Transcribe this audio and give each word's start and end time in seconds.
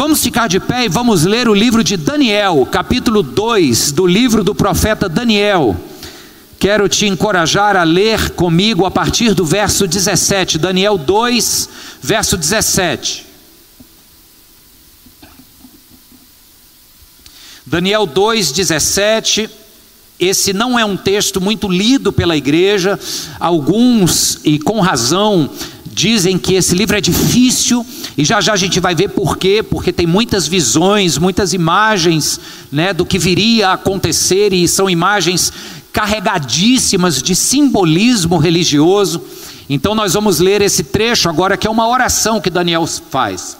Vamos 0.00 0.22
ficar 0.22 0.48
de 0.48 0.58
pé 0.58 0.86
e 0.86 0.88
vamos 0.88 1.26
ler 1.26 1.46
o 1.46 1.52
livro 1.52 1.84
de 1.84 1.94
Daniel, 1.94 2.66
capítulo 2.72 3.22
2 3.22 3.92
do 3.92 4.06
livro 4.06 4.42
do 4.42 4.54
profeta 4.54 5.10
Daniel. 5.10 5.76
Quero 6.58 6.88
te 6.88 7.04
encorajar 7.04 7.76
a 7.76 7.82
ler 7.82 8.30
comigo 8.30 8.86
a 8.86 8.90
partir 8.90 9.34
do 9.34 9.44
verso 9.44 9.86
17, 9.86 10.56
Daniel 10.56 10.96
2, 10.96 11.68
verso 12.00 12.38
17. 12.38 13.26
Daniel 17.66 18.06
2,17. 18.06 19.50
Esse 20.18 20.54
não 20.54 20.78
é 20.78 20.84
um 20.84 20.96
texto 20.96 21.42
muito 21.42 21.68
lido 21.68 22.10
pela 22.10 22.38
igreja. 22.38 22.98
Alguns, 23.38 24.38
e 24.44 24.58
com 24.58 24.80
razão, 24.80 25.50
dizem 26.00 26.38
que 26.38 26.54
esse 26.54 26.74
livro 26.74 26.96
é 26.96 27.00
difícil, 27.00 27.84
e 28.16 28.24
já 28.24 28.40
já 28.40 28.54
a 28.54 28.56
gente 28.56 28.80
vai 28.80 28.94
ver 28.94 29.08
por 29.08 29.36
quê, 29.36 29.62
porque 29.62 29.92
tem 29.92 30.06
muitas 30.06 30.46
visões, 30.48 31.18
muitas 31.18 31.52
imagens 31.52 32.40
né, 32.72 32.94
do 32.94 33.04
que 33.04 33.18
viria 33.18 33.68
a 33.68 33.72
acontecer, 33.74 34.54
e 34.54 34.66
são 34.66 34.88
imagens 34.88 35.52
carregadíssimas 35.92 37.22
de 37.22 37.36
simbolismo 37.36 38.38
religioso. 38.38 39.22
Então 39.68 39.94
nós 39.94 40.14
vamos 40.14 40.38
ler 40.38 40.62
esse 40.62 40.84
trecho 40.84 41.28
agora, 41.28 41.56
que 41.56 41.66
é 41.66 41.70
uma 41.70 41.86
oração 41.86 42.40
que 42.40 42.48
Daniel 42.48 42.86
faz. 42.86 43.58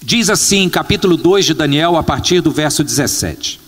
Diz 0.00 0.30
assim, 0.30 0.68
capítulo 0.68 1.16
2 1.16 1.46
de 1.46 1.54
Daniel, 1.54 1.96
a 1.96 2.02
partir 2.02 2.40
do 2.40 2.52
verso 2.52 2.84
17. 2.84 3.60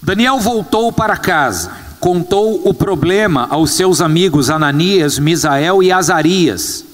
Daniel 0.00 0.38
voltou 0.38 0.92
para 0.92 1.16
casa, 1.16 1.83
contou 2.04 2.60
o 2.66 2.74
problema 2.74 3.46
aos 3.48 3.70
seus 3.70 4.02
amigos 4.02 4.50
Ananias, 4.50 5.18
Misael 5.18 5.82
e 5.82 5.90
Azarias, 5.90 6.84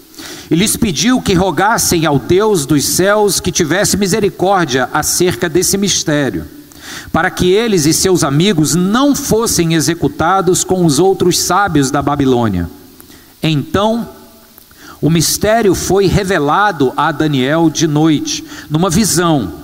e 0.49 0.55
lhes 0.55 0.77
pediu 0.77 1.21
que 1.21 1.35
rogassem 1.35 2.07
ao 2.07 2.17
Deus 2.17 2.65
dos 2.65 2.85
céus 2.85 3.41
que 3.41 3.51
tivesse 3.51 3.97
misericórdia 3.97 4.89
acerca 4.93 5.49
desse 5.49 5.77
mistério, 5.77 6.45
para 7.11 7.29
que 7.29 7.51
eles 7.51 7.87
e 7.87 7.93
seus 7.93 8.23
amigos 8.23 8.77
não 8.77 9.13
fossem 9.13 9.75
executados 9.75 10.63
com 10.63 10.87
os 10.87 11.01
outros 11.01 11.41
sábios 11.41 11.91
da 11.91 12.01
Babilônia. 12.01 12.71
Então, 13.43 14.09
o 15.03 15.11
mistério 15.11 15.75
foi 15.75 16.07
revelado 16.07 16.93
a 16.97 17.11
Daniel 17.11 17.69
de 17.69 17.89
noite, 17.89 18.45
numa 18.71 18.89
visão. 18.89 19.60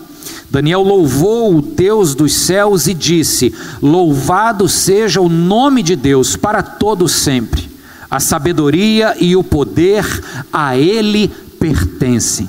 Daniel 0.57 0.81
louvou 0.81 1.59
o 1.59 1.61
Deus 1.61 2.15
dos 2.15 2.33
céus 2.33 2.87
e 2.87 2.95
disse: 2.95 3.55
Louvado 3.83 4.67
seja 4.71 5.21
o 5.21 5.29
nome 5.29 5.83
de 5.83 5.95
Deus 5.95 6.35
para 6.35 6.63
todo 6.63 7.07
sempre. 7.07 7.69
A 8.11 8.21
sabedoria 8.21 9.15
e 9.21 9.37
o 9.37 9.45
poder 9.45 10.07
a 10.51 10.75
ele 10.75 11.29
pertencem. 11.61 12.49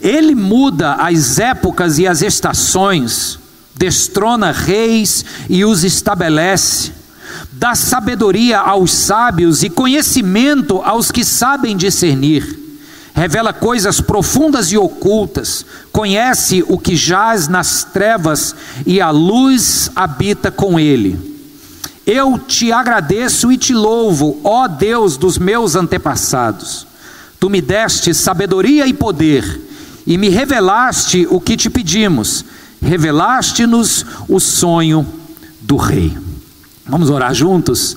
Ele 0.00 0.34
muda 0.34 0.94
as 0.94 1.38
épocas 1.38 2.00
e 2.00 2.08
as 2.08 2.22
estações, 2.22 3.38
destrona 3.76 4.50
reis 4.50 5.24
e 5.48 5.64
os 5.64 5.84
estabelece 5.84 6.90
dá 7.52 7.76
sabedoria 7.76 8.58
aos 8.58 8.90
sábios 8.90 9.62
e 9.62 9.70
conhecimento 9.70 10.82
aos 10.82 11.12
que 11.12 11.24
sabem 11.24 11.76
discernir. 11.76 12.63
Revela 13.14 13.52
coisas 13.52 14.00
profundas 14.00 14.72
e 14.72 14.76
ocultas, 14.76 15.64
conhece 15.92 16.64
o 16.66 16.76
que 16.76 16.96
jaz 16.96 17.46
nas 17.46 17.84
trevas 17.84 18.56
e 18.84 19.00
a 19.00 19.10
luz 19.10 19.88
habita 19.94 20.50
com 20.50 20.80
ele. 20.80 21.16
Eu 22.04 22.36
te 22.36 22.72
agradeço 22.72 23.52
e 23.52 23.56
te 23.56 23.72
louvo, 23.72 24.40
ó 24.42 24.66
Deus 24.66 25.16
dos 25.16 25.38
meus 25.38 25.76
antepassados. 25.76 26.88
Tu 27.38 27.48
me 27.48 27.60
deste 27.60 28.12
sabedoria 28.12 28.84
e 28.84 28.92
poder, 28.92 29.60
e 30.04 30.18
me 30.18 30.28
revelaste 30.28 31.24
o 31.30 31.40
que 31.40 31.56
te 31.56 31.70
pedimos, 31.70 32.44
revelaste-nos 32.82 34.04
o 34.28 34.40
sonho 34.40 35.06
do 35.60 35.76
Rei. 35.76 36.18
Vamos 36.84 37.10
orar 37.10 37.32
juntos? 37.32 37.96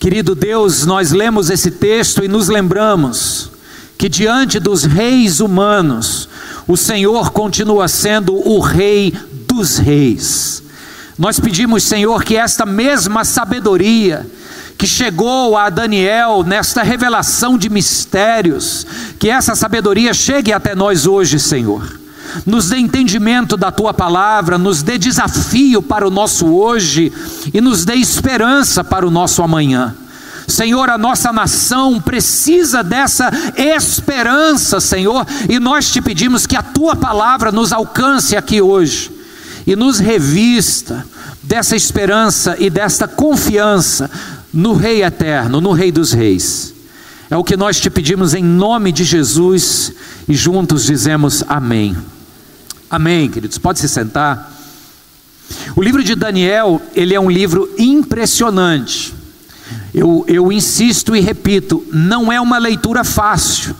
Querido 0.00 0.34
Deus, 0.34 0.84
nós 0.84 1.12
lemos 1.12 1.48
esse 1.48 1.70
texto 1.70 2.24
e 2.24 2.28
nos 2.28 2.48
lembramos 2.48 3.52
que 3.98 4.08
diante 4.08 4.60
dos 4.60 4.84
reis 4.84 5.40
humanos, 5.40 6.28
o 6.68 6.76
Senhor 6.76 7.32
continua 7.32 7.88
sendo 7.88 8.32
o 8.48 8.60
Rei 8.60 9.12
dos 9.48 9.76
reis. 9.76 10.62
Nós 11.18 11.40
pedimos, 11.40 11.82
Senhor, 11.82 12.22
que 12.22 12.36
esta 12.36 12.64
mesma 12.64 13.24
sabedoria 13.24 14.24
que 14.78 14.86
chegou 14.86 15.56
a 15.56 15.68
Daniel 15.68 16.44
nesta 16.46 16.84
revelação 16.84 17.58
de 17.58 17.68
mistérios, 17.68 18.86
que 19.18 19.28
essa 19.28 19.56
sabedoria 19.56 20.14
chegue 20.14 20.52
até 20.52 20.76
nós 20.76 21.04
hoje, 21.04 21.40
Senhor 21.40 21.98
nos 22.44 22.68
dê 22.68 22.76
entendimento 22.76 23.56
da 23.56 23.70
tua 23.70 23.94
palavra, 23.94 24.58
nos 24.58 24.82
dê 24.82 24.98
desafio 24.98 25.80
para 25.80 26.06
o 26.06 26.10
nosso 26.10 26.46
hoje 26.46 27.12
e 27.52 27.60
nos 27.60 27.84
dê 27.84 27.94
esperança 27.94 28.84
para 28.84 29.06
o 29.06 29.10
nosso 29.10 29.42
amanhã. 29.42 29.94
Senhor, 30.48 30.88
a 30.88 30.96
nossa 30.96 31.30
nação 31.30 32.00
precisa 32.00 32.82
dessa 32.82 33.30
esperança, 33.54 34.80
Senhor, 34.80 35.26
e 35.46 35.60
nós 35.60 35.92
te 35.92 36.00
pedimos 36.00 36.46
que 36.46 36.56
a 36.56 36.62
tua 36.62 36.96
palavra 36.96 37.52
nos 37.52 37.70
alcance 37.70 38.34
aqui 38.34 38.62
hoje 38.62 39.10
e 39.66 39.76
nos 39.76 39.98
revista 39.98 41.06
dessa 41.42 41.76
esperança 41.76 42.56
e 42.58 42.70
desta 42.70 43.06
confiança 43.06 44.10
no 44.52 44.72
Rei 44.72 45.04
eterno, 45.04 45.60
no 45.60 45.72
Rei 45.72 45.92
dos 45.92 46.12
Reis. 46.12 46.72
É 47.30 47.36
o 47.36 47.44
que 47.44 47.56
nós 47.56 47.78
te 47.78 47.90
pedimos 47.90 48.32
em 48.32 48.42
nome 48.42 48.90
de 48.90 49.04
Jesus 49.04 49.92
e 50.26 50.34
juntos 50.34 50.84
dizemos 50.84 51.44
amém. 51.46 51.94
Amém, 52.88 53.28
queridos. 53.28 53.58
Pode 53.58 53.80
se 53.80 53.88
sentar. 53.88 54.50
O 55.76 55.82
livro 55.82 56.02
de 56.02 56.14
Daniel, 56.14 56.80
ele 56.94 57.14
é 57.14 57.20
um 57.20 57.30
livro 57.30 57.70
impressionante. 57.78 59.17
Eu, 59.94 60.24
eu 60.28 60.52
insisto 60.52 61.16
e 61.16 61.20
repito, 61.20 61.84
não 61.92 62.32
é 62.32 62.40
uma 62.40 62.58
leitura 62.58 63.04
fácil. 63.04 63.74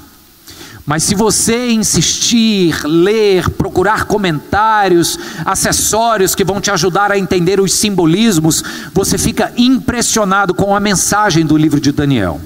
Mas 0.88 1.02
se 1.02 1.14
você 1.14 1.70
insistir, 1.70 2.74
ler, 2.86 3.50
procurar 3.50 4.04
comentários, 4.04 5.18
acessórios 5.44 6.34
que 6.34 6.42
vão 6.42 6.62
te 6.62 6.70
ajudar 6.70 7.12
a 7.12 7.18
entender 7.18 7.60
os 7.60 7.74
simbolismos, 7.74 8.64
você 8.94 9.18
fica 9.18 9.52
impressionado 9.58 10.54
com 10.54 10.74
a 10.74 10.80
mensagem 10.80 11.44
do 11.44 11.58
livro 11.58 11.78
de 11.78 11.92
Daniel. 11.92 12.40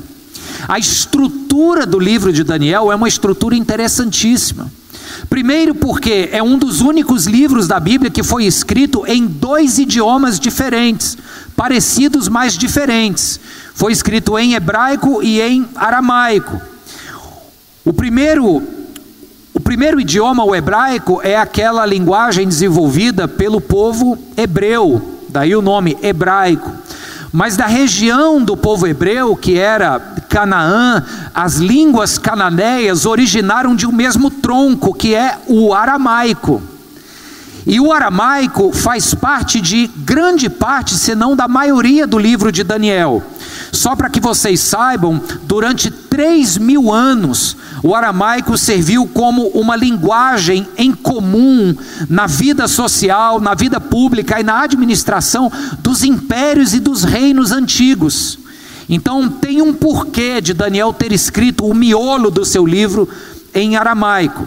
A 0.67 0.77
estrutura 0.77 1.87
do 1.87 2.01
livro 2.01 2.33
de 2.33 2.43
Daniel 2.43 2.91
é 2.91 2.97
uma 2.97 3.07
estrutura 3.07 3.55
interessantíssima. 3.55 4.69
Primeiro, 5.29 5.75
porque 5.75 6.29
é 6.33 6.43
um 6.43 6.59
dos 6.59 6.81
únicos 6.81 7.27
livros 7.27 7.67
da 7.67 7.79
Bíblia 7.81 8.11
que 8.11 8.23
foi 8.23 8.45
escrito 8.45 9.05
em 9.07 9.27
dois 9.27 9.79
idiomas 9.79 10.39
diferentes, 10.39 11.17
parecidos, 11.57 12.29
mas 12.29 12.57
diferentes. 12.57 13.41
Foi 13.75 13.93
escrito 13.93 14.39
em 14.39 14.55
hebraico 14.55 15.23
e 15.23 15.41
em 15.41 15.67
aramaico. 15.75 16.61
O 17.85 17.93
primeiro, 17.93 18.63
o 19.55 19.61
primeiro 19.61 20.01
idioma, 20.01 20.45
o 20.45 20.55
hebraico, 20.55 21.21
é 21.23 21.37
aquela 21.37 21.85
linguagem 21.85 22.47
desenvolvida 22.47 23.27
pelo 23.27 23.61
povo 23.61 24.19
hebreu, 24.37 25.21
daí 25.29 25.57
o 25.57 25.63
nome 25.63 25.97
hebraico. 26.03 26.71
Mas 27.33 27.57
da 27.57 27.67
região 27.67 28.45
do 28.45 28.57
povo 28.57 28.87
hebreu, 28.87 29.35
que 29.35 29.57
era 29.57 29.99
Canaã, 30.33 31.05
as 31.35 31.57
línguas 31.57 32.17
cananeias 32.17 33.05
originaram 33.05 33.77
de 33.77 33.87
um 33.87 33.93
mesmo 33.93 34.31
tronco, 34.31 34.95
que 34.95 35.15
é 35.15 35.39
o 35.47 35.75
aramaico. 35.75 36.63
E 37.67 37.79
o 37.79 37.93
aramaico 37.93 38.73
faz 38.73 39.13
parte 39.13 39.61
de 39.61 39.89
grande 39.89 40.49
parte, 40.49 40.95
se 40.95 41.15
não 41.15 41.37
da 41.37 41.47
maioria 41.47 42.07
do 42.07 42.19
livro 42.19 42.51
de 42.51 42.65
Daniel. 42.65 43.23
Só 43.71 43.95
para 43.95 44.09
que 44.09 44.21
vocês 44.21 44.59
saibam, 44.61 45.21
durante 45.43 45.91
três 45.91 46.57
mil 46.57 46.91
anos, 46.91 47.55
o 47.83 47.95
aramaico 47.95 48.57
serviu 48.57 49.07
como 49.07 49.49
uma 49.49 49.77
linguagem 49.77 50.67
em 50.79 50.93
comum 50.93 51.77
na 52.09 52.27
vida 52.27 52.67
social, 52.67 53.39
na 53.39 53.55
vida 53.55 53.79
pública 53.79 54.41
e 54.41 54.43
na 54.43 54.63
administração 54.63 55.53
dos 55.81 56.03
impérios 56.03 56.73
e 56.73 56.81
dos 56.81 57.05
reinos 57.05 57.53
antigos. 57.53 58.42
Então, 58.95 59.27
tem 59.27 59.63
um 59.63 59.73
porquê 59.73 60.39
de 60.39 60.53
Daniel 60.53 60.93
ter 60.93 61.13
escrito 61.13 61.65
o 61.65 61.73
miolo 61.73 62.31
do 62.31 62.45
seu 62.45 62.67
livro 62.67 63.09
em 63.55 63.75
aramaico 63.75 64.47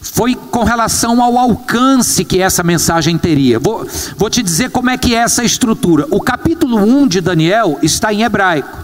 foi 0.00 0.34
com 0.34 0.62
relação 0.64 1.22
ao 1.22 1.38
alcance 1.38 2.24
que 2.24 2.40
essa 2.40 2.62
mensagem 2.62 3.16
teria. 3.16 3.58
Vou, 3.58 3.86
vou 4.16 4.28
te 4.28 4.42
dizer 4.42 4.70
como 4.70 4.90
é 4.90 4.98
que 4.98 5.14
é 5.14 5.18
essa 5.18 5.42
estrutura. 5.42 6.06
O 6.10 6.20
capítulo 6.20 6.76
1 6.76 7.08
de 7.08 7.20
Daniel 7.20 7.78
está 7.82 8.12
em 8.12 8.22
hebraico. 8.22 8.78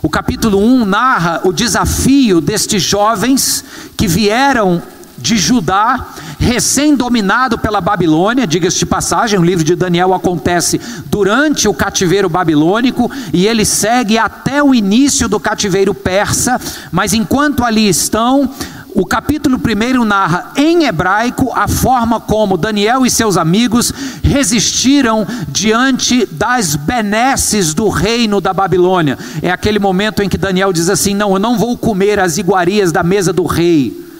O 0.00 0.08
capítulo 0.08 0.58
1 0.58 0.84
narra 0.84 1.40
o 1.44 1.52
desafio 1.52 2.40
destes 2.40 2.82
jovens 2.82 3.64
que 3.96 4.08
vieram 4.08 4.82
de 5.22 5.38
Judá, 5.38 6.08
recém-dominado 6.38 7.56
pela 7.56 7.80
Babilônia, 7.80 8.46
diga-se 8.46 8.80
de 8.80 8.86
passagem, 8.86 9.38
o 9.38 9.44
livro 9.44 9.64
de 9.64 9.76
Daniel 9.76 10.12
acontece 10.12 10.80
durante 11.06 11.68
o 11.68 11.74
cativeiro 11.74 12.28
babilônico 12.28 13.10
e 13.32 13.46
ele 13.46 13.64
segue 13.64 14.18
até 14.18 14.62
o 14.62 14.74
início 14.74 15.28
do 15.28 15.38
cativeiro 15.38 15.94
persa, 15.94 16.60
mas 16.90 17.12
enquanto 17.12 17.64
ali 17.64 17.88
estão, 17.88 18.50
o 18.94 19.06
capítulo 19.06 19.58
1 19.58 20.04
narra 20.04 20.52
em 20.56 20.84
hebraico 20.84 21.50
a 21.54 21.66
forma 21.66 22.20
como 22.20 22.58
Daniel 22.58 23.06
e 23.06 23.10
seus 23.10 23.36
amigos 23.36 23.92
resistiram 24.22 25.26
diante 25.48 26.26
das 26.26 26.76
benesses 26.76 27.72
do 27.72 27.88
reino 27.88 28.40
da 28.40 28.52
Babilônia. 28.52 29.16
É 29.40 29.50
aquele 29.50 29.78
momento 29.78 30.22
em 30.22 30.28
que 30.28 30.36
Daniel 30.36 30.72
diz 30.74 30.90
assim: 30.90 31.14
Não, 31.14 31.32
eu 31.32 31.38
não 31.38 31.56
vou 31.56 31.78
comer 31.78 32.20
as 32.20 32.36
iguarias 32.36 32.92
da 32.92 33.02
mesa 33.02 33.32
do 33.32 33.46
rei. 33.46 34.11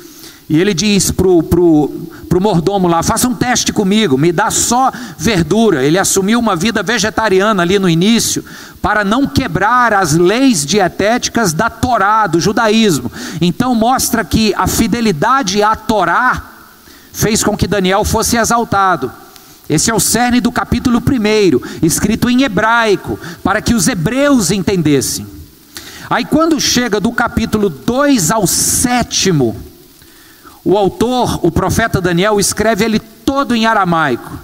E 0.53 0.61
ele 0.61 0.75
diz 0.75 1.11
para 1.11 1.27
o 1.27 1.43
pro, 1.43 1.89
pro 2.29 2.39
mordomo 2.39 2.87
lá: 2.87 3.03
faça 3.03 3.27
um 3.27 3.35
teste 3.35 3.73
comigo, 3.73 4.19
me 4.19 4.31
dá 4.31 4.51
só 4.51 4.93
verdura. 5.17 5.83
Ele 5.83 5.99
assumiu 5.99 6.39
uma 6.39 6.55
vida 6.55 6.83
vegetariana 6.83 7.63
ali 7.63 7.79
no 7.79 7.89
início, 7.89 8.45
para 8.83 9.03
não 9.03 9.27
quebrar 9.27 9.95
as 9.95 10.13
leis 10.13 10.67
dietéticas 10.67 11.55
da 11.55 11.71
Torá, 11.71 12.27
do 12.27 12.39
judaísmo. 12.39 13.11
Então 13.41 13.75
mostra 13.75 14.23
que 14.27 14.53
a 14.55 14.67
fidelidade 14.67 15.63
à 15.63 15.75
Torá 15.75 16.51
fez 17.15 17.43
com 17.43 17.57
que 17.57 17.67
Daniel 17.67 18.05
fosse 18.05 18.37
exaltado. 18.37 19.11
Esse 19.71 19.91
é 19.91 19.95
o 19.95 20.01
cerne 20.01 20.39
do 20.39 20.53
capítulo 20.53 20.99
1, 20.99 21.87
escrito 21.87 22.29
em 22.29 22.43
hebraico, 22.43 23.19
para 23.43 23.63
que 23.63 23.73
os 23.73 23.89
hebreus 23.89 24.51
entendessem. 24.51 25.27
Aí, 26.11 26.27
quando 26.27 26.61
chega 26.61 27.01
do 27.01 27.11
capítulo 27.11 27.71
2 27.71 28.31
ao 28.31 28.47
sétimo, 28.47 29.72
o 30.65 30.77
autor, 30.77 31.41
o 31.43 31.51
profeta 31.51 32.01
Daniel, 32.01 32.39
escreve 32.39 32.85
ele 32.85 32.99
todo 32.99 33.55
em 33.55 33.67
aramaico. 33.67 34.39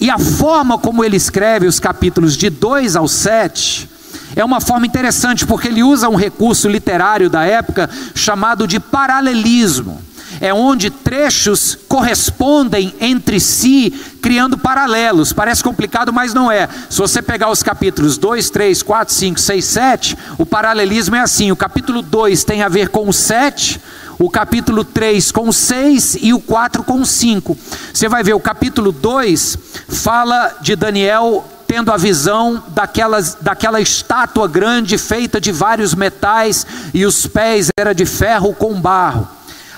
E 0.00 0.10
a 0.10 0.18
forma 0.18 0.78
como 0.78 1.04
ele 1.04 1.16
escreve 1.16 1.66
os 1.66 1.80
capítulos 1.80 2.36
de 2.36 2.50
2 2.50 2.96
ao 2.96 3.08
7 3.08 3.88
é 4.36 4.44
uma 4.44 4.60
forma 4.60 4.86
interessante, 4.86 5.46
porque 5.46 5.68
ele 5.68 5.82
usa 5.82 6.08
um 6.08 6.14
recurso 6.14 6.68
literário 6.68 7.30
da 7.30 7.44
época 7.44 7.88
chamado 8.14 8.66
de 8.66 8.78
paralelismo. 8.78 10.02
É 10.40 10.54
onde 10.54 10.90
trechos 10.90 11.76
correspondem 11.88 12.94
entre 13.00 13.40
si, 13.40 13.90
criando 14.22 14.56
paralelos. 14.56 15.32
Parece 15.32 15.64
complicado, 15.64 16.12
mas 16.12 16.32
não 16.32 16.52
é. 16.52 16.68
Se 16.88 16.98
você 16.98 17.20
pegar 17.20 17.50
os 17.50 17.62
capítulos 17.62 18.16
2, 18.18 18.48
3, 18.50 18.82
4, 18.82 19.14
5, 19.14 19.40
6, 19.40 19.64
7, 19.64 20.18
o 20.36 20.46
paralelismo 20.46 21.16
é 21.16 21.20
assim: 21.20 21.50
o 21.50 21.56
capítulo 21.56 22.02
2 22.02 22.44
tem 22.44 22.62
a 22.62 22.68
ver 22.68 22.90
com 22.90 23.08
o 23.08 23.12
7, 23.12 23.80
o 24.18 24.28
capítulo 24.28 24.84
3 24.84 25.30
com 25.30 25.52
6 25.52 26.18
e 26.20 26.34
o 26.34 26.40
4 26.40 26.82
com 26.82 27.04
5. 27.04 27.56
Você 27.92 28.08
vai 28.08 28.24
ver, 28.24 28.34
o 28.34 28.40
capítulo 28.40 28.90
2 28.90 29.56
fala 29.88 30.56
de 30.60 30.74
Daniel 30.74 31.46
tendo 31.66 31.92
a 31.92 31.96
visão 31.98 32.62
daquelas, 32.68 33.36
daquela 33.40 33.80
estátua 33.80 34.48
grande 34.48 34.96
feita 34.96 35.38
de 35.38 35.52
vários 35.52 35.94
metais 35.94 36.66
e 36.94 37.04
os 37.04 37.26
pés 37.26 37.68
era 37.78 37.94
de 37.94 38.06
ferro 38.06 38.54
com 38.54 38.80
barro. 38.80 39.28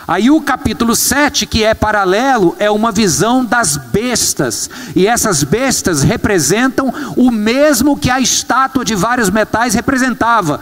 Aí 0.06 0.28
o 0.28 0.40
capítulo 0.40 0.96
7, 0.96 1.46
que 1.46 1.62
é 1.62 1.72
paralelo, 1.72 2.56
é 2.58 2.68
uma 2.68 2.90
visão 2.90 3.44
das 3.44 3.76
bestas. 3.76 4.68
E 4.96 5.06
essas 5.06 5.44
bestas 5.44 6.02
representam 6.02 6.92
o 7.16 7.30
mesmo 7.30 7.96
que 7.96 8.10
a 8.10 8.20
estátua 8.20 8.84
de 8.84 8.96
vários 8.96 9.30
metais 9.30 9.74
representava, 9.74 10.58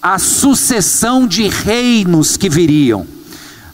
a 0.00 0.18
sucessão 0.18 1.26
de 1.26 1.48
reinos 1.48 2.36
que 2.36 2.48
viriam. 2.48 3.06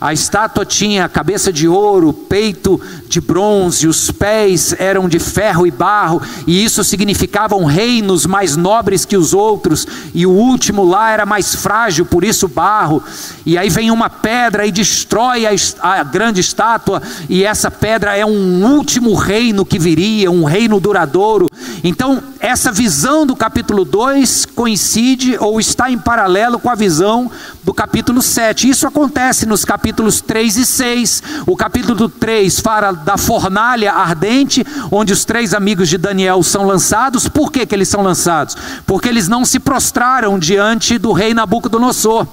A 0.02 0.12
estátua 0.12 0.66
tinha 0.66 1.08
cabeça 1.08 1.52
de 1.52 1.69
ouro, 1.69 2.12
peito 2.12 2.81
de 3.06 3.20
bronze, 3.20 3.87
os 3.87 4.10
pés 4.10 4.75
eram 4.76 5.08
de 5.08 5.20
ferro 5.20 5.64
e 5.64 5.70
barro, 5.70 6.20
e 6.44 6.64
isso 6.64 6.82
significavam 6.82 7.64
reinos 7.64 8.26
mais 8.26 8.56
nobres 8.56 9.04
que 9.04 9.16
os 9.16 9.32
outros, 9.32 9.87
e 10.12 10.26
o 10.26 10.32
último 10.32 10.84
lá 10.84 11.12
era 11.12 11.25
mais 11.25 11.54
frágil, 11.54 12.04
por 12.04 12.25
isso 12.25 12.49
barro. 12.49 13.00
E 13.46 13.56
aí 13.56 13.70
vem 13.70 13.93
uma 13.93 14.10
pedra 14.10 14.66
e 14.66 14.72
destrói 14.72 15.46
a, 15.46 15.52
a 15.81 16.02
grande 16.02 16.40
estátua, 16.40 17.00
e 17.28 17.44
essa 17.44 17.70
pedra 17.70 18.16
é 18.16 18.26
um 18.26 18.75
último 18.75 19.14
reino 19.14 19.64
que 19.64 19.78
viria, 19.78 20.32
um 20.32 20.43
reino 20.43 20.81
duradouro. 20.81 21.49
Então, 21.84 22.20
essa 22.40 22.72
visão 22.72 23.25
do 23.25 23.37
capítulo 23.37 23.84
2 23.84 24.46
coincide 24.46 25.37
ou 25.38 25.60
está 25.60 25.88
em 25.88 25.99
paralelo 25.99 26.58
com 26.58 26.69
a 26.69 26.75
visão 26.75 27.31
do 27.62 27.72
capítulo 27.72 28.20
7. 28.20 28.69
Isso 28.69 28.84
acontece 28.84 29.46
nos 29.46 29.64
capítulos 29.64 29.91
3 29.92 30.56
e 30.56 30.66
6. 30.66 31.22
O 31.46 31.56
capítulo 31.56 32.08
3 32.08 32.60
fala 32.60 32.92
da 32.92 33.16
fornalha 33.16 33.92
ardente, 33.92 34.64
onde 34.90 35.12
os 35.12 35.24
três 35.24 35.54
amigos 35.54 35.88
de 35.88 35.98
Daniel 35.98 36.42
são 36.42 36.66
lançados. 36.66 37.28
Por 37.28 37.52
que, 37.52 37.66
que 37.66 37.74
eles 37.74 37.88
são 37.88 38.02
lançados? 38.02 38.56
Porque 38.86 39.08
eles 39.08 39.28
não 39.28 39.44
se 39.44 39.58
prostraram 39.58 40.38
diante 40.38 40.98
do 40.98 41.12
rei 41.12 41.34
Nabucodonosor. 41.34 42.26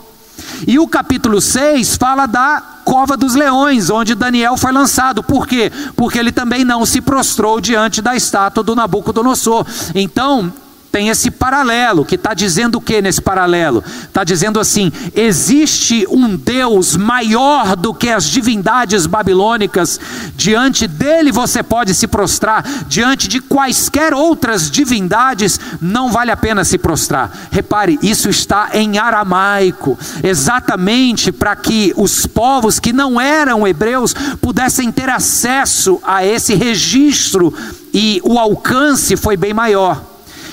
E 0.67 0.79
o 0.79 0.88
capítulo 0.88 1.41
6 1.41 1.97
fala 1.97 2.25
da 2.25 2.61
cova 2.85 3.15
dos 3.15 3.35
leões, 3.35 3.89
onde 3.89 4.15
Daniel 4.15 4.57
foi 4.57 4.71
lançado. 4.71 5.21
Por 5.21 5.45
quê? 5.45 5.71
Porque 5.95 6.17
ele 6.17 6.31
também 6.31 6.65
não 6.65 6.85
se 6.85 7.01
prostrou 7.01 7.61
diante 7.61 8.01
da 8.01 8.15
estátua 8.15 8.63
do 8.63 8.75
Nabucodonosor. 8.75 9.65
Então, 9.94 10.51
tem 10.91 11.09
esse 11.09 11.30
paralelo, 11.30 12.03
que 12.03 12.15
está 12.15 12.33
dizendo 12.33 12.77
o 12.77 12.81
que 12.81 13.01
nesse 13.01 13.21
paralelo? 13.21 13.83
Está 14.03 14.24
dizendo 14.24 14.59
assim: 14.59 14.91
existe 15.15 16.06
um 16.09 16.36
Deus 16.36 16.95
maior 16.95 17.75
do 17.75 17.94
que 17.94 18.09
as 18.09 18.25
divindades 18.25 19.06
babilônicas, 19.06 20.00
diante 20.36 20.88
dele 20.88 21.31
você 21.31 21.62
pode 21.62 21.94
se 21.94 22.07
prostrar, 22.07 22.63
diante 22.88 23.27
de 23.27 23.39
quaisquer 23.39 24.13
outras 24.13 24.69
divindades, 24.69 25.59
não 25.80 26.12
vale 26.12 26.31
a 26.31 26.38
pena 26.38 26.63
se 26.63 26.77
prostrar. 26.77 27.31
Repare, 27.51 28.00
isso 28.01 28.30
está 28.30 28.69
em 28.74 28.97
aramaico, 28.97 29.97
exatamente 30.24 31.31
para 31.31 31.56
que 31.56 31.94
os 31.95 32.25
povos 32.25 32.80
que 32.80 32.92
não 32.92 33.21
eram 33.21 33.68
hebreus 33.68 34.13
pudessem 34.42 34.92
ter 34.92 35.09
acesso 35.09 36.00
a 36.03 36.25
esse 36.25 36.56
registro, 36.56 37.53
e 37.94 38.21
o 38.24 38.38
alcance 38.38 39.15
foi 39.15 39.38
bem 39.38 39.53
maior. 39.53 40.08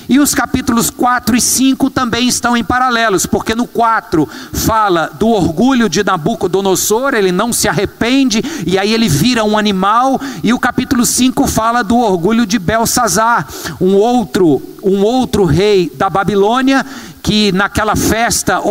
E 0.09 0.19
os 0.21 0.35
capítulos 0.35 0.91
4 0.91 1.37
e 1.37 1.41
5 1.41 1.91
também 1.91 2.29
estão 2.29 2.57
em 2.57 2.65
paralelos, 2.65 3.27
porque 3.27 3.55
no 3.55 3.67
4 3.67 4.29
fala 4.53 5.11
do 5.19 5.29
orgulho 5.29 5.89
de 5.89 6.05
Nabucodonosor, 6.05 7.15
ele 7.15 7.33
não 7.33 7.53
se 7.53 7.69
arrepende 7.69 8.43
e 8.67 8.79
aí 8.79 8.93
ele 8.93 9.09
vira 9.09 9.45
um 9.45 9.59
animal, 9.59 10.21
e 10.43 10.53
o 10.53 10.59
capítulo 10.59 11.05
5 11.05 11.47
fala 11.47 11.83
do 11.83 11.97
orgulho 11.97 12.47
de 12.47 12.59
Belsazar, 12.59 13.47
um 13.81 13.95
outro, 13.95 14.63
um 14.83 15.03
outro 15.03 15.45
rei 15.45 15.91
da 15.97 16.09
Babilônia 16.09 16.85
que 17.27 17.51
naquela 17.51 17.97
festa 17.97 18.63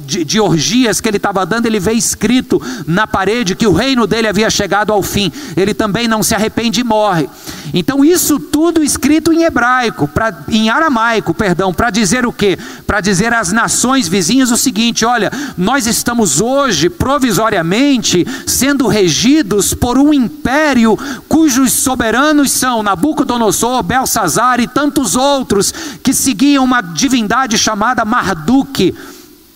de 0.00 0.38
orgias 0.38 1.00
que 1.00 1.08
ele 1.08 1.16
estava 1.16 1.44
dando, 1.44 1.66
ele 1.66 1.80
vê 1.80 1.92
escrito 1.92 2.62
na 2.86 3.04
parede 3.04 3.56
que 3.56 3.66
o 3.66 3.72
reino 3.72 4.06
dele 4.06 4.28
havia 4.28 4.48
chegado 4.48 4.92
ao 4.92 5.02
fim. 5.02 5.32
Ele 5.56 5.74
também 5.74 6.06
não 6.06 6.22
se 6.22 6.32
arrepende 6.32 6.82
e 6.82 6.84
morre. 6.84 7.28
Então, 7.74 8.04
isso 8.04 8.38
tudo 8.38 8.80
escrito 8.80 9.32
em 9.32 9.42
hebraico, 9.42 10.06
pra, 10.06 10.32
em 10.48 10.70
aramaico, 10.76 11.34
perdão, 11.34 11.72
para 11.72 11.90
dizer 11.90 12.26
o 12.26 12.32
quê? 12.32 12.58
Para 12.86 13.00
dizer 13.00 13.32
às 13.32 13.52
nações 13.52 14.08
vizinhas 14.08 14.50
o 14.50 14.56
seguinte: 14.56 15.04
olha, 15.04 15.30
nós 15.56 15.86
estamos 15.86 16.40
hoje, 16.40 16.88
provisoriamente, 16.88 18.26
sendo 18.46 18.86
regidos 18.86 19.74
por 19.74 19.98
um 19.98 20.12
império 20.12 20.98
cujos 21.28 21.72
soberanos 21.72 22.50
são 22.50 22.82
Nabucodonosor, 22.82 23.82
Belsazar 23.82 24.60
e 24.60 24.66
tantos 24.66 25.16
outros 25.16 25.72
que 26.02 26.12
seguiam 26.12 26.64
uma 26.64 26.80
divindade 26.80 27.58
chamada 27.58 28.04
Marduk. 28.04 28.94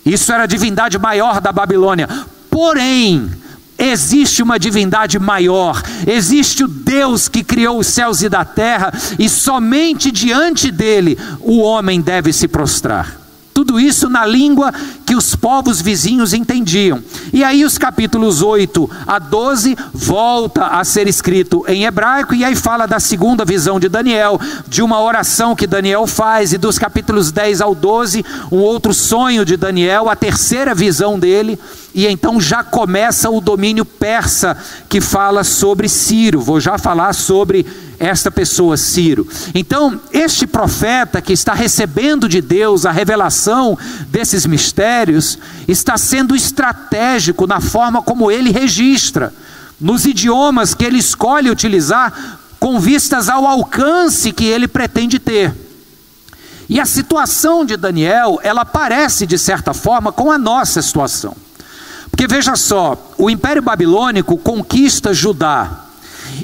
Isso 0.04 0.32
era 0.32 0.44
a 0.44 0.46
divindade 0.46 0.98
maior 0.98 1.40
da 1.40 1.52
Babilônia. 1.52 2.08
Porém, 2.50 3.30
existe 3.90 4.42
uma 4.42 4.58
divindade 4.58 5.18
maior, 5.18 5.82
existe 6.06 6.64
o 6.64 6.68
Deus 6.68 7.28
que 7.28 7.44
criou 7.44 7.78
os 7.78 7.86
céus 7.86 8.22
e 8.22 8.28
da 8.28 8.44
terra, 8.44 8.92
e 9.18 9.28
somente 9.28 10.10
diante 10.10 10.70
dele 10.70 11.18
o 11.40 11.58
homem 11.58 12.00
deve 12.00 12.32
se 12.32 12.48
prostrar. 12.48 13.20
Tudo 13.52 13.78
isso 13.78 14.08
na 14.08 14.24
língua 14.24 14.72
que 15.04 15.14
os 15.14 15.36
povos 15.36 15.82
vizinhos 15.82 16.32
entendiam. 16.32 17.02
E 17.32 17.44
aí 17.44 17.64
os 17.64 17.76
capítulos 17.76 18.40
8 18.40 18.88
a 19.06 19.18
12 19.18 19.76
volta 19.92 20.66
a 20.68 20.84
ser 20.84 21.06
escrito 21.06 21.64
em 21.68 21.84
hebraico 21.84 22.34
e 22.34 22.42
aí 22.42 22.56
fala 22.56 22.86
da 22.86 22.98
segunda 22.98 23.44
visão 23.44 23.78
de 23.78 23.88
Daniel, 23.88 24.40
de 24.66 24.80
uma 24.80 25.00
oração 25.00 25.54
que 25.54 25.66
Daniel 25.66 26.06
faz 26.06 26.52
e 26.52 26.58
dos 26.58 26.78
capítulos 26.78 27.32
10 27.32 27.60
ao 27.60 27.74
12, 27.74 28.24
um 28.50 28.58
outro 28.58 28.94
sonho 28.94 29.44
de 29.44 29.58
Daniel, 29.58 30.08
a 30.08 30.16
terceira 30.16 30.74
visão 30.74 31.18
dele, 31.18 31.58
e 31.94 32.06
então 32.06 32.40
já 32.40 32.62
começa 32.62 33.28
o 33.30 33.40
domínio 33.40 33.84
persa 33.84 34.56
que 34.88 35.00
fala 35.00 35.42
sobre 35.42 35.88
Ciro. 35.88 36.40
Vou 36.40 36.60
já 36.60 36.78
falar 36.78 37.12
sobre 37.12 37.66
esta 37.98 38.30
pessoa, 38.30 38.76
Ciro. 38.76 39.26
Então, 39.54 40.00
este 40.12 40.46
profeta 40.46 41.20
que 41.20 41.32
está 41.32 41.52
recebendo 41.52 42.28
de 42.28 42.40
Deus 42.40 42.86
a 42.86 42.90
revelação 42.92 43.76
desses 44.08 44.46
mistérios, 44.46 45.38
está 45.68 45.98
sendo 45.98 46.34
estratégico 46.34 47.46
na 47.46 47.60
forma 47.60 48.00
como 48.02 48.30
ele 48.30 48.50
registra. 48.50 49.32
nos 49.80 50.04
idiomas 50.04 50.74
que 50.74 50.84
ele 50.84 50.98
escolhe 50.98 51.50
utilizar 51.50 52.38
com 52.58 52.78
vistas 52.78 53.30
ao 53.30 53.46
alcance 53.46 54.30
que 54.30 54.44
ele 54.44 54.68
pretende 54.68 55.18
ter. 55.18 55.54
E 56.68 56.78
a 56.78 56.84
situação 56.84 57.64
de 57.64 57.78
Daniel, 57.78 58.38
ela 58.42 58.66
parece 58.66 59.26
de 59.26 59.38
certa 59.38 59.72
forma 59.72 60.12
com 60.12 60.30
a 60.30 60.36
nossa 60.36 60.82
situação. 60.82 61.34
Porque 62.10 62.26
veja 62.26 62.56
só, 62.56 63.12
o 63.16 63.30
Império 63.30 63.62
Babilônico 63.62 64.36
conquista 64.36 65.14
Judá 65.14 65.86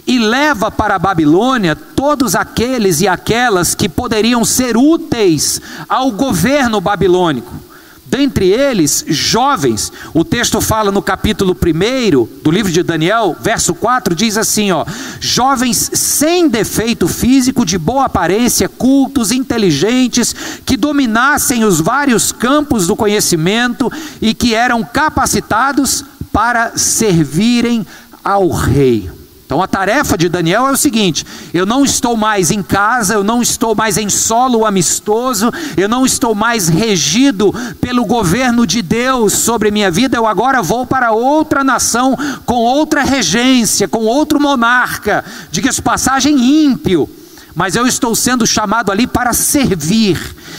e 0.07 0.19
leva 0.19 0.71
para 0.71 0.97
a 0.97 0.99
Babilônia 0.99 1.77
todos 1.77 2.35
aqueles 2.35 3.01
e 3.01 3.09
aquelas 3.09 3.75
que 3.75 3.89
poderiam 3.89 4.45
ser 4.45 4.77
úteis 4.77 5.61
ao 5.89 6.11
governo 6.11 6.81
babilônico. 6.81 7.66
Dentre 8.09 8.47
eles, 8.49 9.05
jovens. 9.09 9.93
O 10.15 10.25
texto 10.25 10.61
fala 10.61 10.93
no 10.93 11.03
capítulo 11.03 11.55
1 11.55 12.41
do 12.43 12.51
livro 12.53 12.71
de 12.71 12.83
Daniel, 12.83 13.37
verso 13.41 13.75
4, 13.75 14.15
diz 14.15 14.37
assim: 14.37 14.71
ó, 14.71 14.87
jovens 15.21 15.91
sem 15.93 16.49
defeito 16.49 17.09
físico, 17.09 17.67
de 17.67 17.77
boa 17.77 18.05
aparência, 18.05 18.69
cultos, 18.69 19.33
inteligentes, 19.33 20.35
que 20.65 20.77
dominassem 20.77 21.65
os 21.65 21.81
vários 21.81 22.31
campos 22.31 22.87
do 22.87 22.95
conhecimento 22.95 23.91
e 24.23 24.33
que 24.33 24.55
eram 24.55 24.85
capacitados 24.85 26.05
para 26.33 26.77
servirem 26.77 27.85
ao 28.23 28.51
rei. 28.51 29.11
Então 29.47 29.63
a 29.63 29.69
tarefa 29.69 30.19
de 30.19 30.29
Daniel 30.29 30.67
é 30.67 30.73
o 30.73 30.77
seguinte: 30.77 31.25
eu 31.55 31.65
não 31.65 31.85
estou 31.85 32.17
mais 32.17 32.51
em 32.51 32.63
casa, 32.63 33.15
eu 33.15 33.23
não 33.23 33.41
estou 33.41 33.77
mais 33.77 33.97
em 33.97 34.11
solo 34.11 34.67
amistoso, 34.67 35.53
eu 35.77 35.89
não 35.89 36.05
estou 36.05 36.35
mais 36.35 36.69
regido 36.69 37.55
pelo 37.81 38.05
governo 38.05 38.67
de 38.67 38.83
Deus 38.83 39.35
sobre 39.35 39.71
minha 39.71 39.89
vida, 39.89 40.17
eu 40.17 40.27
agora 40.27 40.61
vou 40.61 40.85
para 40.85 41.13
outra 41.13 41.63
nação 41.63 42.19
com 42.45 42.57
outra 42.57 43.05
regência, 43.05 43.87
com 43.87 44.05
outro 44.05 44.41
monarca, 44.41 45.25
diga-se 45.53 45.81
passagem 45.81 46.65
ímpio, 46.65 47.09
mas 47.55 47.77
eu 47.77 47.87
estou 47.87 48.17
sendo 48.17 48.45
chamado 48.45 48.91
ali 48.91 49.07
para 49.07 49.33
servir 49.33 50.19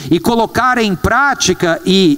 e 0.10 0.18
colocar 0.18 0.78
em 0.78 0.96
prática 0.96 1.82
e, 1.86 2.18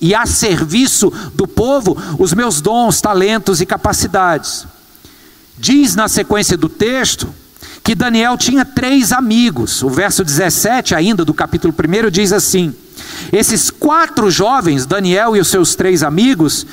e, 0.00 0.08
e 0.10 0.14
a 0.14 0.24
serviço 0.26 1.12
do 1.34 1.48
povo 1.48 1.96
os 2.20 2.32
meus 2.32 2.60
dons, 2.60 3.00
talentos 3.00 3.60
e 3.60 3.66
capacidades. 3.66 4.77
Diz 5.58 5.94
na 5.94 6.08
sequência 6.08 6.56
do 6.56 6.68
texto 6.68 7.28
que 7.82 7.94
Daniel 7.94 8.36
tinha 8.36 8.64
três 8.64 9.12
amigos. 9.12 9.82
O 9.82 9.88
verso 9.88 10.22
17, 10.24 10.94
ainda 10.94 11.24
do 11.24 11.34
capítulo 11.34 11.74
1, 11.74 12.10
diz 12.10 12.32
assim: 12.32 12.74
Esses 13.32 13.70
quatro 13.70 14.30
jovens, 14.30 14.86
Daniel 14.86 15.36
e 15.36 15.40
os 15.40 15.48
seus 15.48 15.74
três 15.74 16.02
amigos, 16.02 16.66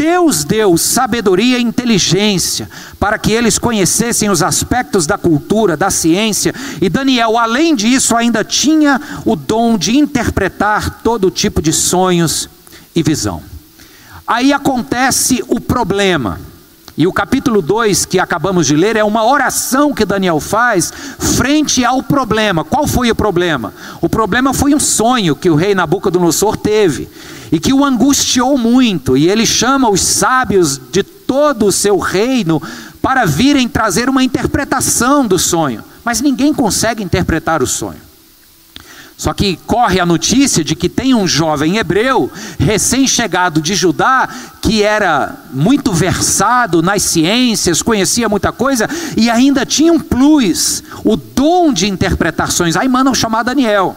Deus 0.00 0.44
deu 0.44 0.78
sabedoria 0.78 1.58
e 1.58 1.62
inteligência 1.62 2.70
para 2.98 3.18
que 3.18 3.32
eles 3.32 3.58
conhecessem 3.58 4.30
os 4.30 4.42
aspectos 4.42 5.06
da 5.06 5.18
cultura, 5.18 5.76
da 5.76 5.90
ciência, 5.90 6.54
e 6.80 6.88
Daniel, 6.88 7.36
além 7.36 7.74
disso, 7.74 8.16
ainda 8.16 8.42
tinha 8.42 8.98
o 9.26 9.36
dom 9.36 9.76
de 9.76 9.98
interpretar 9.98 11.02
todo 11.02 11.30
tipo 11.30 11.60
de 11.60 11.72
sonhos 11.72 12.48
e 12.96 13.02
visão. 13.02 13.42
Aí 14.26 14.54
acontece 14.54 15.44
o 15.48 15.60
problema. 15.60 16.40
E 17.00 17.06
o 17.06 17.12
capítulo 17.14 17.62
2 17.62 18.04
que 18.04 18.18
acabamos 18.18 18.66
de 18.66 18.76
ler 18.76 18.94
é 18.94 19.02
uma 19.02 19.24
oração 19.24 19.94
que 19.94 20.04
Daniel 20.04 20.38
faz 20.38 20.92
frente 21.18 21.82
ao 21.82 22.02
problema. 22.02 22.62
Qual 22.62 22.86
foi 22.86 23.10
o 23.10 23.14
problema? 23.14 23.72
O 24.02 24.06
problema 24.06 24.52
foi 24.52 24.74
um 24.74 24.78
sonho 24.78 25.34
que 25.34 25.48
o 25.48 25.54
rei 25.54 25.74
Nabucodonosor 25.74 26.58
teve 26.58 27.08
e 27.50 27.58
que 27.58 27.72
o 27.72 27.86
angustiou 27.86 28.58
muito. 28.58 29.16
E 29.16 29.30
ele 29.30 29.46
chama 29.46 29.88
os 29.88 30.02
sábios 30.02 30.78
de 30.92 31.02
todo 31.02 31.64
o 31.64 31.72
seu 31.72 31.98
reino 31.98 32.62
para 33.00 33.24
virem 33.24 33.66
trazer 33.66 34.10
uma 34.10 34.22
interpretação 34.22 35.26
do 35.26 35.38
sonho. 35.38 35.82
Mas 36.04 36.20
ninguém 36.20 36.52
consegue 36.52 37.02
interpretar 37.02 37.62
o 37.62 37.66
sonho. 37.66 38.09
Só 39.20 39.34
que 39.34 39.58
corre 39.66 40.00
a 40.00 40.06
notícia 40.06 40.64
de 40.64 40.74
que 40.74 40.88
tem 40.88 41.14
um 41.14 41.28
jovem 41.28 41.76
hebreu, 41.76 42.32
recém-chegado 42.58 43.60
de 43.60 43.74
Judá, 43.74 44.26
que 44.62 44.82
era 44.82 45.36
muito 45.52 45.92
versado 45.92 46.80
nas 46.80 47.02
ciências, 47.02 47.82
conhecia 47.82 48.30
muita 48.30 48.50
coisa 48.50 48.88
e 49.18 49.28
ainda 49.28 49.66
tinha 49.66 49.92
um 49.92 50.00
plus, 50.00 50.82
o 51.04 51.16
dom 51.18 51.70
de 51.70 51.86
interpretações. 51.86 52.76
Aí 52.76 52.88
mandam 52.88 53.14
chamar 53.14 53.42
Daniel. 53.42 53.94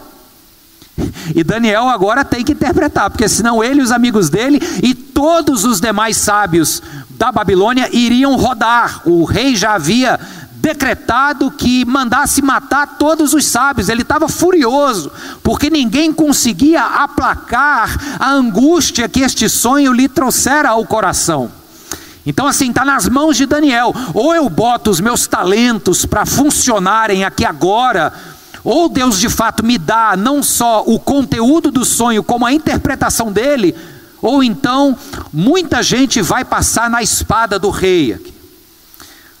E 1.34 1.42
Daniel 1.42 1.88
agora 1.88 2.22
tem 2.22 2.44
que 2.44 2.52
interpretar, 2.52 3.08
porque 3.08 3.26
senão 3.26 3.64
ele, 3.64 3.80
os 3.80 3.92
amigos 3.92 4.28
dele 4.28 4.60
e 4.82 4.92
todos 4.92 5.64
os 5.64 5.80
demais 5.80 6.18
sábios 6.18 6.82
da 7.08 7.32
Babilônia 7.32 7.88
iriam 7.90 8.36
rodar. 8.36 9.00
O 9.08 9.24
rei 9.24 9.56
já 9.56 9.72
havia 9.72 10.20
decretado 10.64 11.50
que 11.50 11.84
mandasse 11.84 12.40
matar 12.40 12.96
todos 12.98 13.34
os 13.34 13.44
sábios. 13.44 13.90
Ele 13.90 14.00
estava 14.00 14.28
furioso, 14.28 15.12
porque 15.42 15.68
ninguém 15.68 16.10
conseguia 16.10 16.82
aplacar 16.82 18.16
a 18.18 18.30
angústia 18.30 19.06
que 19.06 19.20
este 19.20 19.46
sonho 19.46 19.92
lhe 19.92 20.08
trouxera 20.08 20.70
ao 20.70 20.86
coração. 20.86 21.52
Então, 22.24 22.46
assim, 22.46 22.70
está 22.70 22.82
nas 22.82 23.06
mãos 23.06 23.36
de 23.36 23.44
Daniel. 23.44 23.94
Ou 24.14 24.34
eu 24.34 24.48
boto 24.48 24.90
os 24.90 25.00
meus 25.00 25.26
talentos 25.26 26.06
para 26.06 26.24
funcionarem 26.24 27.24
aqui 27.24 27.44
agora, 27.44 28.10
ou 28.64 28.88
Deus 28.88 29.20
de 29.20 29.28
fato 29.28 29.62
me 29.62 29.76
dá 29.76 30.16
não 30.16 30.42
só 30.42 30.82
o 30.86 30.98
conteúdo 30.98 31.70
do 31.70 31.84
sonho, 31.84 32.22
como 32.22 32.46
a 32.46 32.52
interpretação 32.54 33.30
dele, 33.30 33.74
ou 34.22 34.42
então 34.42 34.96
muita 35.30 35.82
gente 35.82 36.22
vai 36.22 36.42
passar 36.42 36.88
na 36.88 37.02
espada 37.02 37.58
do 37.58 37.68
rei. 37.68 38.33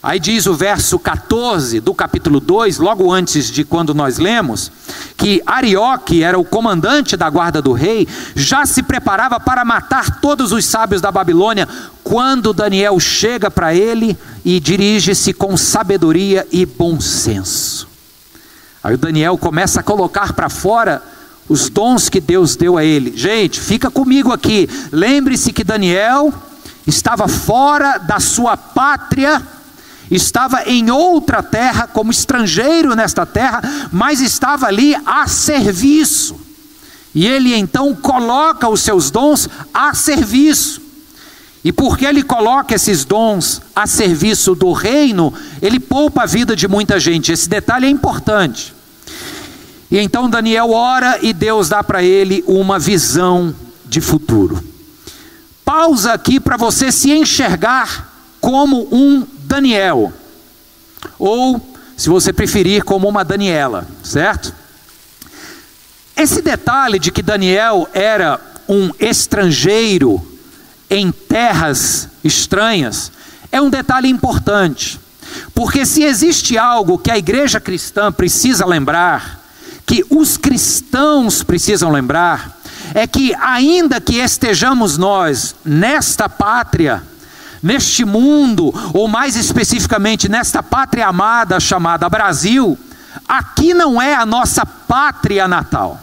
Aí 0.04 0.20
diz 0.20 0.44
o 0.44 0.52
verso 0.52 0.98
14 0.98 1.80
do 1.80 1.94
capítulo 1.94 2.38
2, 2.38 2.76
logo 2.76 3.10
antes 3.10 3.50
de 3.50 3.64
quando 3.64 3.94
nós 3.94 4.18
lemos, 4.18 4.70
que 5.16 5.42
Arioque 5.46 6.22
era 6.22 6.38
o 6.38 6.44
comandante 6.44 7.16
da 7.16 7.30
guarda 7.30 7.62
do 7.62 7.72
rei, 7.72 8.06
já 8.36 8.66
se 8.66 8.82
preparava 8.82 9.40
para 9.40 9.64
matar 9.64 10.20
todos 10.20 10.52
os 10.52 10.66
sábios 10.66 11.00
da 11.00 11.10
Babilônia, 11.10 11.66
quando 12.02 12.52
Daniel 12.52 13.00
chega 13.00 13.50
para 13.50 13.74
ele 13.74 14.14
e 14.44 14.60
dirige-se 14.60 15.32
com 15.32 15.56
sabedoria 15.56 16.46
e 16.52 16.66
bom 16.66 17.00
senso. 17.00 17.88
Aí 18.82 18.96
o 18.96 18.98
Daniel 18.98 19.38
começa 19.38 19.80
a 19.80 19.82
colocar 19.82 20.34
para 20.34 20.50
fora 20.50 21.02
os 21.48 21.70
dons 21.70 22.10
que 22.10 22.20
Deus 22.20 22.56
deu 22.56 22.76
a 22.76 22.84
ele. 22.84 23.16
Gente, 23.16 23.58
fica 23.58 23.90
comigo 23.90 24.34
aqui. 24.34 24.68
Lembre-se 24.92 25.50
que 25.50 25.64
Daniel 25.64 26.30
estava 26.86 27.26
fora 27.26 27.96
da 27.96 28.20
sua 28.20 28.54
pátria 28.54 29.42
estava 30.10 30.64
em 30.64 30.90
outra 30.90 31.42
terra, 31.42 31.86
como 31.86 32.10
estrangeiro 32.10 32.94
nesta 32.94 33.24
terra, 33.24 33.62
mas 33.92 34.20
estava 34.20 34.66
ali 34.66 34.96
a 35.06 35.26
serviço. 35.26 36.36
E 37.14 37.26
ele 37.26 37.54
então 37.54 37.94
coloca 37.94 38.68
os 38.68 38.80
seus 38.80 39.10
dons 39.10 39.48
a 39.72 39.94
serviço. 39.94 40.82
E 41.64 41.72
porque 41.72 42.04
ele 42.04 42.22
coloca 42.22 42.74
esses 42.74 43.04
dons 43.04 43.62
a 43.74 43.86
serviço 43.86 44.54
do 44.54 44.72
reino, 44.72 45.32
ele 45.62 45.80
poupa 45.80 46.24
a 46.24 46.26
vida 46.26 46.54
de 46.54 46.68
muita 46.68 47.00
gente. 47.00 47.32
Esse 47.32 47.48
detalhe 47.48 47.86
é 47.86 47.90
importante. 47.90 48.74
E 49.90 49.98
então 49.98 50.28
Daniel 50.28 50.72
ora 50.72 51.18
e 51.22 51.32
Deus 51.32 51.68
dá 51.68 51.82
para 51.82 52.02
ele 52.02 52.44
uma 52.46 52.78
visão 52.78 53.54
de 53.86 54.00
futuro. 54.00 54.62
Pausa 55.64 56.12
aqui 56.12 56.38
para 56.38 56.56
você 56.58 56.92
se 56.92 57.10
enxergar 57.10 58.12
como 58.40 58.86
um 58.92 59.26
Daniel, 59.54 60.12
ou, 61.16 61.64
se 61.96 62.08
você 62.08 62.32
preferir, 62.32 62.82
como 62.82 63.08
uma 63.08 63.24
Daniela, 63.24 63.86
certo? 64.02 64.52
Esse 66.16 66.42
detalhe 66.42 66.98
de 66.98 67.12
que 67.12 67.22
Daniel 67.22 67.88
era 67.94 68.40
um 68.68 68.90
estrangeiro 68.98 70.20
em 70.90 71.12
terras 71.12 72.08
estranhas 72.24 73.12
é 73.52 73.60
um 73.60 73.70
detalhe 73.70 74.08
importante, 74.08 74.98
porque 75.54 75.86
se 75.86 76.02
existe 76.02 76.58
algo 76.58 76.98
que 76.98 77.12
a 77.12 77.16
igreja 77.16 77.60
cristã 77.60 78.10
precisa 78.10 78.66
lembrar, 78.66 79.40
que 79.86 80.04
os 80.10 80.36
cristãos 80.36 81.44
precisam 81.44 81.92
lembrar, 81.92 82.60
é 82.92 83.06
que, 83.06 83.32
ainda 83.36 84.00
que 84.00 84.16
estejamos 84.16 84.98
nós 84.98 85.54
nesta 85.64 86.28
pátria, 86.28 87.04
neste 87.64 88.04
mundo, 88.04 88.74
ou 88.92 89.08
mais 89.08 89.36
especificamente 89.36 90.28
nesta 90.28 90.62
pátria 90.62 91.06
amada 91.06 91.58
chamada 91.58 92.10
Brasil, 92.10 92.78
aqui 93.26 93.72
não 93.72 94.00
é 94.00 94.14
a 94.14 94.26
nossa 94.26 94.66
pátria 94.66 95.48
natal. 95.48 95.98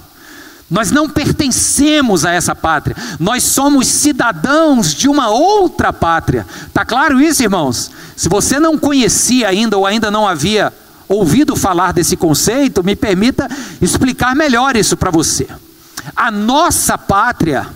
Nós 0.67 0.89
não 0.89 1.07
pertencemos 1.07 2.25
a 2.25 2.31
essa 2.31 2.55
pátria, 2.55 2.95
nós 3.19 3.43
somos 3.43 3.85
cidadãos 3.85 4.91
de 4.95 5.07
uma 5.07 5.29
outra 5.29 5.93
pátria. 5.93 6.47
Tá 6.73 6.83
claro 6.83 7.21
isso, 7.21 7.43
irmãos? 7.43 7.91
Se 8.15 8.27
você 8.27 8.59
não 8.59 8.75
conhecia 8.75 9.47
ainda 9.47 9.77
ou 9.77 9.85
ainda 9.85 10.09
não 10.09 10.27
havia 10.27 10.73
ouvido 11.07 11.55
falar 11.55 11.93
desse 11.93 12.17
conceito, 12.17 12.83
me 12.83 12.95
permita 12.95 13.47
explicar 13.79 14.35
melhor 14.35 14.75
isso 14.75 14.97
para 14.97 15.11
você. 15.11 15.47
A 16.15 16.31
nossa 16.31 16.97
pátria 16.97 17.67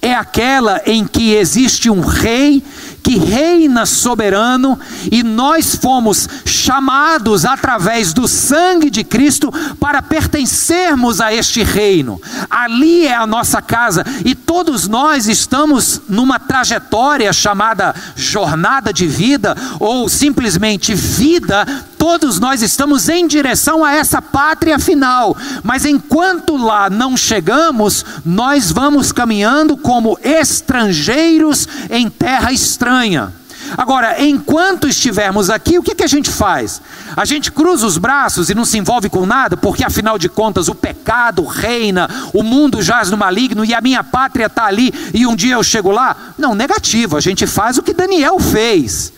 é 0.00 0.12
aquela 0.12 0.82
em 0.86 1.06
que 1.06 1.34
existe 1.34 1.88
um 1.88 2.00
rei 2.00 2.64
que 3.02 3.18
reina 3.18 3.84
soberano 3.84 4.78
e 5.10 5.22
nós 5.22 5.74
fomos 5.74 6.28
chamados 6.44 7.44
através 7.44 8.12
do 8.12 8.28
sangue 8.28 8.90
de 8.90 9.02
Cristo 9.02 9.52
para 9.80 10.00
pertencermos 10.00 11.20
a 11.20 11.34
este 11.34 11.62
reino. 11.62 12.20
Ali 12.48 13.06
é 13.06 13.14
a 13.14 13.26
nossa 13.26 13.60
casa 13.60 14.04
e 14.24 14.34
todos 14.34 14.86
nós 14.86 15.26
estamos 15.26 16.02
numa 16.08 16.38
trajetória 16.38 17.32
chamada 17.32 17.94
jornada 18.14 18.92
de 18.92 19.06
vida 19.06 19.56
ou 19.80 20.08
simplesmente 20.08 20.94
vida 20.94 21.66
todos 22.02 22.40
nós 22.40 22.62
estamos 22.62 23.08
em 23.08 23.28
direção 23.28 23.84
a 23.84 23.94
essa 23.94 24.20
pátria 24.20 24.76
final, 24.76 25.36
mas 25.62 25.84
enquanto 25.84 26.56
lá 26.56 26.90
não 26.90 27.16
chegamos, 27.16 28.04
nós 28.24 28.72
vamos 28.72 29.12
caminhando 29.12 29.76
como 29.76 30.18
estrangeiros 30.20 31.68
em 31.88 32.10
terra 32.10 32.50
estranha. 32.50 33.32
Agora, 33.78 34.20
enquanto 34.20 34.88
estivermos 34.88 35.48
aqui, 35.48 35.78
o 35.78 35.82
que, 35.82 35.94
que 35.94 36.02
a 36.02 36.08
gente 36.08 36.28
faz? 36.28 36.82
A 37.16 37.24
gente 37.24 37.52
cruza 37.52 37.86
os 37.86 37.98
braços 37.98 38.50
e 38.50 38.54
não 38.54 38.64
se 38.64 38.76
envolve 38.78 39.08
com 39.08 39.24
nada, 39.24 39.56
porque 39.56 39.84
afinal 39.84 40.18
de 40.18 40.28
contas 40.28 40.66
o 40.66 40.74
pecado 40.74 41.44
reina, 41.44 42.10
o 42.34 42.42
mundo 42.42 42.82
jaz 42.82 43.10
no 43.10 43.16
maligno 43.16 43.64
e 43.64 43.72
a 43.72 43.80
minha 43.80 44.02
pátria 44.02 44.46
está 44.46 44.64
ali 44.64 44.92
e 45.14 45.24
um 45.24 45.36
dia 45.36 45.54
eu 45.54 45.62
chego 45.62 45.92
lá? 45.92 46.16
Não, 46.36 46.52
negativo, 46.52 47.16
a 47.16 47.20
gente 47.20 47.46
faz 47.46 47.78
o 47.78 47.82
que 47.82 47.94
Daniel 47.94 48.40
fez. 48.40 49.12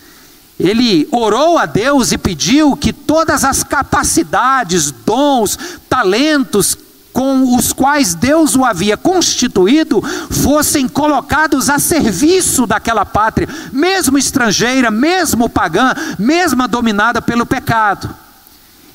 Ele 0.58 1.08
orou 1.10 1.58
a 1.58 1.66
Deus 1.66 2.12
e 2.12 2.18
pediu 2.18 2.76
que 2.76 2.92
todas 2.92 3.44
as 3.44 3.64
capacidades, 3.64 4.90
dons, 4.90 5.58
talentos 5.88 6.78
com 7.12 7.56
os 7.56 7.72
quais 7.72 8.14
Deus 8.14 8.56
o 8.56 8.64
havia 8.64 8.96
constituído 8.96 10.02
fossem 10.02 10.88
colocados 10.88 11.70
a 11.70 11.78
serviço 11.78 12.66
daquela 12.66 13.06
pátria, 13.06 13.48
mesmo 13.72 14.18
estrangeira, 14.18 14.90
mesmo 14.90 15.48
pagã, 15.48 15.94
mesmo 16.18 16.66
dominada 16.66 17.22
pelo 17.22 17.46
pecado. 17.46 18.23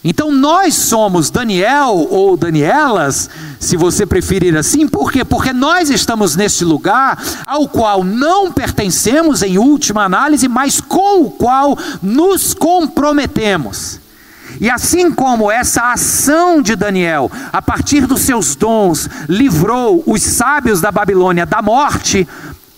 Então 0.04 0.32
nós 0.32 0.76
somos 0.76 1.30
Daniel 1.30 2.08
ou 2.10 2.38
Danielas, 2.38 3.30
se 3.60 3.76
você 3.76 4.06
preferir 4.06 4.56
assim, 4.56 4.88
por 4.88 5.12
quê? 5.12 5.26
Porque 5.26 5.52
nós 5.52 5.90
estamos 5.90 6.38
neste 6.38 6.64
lugar 6.64 7.22
ao 7.46 7.68
qual 7.68 8.04
não 8.04 8.50
pertencemos 8.50 9.44
em 9.44 9.58
última 9.58 10.06
análise, 10.06 10.48
mas 10.48 10.80
com 10.80 11.24
o 11.24 11.32
qual 11.32 11.78
nos 12.02 12.54
comprometemos. 12.54 14.00
E 14.60 14.70
assim 14.70 15.12
como 15.12 15.52
essa 15.52 15.92
ação 15.92 16.62
de 16.62 16.76
Daniel, 16.78 17.30
a 17.52 17.62
partir 17.62 18.08
dos 18.08 18.22
seus 18.22 18.56
dons, 18.56 19.10
livrou 19.28 20.02
os 20.08 20.22
sábios 20.22 20.80
da 20.80 20.92
Babilônia 20.92 21.46
da 21.46 21.62
morte, 21.62 22.28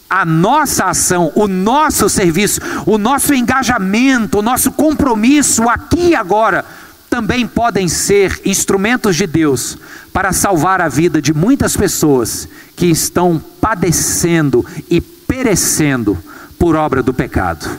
a 0.10 0.26
nossa 0.26 0.86
ação, 0.86 1.32
o 1.36 1.48
nosso 1.48 2.10
serviço, 2.10 2.60
o 2.86 2.98
nosso 2.98 3.34
engajamento, 3.34 4.40
o 4.40 4.42
nosso 4.42 4.72
compromisso 4.72 5.70
aqui 5.70 6.10
e 6.10 6.16
agora 6.16 6.66
também 7.12 7.46
podem 7.46 7.90
ser 7.90 8.40
instrumentos 8.46 9.18
de 9.18 9.28
Deus 9.28 9.78
para 10.14 10.32
salvar 10.32 10.80
a 10.80 10.88
vida 10.88 11.22
de 11.22 11.34
muitas 11.34 11.76
pessoas 11.76 12.48
que 12.74 12.86
estão 12.86 13.38
padecendo 13.60 14.66
e 14.90 15.02
perecendo 15.02 16.18
por 16.58 16.74
obra 16.74 17.04
do 17.04 17.14
pecado. 17.14 17.70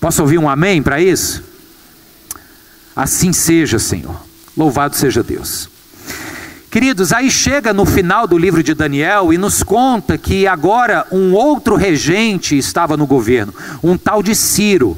Posso 0.00 0.22
ouvir 0.22 0.38
um 0.38 0.48
amém 0.48 0.82
para 0.82 0.98
isso? 1.02 1.44
Assim 2.96 3.30
seja, 3.30 3.78
Senhor. 3.78 4.16
Louvado 4.56 4.96
seja 4.96 5.22
Deus. 5.22 5.68
Queridos, 6.70 7.12
aí 7.12 7.30
chega 7.30 7.74
no 7.74 7.84
final 7.84 8.26
do 8.26 8.38
livro 8.38 8.62
de 8.62 8.72
Daniel 8.72 9.34
e 9.34 9.38
nos 9.38 9.62
conta 9.62 10.16
que 10.16 10.46
agora 10.46 11.06
um 11.12 11.34
outro 11.34 11.76
regente 11.76 12.56
estava 12.56 12.96
no 12.96 13.06
governo, 13.06 13.52
um 13.82 13.98
tal 13.98 14.22
de 14.22 14.34
Ciro. 14.34 14.96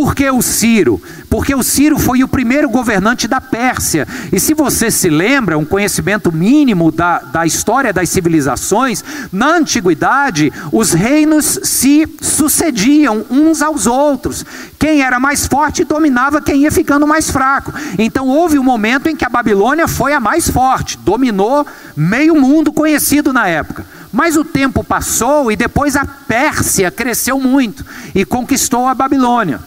Por 0.00 0.14
que 0.14 0.30
o 0.30 0.40
Ciro? 0.40 0.98
Porque 1.28 1.54
o 1.54 1.62
Ciro 1.62 1.98
foi 1.98 2.24
o 2.24 2.28
primeiro 2.28 2.70
governante 2.70 3.28
da 3.28 3.38
Pérsia. 3.38 4.08
E 4.32 4.40
se 4.40 4.54
você 4.54 4.90
se 4.90 5.10
lembra, 5.10 5.58
um 5.58 5.64
conhecimento 5.64 6.32
mínimo 6.32 6.90
da, 6.90 7.18
da 7.18 7.44
história 7.44 7.92
das 7.92 8.08
civilizações, 8.08 9.04
na 9.30 9.56
antiguidade, 9.56 10.50
os 10.72 10.94
reinos 10.94 11.60
se 11.64 12.08
sucediam 12.18 13.26
uns 13.30 13.60
aos 13.60 13.86
outros. 13.86 14.42
Quem 14.78 15.02
era 15.02 15.20
mais 15.20 15.46
forte 15.46 15.84
dominava 15.84 16.40
quem 16.40 16.62
ia 16.62 16.72
ficando 16.72 17.06
mais 17.06 17.30
fraco. 17.30 17.70
Então 17.98 18.26
houve 18.26 18.58
um 18.58 18.64
momento 18.64 19.06
em 19.06 19.14
que 19.14 19.26
a 19.26 19.28
Babilônia 19.28 19.86
foi 19.86 20.14
a 20.14 20.18
mais 20.18 20.48
forte, 20.48 20.96
dominou 20.96 21.66
meio 21.94 22.34
mundo 22.40 22.72
conhecido 22.72 23.34
na 23.34 23.46
época. 23.46 23.84
Mas 24.10 24.34
o 24.34 24.44
tempo 24.44 24.82
passou 24.82 25.52
e 25.52 25.56
depois 25.56 25.94
a 25.94 26.06
Pérsia 26.06 26.90
cresceu 26.90 27.38
muito 27.38 27.84
e 28.14 28.24
conquistou 28.24 28.88
a 28.88 28.94
Babilônia. 28.94 29.60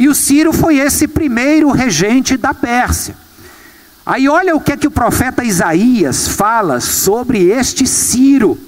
E 0.00 0.08
o 0.08 0.14
Ciro 0.14 0.50
foi 0.50 0.78
esse 0.78 1.06
primeiro 1.06 1.70
regente 1.70 2.34
da 2.34 2.54
Pérsia. 2.54 3.14
Aí 4.06 4.30
olha 4.30 4.56
o 4.56 4.60
que 4.60 4.72
é 4.72 4.76
que 4.78 4.86
o 4.86 4.90
profeta 4.90 5.44
Isaías 5.44 6.26
fala 6.26 6.80
sobre 6.80 7.50
este 7.50 7.86
Ciro. 7.86 8.58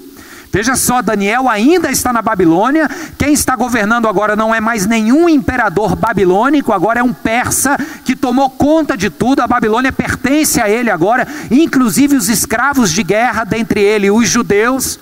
Veja 0.51 0.75
só, 0.75 1.01
Daniel 1.01 1.49
ainda 1.49 1.89
está 1.89 2.13
na 2.13 2.21
Babilônia. 2.21 2.87
Quem 3.17 3.33
está 3.33 3.55
governando 3.55 4.07
agora 4.07 4.35
não 4.35 4.53
é 4.53 4.61
mais 4.61 4.85
nenhum 4.85 5.27
imperador 5.27 5.95
babilônico, 5.95 6.71
agora 6.71 6.99
é 6.99 7.03
um 7.03 7.11
persa 7.11 7.79
que 8.05 8.15
tomou 8.15 8.51
conta 8.51 8.95
de 8.95 9.09
tudo. 9.09 9.41
A 9.41 9.47
Babilônia 9.47 9.91
pertence 9.91 10.61
a 10.61 10.69
ele 10.69 10.91
agora, 10.91 11.27
inclusive 11.49 12.15
os 12.15 12.29
escravos 12.29 12.91
de 12.91 13.01
guerra, 13.01 13.43
dentre 13.43 13.81
ele 13.81 14.11
os 14.11 14.29
judeus. 14.29 14.99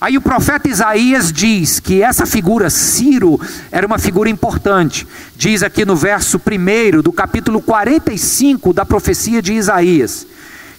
Aí 0.00 0.16
o 0.16 0.20
profeta 0.20 0.68
Isaías 0.68 1.32
diz 1.32 1.80
que 1.80 2.02
essa 2.02 2.24
figura, 2.24 2.70
Ciro, 2.70 3.40
era 3.70 3.84
uma 3.84 3.98
figura 3.98 4.30
importante. 4.30 5.06
Diz 5.36 5.62
aqui 5.62 5.84
no 5.84 5.96
verso 5.96 6.40
1 6.40 7.02
do 7.02 7.12
capítulo 7.12 7.60
45 7.60 8.72
da 8.72 8.86
profecia 8.86 9.42
de 9.42 9.54
Isaías: 9.54 10.24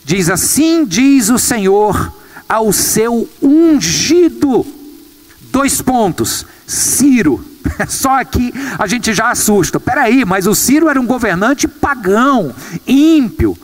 Diz 0.05 0.29
assim: 0.29 0.85
diz 0.85 1.29
o 1.29 1.37
Senhor 1.37 2.13
ao 2.47 2.71
seu 2.71 3.27
ungido. 3.41 4.65
Dois 5.51 5.81
pontos. 5.81 6.45
Ciro. 6.65 7.43
Só 7.89 8.21
aqui 8.21 8.53
a 8.77 8.87
gente 8.87 9.13
já 9.13 9.31
assusta. 9.31 9.81
Peraí, 9.81 10.23
mas 10.23 10.47
o 10.47 10.55
Ciro 10.55 10.87
era 10.87 10.99
um 10.99 11.05
governante 11.05 11.67
pagão, 11.67 12.55
ímpio. 12.87 13.57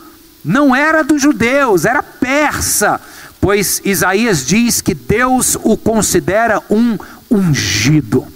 Não 0.44 0.76
era 0.76 1.02
dos 1.02 1.22
judeus, 1.22 1.86
era 1.86 2.02
persa 2.02 3.00
pois 3.46 3.80
Isaías 3.84 4.44
diz 4.44 4.80
que 4.80 4.92
Deus 4.92 5.56
o 5.62 5.76
considera 5.76 6.60
um 6.68 6.98
ungido. 7.30 8.26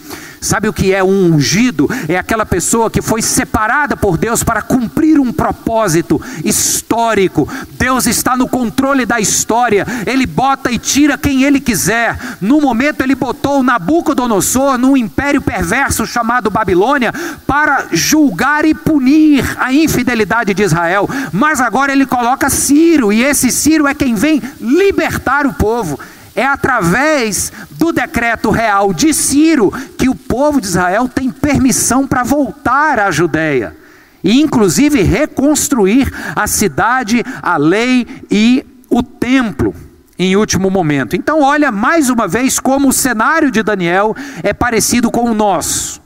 Sabe 0.40 0.68
o 0.68 0.72
que 0.72 0.94
é 0.94 1.04
um 1.04 1.34
ungido? 1.34 1.88
É 2.08 2.16
aquela 2.16 2.46
pessoa 2.46 2.90
que 2.90 3.02
foi 3.02 3.20
separada 3.20 3.94
por 3.94 4.16
Deus 4.16 4.42
para 4.42 4.62
cumprir 4.62 5.20
um 5.20 5.30
propósito 5.30 6.20
histórico. 6.42 7.46
Deus 7.72 8.06
está 8.06 8.36
no 8.36 8.48
controle 8.48 9.04
da 9.04 9.20
história, 9.20 9.86
ele 10.06 10.26
bota 10.26 10.70
e 10.70 10.78
tira 10.78 11.18
quem 11.18 11.42
ele 11.42 11.60
quiser. 11.60 12.18
No 12.40 12.60
momento, 12.60 13.02
ele 13.02 13.14
botou 13.14 13.62
Nabucodonosor 13.62 14.78
num 14.78 14.96
império 14.96 15.42
perverso 15.42 16.06
chamado 16.06 16.50
Babilônia 16.50 17.12
para 17.46 17.88
julgar 17.92 18.64
e 18.64 18.72
punir 18.72 19.44
a 19.58 19.72
infidelidade 19.72 20.54
de 20.54 20.62
Israel. 20.62 21.08
Mas 21.32 21.60
agora 21.60 21.92
ele 21.92 22.06
coloca 22.06 22.48
Ciro, 22.48 23.12
e 23.12 23.22
esse 23.22 23.50
Ciro 23.50 23.86
é 23.86 23.94
quem 23.94 24.14
vem 24.14 24.42
libertar 24.60 25.46
o 25.46 25.52
povo. 25.52 25.98
É 26.34 26.44
através 26.44 27.52
do 27.72 27.92
decreto 27.92 28.50
real 28.50 28.94
de 28.94 29.12
Ciro 29.12 29.72
que 29.98 30.08
o 30.08 30.14
povo 30.14 30.60
de 30.60 30.68
Israel 30.68 31.08
tem 31.08 31.30
permissão 31.30 32.06
para 32.06 32.22
voltar 32.22 32.98
à 32.98 33.10
Judéia 33.10 33.76
e, 34.22 34.40
inclusive, 34.40 35.02
reconstruir 35.02 36.12
a 36.36 36.46
cidade, 36.46 37.24
a 37.42 37.56
lei 37.56 38.06
e 38.30 38.64
o 38.88 39.02
templo 39.02 39.74
em 40.18 40.36
último 40.36 40.70
momento. 40.70 41.16
Então, 41.16 41.40
olha 41.40 41.72
mais 41.72 42.10
uma 42.10 42.28
vez 42.28 42.58
como 42.58 42.88
o 42.88 42.92
cenário 42.92 43.50
de 43.50 43.62
Daniel 43.62 44.14
é 44.42 44.52
parecido 44.52 45.10
com 45.10 45.30
o 45.30 45.34
nosso. 45.34 46.00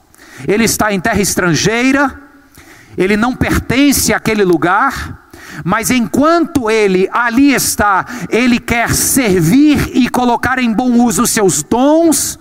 Ele 0.46 0.64
está 0.64 0.92
em 0.92 1.00
terra 1.00 1.20
estrangeira, 1.20 2.20
ele 2.96 3.16
não 3.16 3.34
pertence 3.34 4.12
àquele 4.12 4.44
lugar 4.44 5.23
mas 5.62 5.90
enquanto 5.90 6.70
ele 6.70 7.08
ali 7.12 7.52
está, 7.52 8.04
ele 8.30 8.58
quer 8.58 8.94
servir 8.94 9.90
e 9.92 10.08
colocar 10.08 10.58
em 10.58 10.72
bom 10.72 10.92
uso 10.92 11.22
os 11.22 11.30
seus 11.30 11.62
dons, 11.62 12.38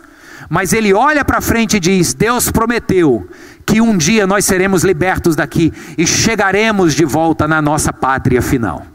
mas 0.50 0.72
ele 0.74 0.94
olha 0.94 1.26
para 1.26 1.42
frente 1.42 1.78
e 1.78 1.80
diz: 1.80 2.14
Deus 2.14 2.50
prometeu 2.50 3.28
que 3.66 3.82
um 3.82 3.98
dia 3.98 4.28
nós 4.28 4.46
seremos 4.46 4.84
libertos 4.84 5.36
daqui 5.36 5.74
e 5.98 6.06
chegaremos 6.06 6.94
de 6.94 7.06
volta 7.06 7.48
na 7.48 7.62
nossa 7.62 7.92
pátria 7.92 8.42
final. 8.42 8.93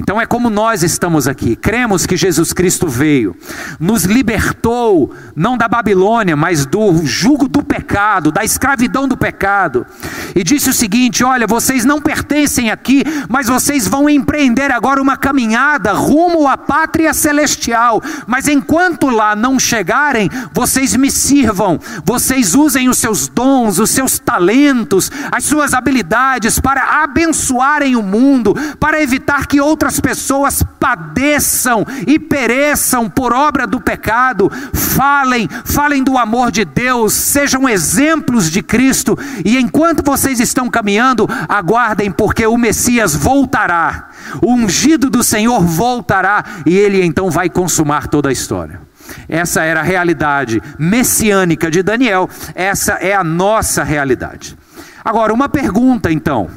Então 0.00 0.18
é 0.18 0.24
como 0.24 0.48
nós 0.48 0.82
estamos 0.82 1.28
aqui, 1.28 1.54
cremos 1.54 2.06
que 2.06 2.16
Jesus 2.16 2.54
Cristo 2.54 2.88
veio, 2.88 3.36
nos 3.78 4.04
libertou, 4.04 5.14
não 5.36 5.58
da 5.58 5.68
Babilônia, 5.68 6.34
mas 6.34 6.64
do 6.64 7.04
jugo 7.04 7.46
do 7.46 7.62
pecado, 7.62 8.32
da 8.32 8.42
escravidão 8.42 9.06
do 9.06 9.14
pecado, 9.14 9.86
e 10.34 10.42
disse 10.42 10.70
o 10.70 10.72
seguinte: 10.72 11.22
Olha, 11.22 11.46
vocês 11.46 11.84
não 11.84 12.00
pertencem 12.00 12.70
aqui, 12.70 13.04
mas 13.28 13.46
vocês 13.46 13.86
vão 13.86 14.08
empreender 14.08 14.72
agora 14.72 15.02
uma 15.02 15.18
caminhada 15.18 15.92
rumo 15.92 16.48
à 16.48 16.56
pátria 16.56 17.12
celestial, 17.12 18.02
mas 18.26 18.48
enquanto 18.48 19.10
lá 19.10 19.36
não 19.36 19.58
chegarem, 19.58 20.30
vocês 20.50 20.96
me 20.96 21.10
sirvam, 21.10 21.78
vocês 22.06 22.54
usem 22.54 22.88
os 22.88 22.96
seus 22.96 23.28
dons, 23.28 23.78
os 23.78 23.90
seus 23.90 24.18
talentos, 24.18 25.12
as 25.30 25.44
suas 25.44 25.74
habilidades 25.74 26.58
para 26.58 27.02
abençoarem 27.02 27.96
o 27.96 28.02
mundo, 28.02 28.54
para 28.78 29.02
evitar 29.02 29.46
que 29.46 29.60
outras 29.60 29.89
outras 29.90 29.98
pessoas 29.98 30.62
padeçam 30.78 31.84
e 32.06 32.18
pereçam 32.18 33.10
por 33.10 33.32
obra 33.32 33.66
do 33.66 33.80
pecado, 33.80 34.50
falem, 34.72 35.48
falem 35.64 36.04
do 36.04 36.16
amor 36.16 36.52
de 36.52 36.64
Deus, 36.64 37.12
sejam 37.12 37.68
exemplos 37.68 38.48
de 38.50 38.62
Cristo, 38.62 39.18
e 39.44 39.58
enquanto 39.58 40.04
vocês 40.04 40.38
estão 40.38 40.70
caminhando, 40.70 41.28
aguardem, 41.48 42.12
porque 42.12 42.46
o 42.46 42.56
Messias 42.56 43.16
voltará, 43.16 44.10
o 44.40 44.52
ungido 44.52 45.10
do 45.10 45.24
Senhor 45.24 45.60
voltará, 45.60 46.44
e 46.64 46.76
ele 46.76 47.04
então 47.04 47.28
vai 47.28 47.50
consumar 47.50 48.06
toda 48.06 48.28
a 48.28 48.32
história. 48.32 48.80
Essa 49.28 49.64
era 49.64 49.80
a 49.80 49.84
realidade 49.84 50.62
messiânica 50.78 51.68
de 51.68 51.82
Daniel, 51.82 52.28
essa 52.54 52.92
é 52.92 53.12
a 53.12 53.24
nossa 53.24 53.82
realidade. 53.82 54.56
Agora, 55.04 55.34
uma 55.34 55.48
pergunta 55.48 56.12
então, 56.12 56.48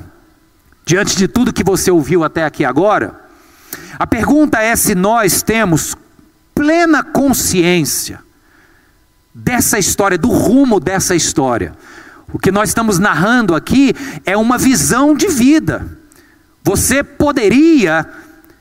diante 0.85 1.15
de 1.15 1.27
tudo 1.27 1.53
que 1.53 1.63
você 1.63 1.89
ouviu 1.89 2.23
até 2.23 2.43
aqui 2.43 2.63
agora, 2.63 3.22
a 3.99 4.07
pergunta 4.07 4.59
é 4.59 4.75
se 4.75 4.95
nós 4.95 5.41
temos 5.41 5.95
plena 6.53 7.03
consciência 7.03 8.19
dessa 9.33 9.79
história, 9.79 10.17
do 10.17 10.29
rumo 10.29 10.79
dessa 10.79 11.15
história. 11.15 11.73
O 12.31 12.39
que 12.39 12.51
nós 12.51 12.69
estamos 12.69 12.99
narrando 12.99 13.55
aqui 13.55 13.93
é 14.25 14.35
uma 14.37 14.57
visão 14.57 15.15
de 15.15 15.27
vida. 15.27 15.85
Você 16.63 17.03
poderia, 17.03 18.05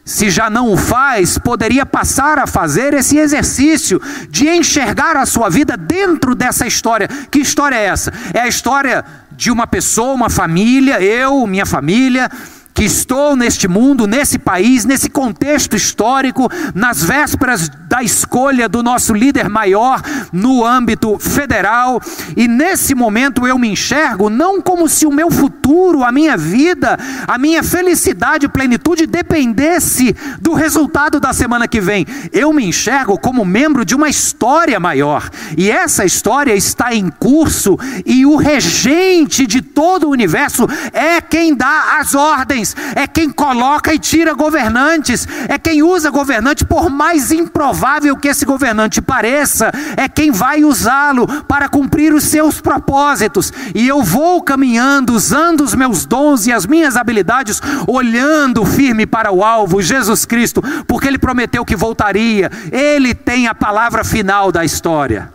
se 0.05 0.29
já 0.29 0.51
não 0.51 0.73
o 0.73 0.77
faz, 0.77 1.38
poderia 1.38 1.87
passar 1.87 2.38
a 2.38 2.47
fazer 2.47 2.95
esse 2.95 3.16
exercício 3.16 4.01
de 4.29 4.49
enxergar 4.49 5.16
a 5.16 5.25
sua 5.25 5.49
vida 5.49 5.77
dentro 5.77 6.35
dessa 6.35 6.66
história. 6.66 7.09
Que 7.31 7.38
história 7.38 7.77
é 7.77 7.85
essa? 7.85 8.12
É 8.35 8.40
a 8.40 8.49
história 8.49 9.05
de 9.31 9.51
uma 9.51 9.66
pessoa, 9.66 10.14
uma 10.14 10.31
família, 10.31 11.01
eu, 11.03 11.47
minha 11.47 11.64
família, 11.64 12.31
que 12.74 12.85
estou 12.85 13.37
neste 13.37 13.68
mundo, 13.68 14.06
nesse 14.06 14.38
país, 14.38 14.85
nesse 14.85 15.11
contexto 15.11 15.76
histórico, 15.76 16.48
nas 16.74 17.02
vésperas 17.02 17.68
da 17.88 18.02
escolha 18.02 18.68
do 18.68 18.82
nosso 18.82 19.12
líder 19.12 19.48
maior 19.48 20.00
no 20.32 20.64
âmbito 20.64 21.18
federal, 21.18 22.00
e 22.37 22.48
nesse 22.48 22.94
momento 22.94 23.46
eu 23.46 23.58
me 23.58 23.68
enxergo 23.68 24.30
não 24.30 24.61
como 24.61 24.88
se 24.88 25.06
o 25.06 25.12
meu 25.12 25.30
futuro, 25.30 26.02
a 26.02 26.11
minha 26.11 26.37
vida, 26.37 26.98
a 27.26 27.37
minha 27.37 27.62
felicidade 27.62 28.46
e 28.46 28.48
plenitude 28.48 29.06
dependesse 29.06 30.16
do 30.40 30.54
resultado 30.54 31.20
da 31.20 31.32
semana 31.32 31.68
que 31.68 31.80
vem. 31.80 32.06
Eu 32.32 32.52
me 32.52 32.64
enxergo 32.64 33.18
como 33.18 33.44
membro 33.44 33.85
de 33.85 33.94
uma 33.94 34.08
história 34.08 34.80
maior, 34.80 35.28
e 35.56 35.70
essa 35.70 36.04
história 36.04 36.54
está 36.54 36.94
em 36.94 37.11
curso, 37.11 37.78
e 38.06 38.24
o 38.24 38.37
regente 38.37 39.46
de 39.46 39.61
todo 39.61 40.06
o 40.06 40.11
universo 40.11 40.66
é 40.92 41.20
quem 41.20 41.54
dá 41.54 41.98
as 42.00 42.14
ordens 42.14 42.62
é 42.94 43.07
quem 43.07 43.31
coloca 43.31 43.92
e 43.92 43.98
tira 43.98 44.33
governantes, 44.35 45.27
é 45.48 45.59
quem 45.59 45.83
usa 45.83 46.11
governante, 46.11 46.64
por 46.64 46.88
mais 46.88 47.33
improvável 47.33 48.16
que 48.16 48.29
esse 48.29 48.44
governante 48.44 49.03
pareça, 49.03 49.70
é 49.96 50.09
quem 50.09 50.31
vai 50.31 50.64
usá-lo 50.64 51.27
para 51.44 51.68
cumprir 51.68 52.12
os 52.12 52.25
seus 52.25 52.61
propósitos. 52.61 53.53
E 53.75 53.87
eu 53.87 54.03
vou 54.03 54.42
caminhando, 54.42 55.12
usando 55.12 55.62
os 55.62 55.75
meus 55.75 56.05
dons 56.05 56.46
e 56.46 56.53
as 56.53 56.66
minhas 56.66 56.96
habilidades, 56.96 57.61
olhando 57.87 58.64
firme 58.64 59.07
para 59.07 59.33
o 59.33 59.44
alvo, 59.44 59.83
Jesus 59.83 60.25
Cristo, 60.25 60.62
porque 60.87 61.09
ele 61.09 61.18
prometeu 61.18 61.64
que 61.64 61.77
voltaria, 61.77 62.51
ele 62.70 63.14
tem 63.14 63.46
a 63.46 63.55
palavra 63.55 64.05
final 64.05 64.53
da 64.53 64.64
história. 64.64 65.33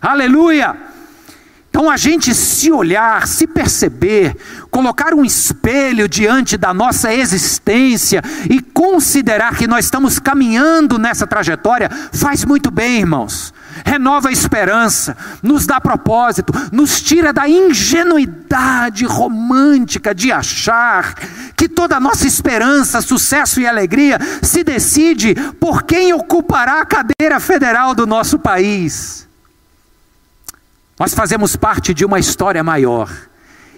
Aleluia! 0.00 0.95
Então 1.76 1.90
a 1.90 1.96
gente 1.98 2.34
se 2.34 2.72
olhar, 2.72 3.28
se 3.28 3.46
perceber, 3.46 4.34
colocar 4.70 5.12
um 5.12 5.22
espelho 5.22 6.08
diante 6.08 6.56
da 6.56 6.72
nossa 6.72 7.12
existência 7.12 8.22
e 8.48 8.62
considerar 8.62 9.54
que 9.54 9.66
nós 9.66 9.84
estamos 9.84 10.18
caminhando 10.18 10.96
nessa 10.96 11.26
trajetória, 11.26 11.90
faz 12.14 12.46
muito 12.46 12.70
bem, 12.70 13.00
irmãos. 13.00 13.52
Renova 13.84 14.30
a 14.30 14.32
esperança, 14.32 15.14
nos 15.42 15.66
dá 15.66 15.78
propósito, 15.78 16.50
nos 16.72 17.02
tira 17.02 17.30
da 17.30 17.46
ingenuidade 17.46 19.04
romântica 19.04 20.14
de 20.14 20.32
achar 20.32 21.12
que 21.54 21.68
toda 21.68 21.96
a 21.96 22.00
nossa 22.00 22.26
esperança, 22.26 23.02
sucesso 23.02 23.60
e 23.60 23.66
alegria 23.66 24.18
se 24.40 24.64
decide 24.64 25.34
por 25.60 25.82
quem 25.82 26.14
ocupará 26.14 26.80
a 26.80 26.86
cadeira 26.86 27.38
federal 27.38 27.94
do 27.94 28.06
nosso 28.06 28.38
país. 28.38 29.26
Nós 30.98 31.14
fazemos 31.14 31.56
parte 31.56 31.92
de 31.92 32.04
uma 32.04 32.18
história 32.18 32.62
maior. 32.64 33.10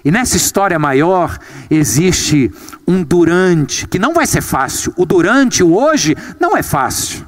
E 0.05 0.11
nessa 0.11 0.37
história 0.37 0.79
maior 0.79 1.39
existe 1.69 2.51
um 2.87 3.03
durante, 3.03 3.87
que 3.87 3.99
não 3.99 4.15
vai 4.15 4.27
ser 4.27 4.41
fácil. 4.41 4.93
O 4.97 5.05
durante, 5.05 5.63
o 5.63 5.77
hoje, 5.77 6.17
não 6.39 6.57
é 6.57 6.63
fácil. 6.63 7.27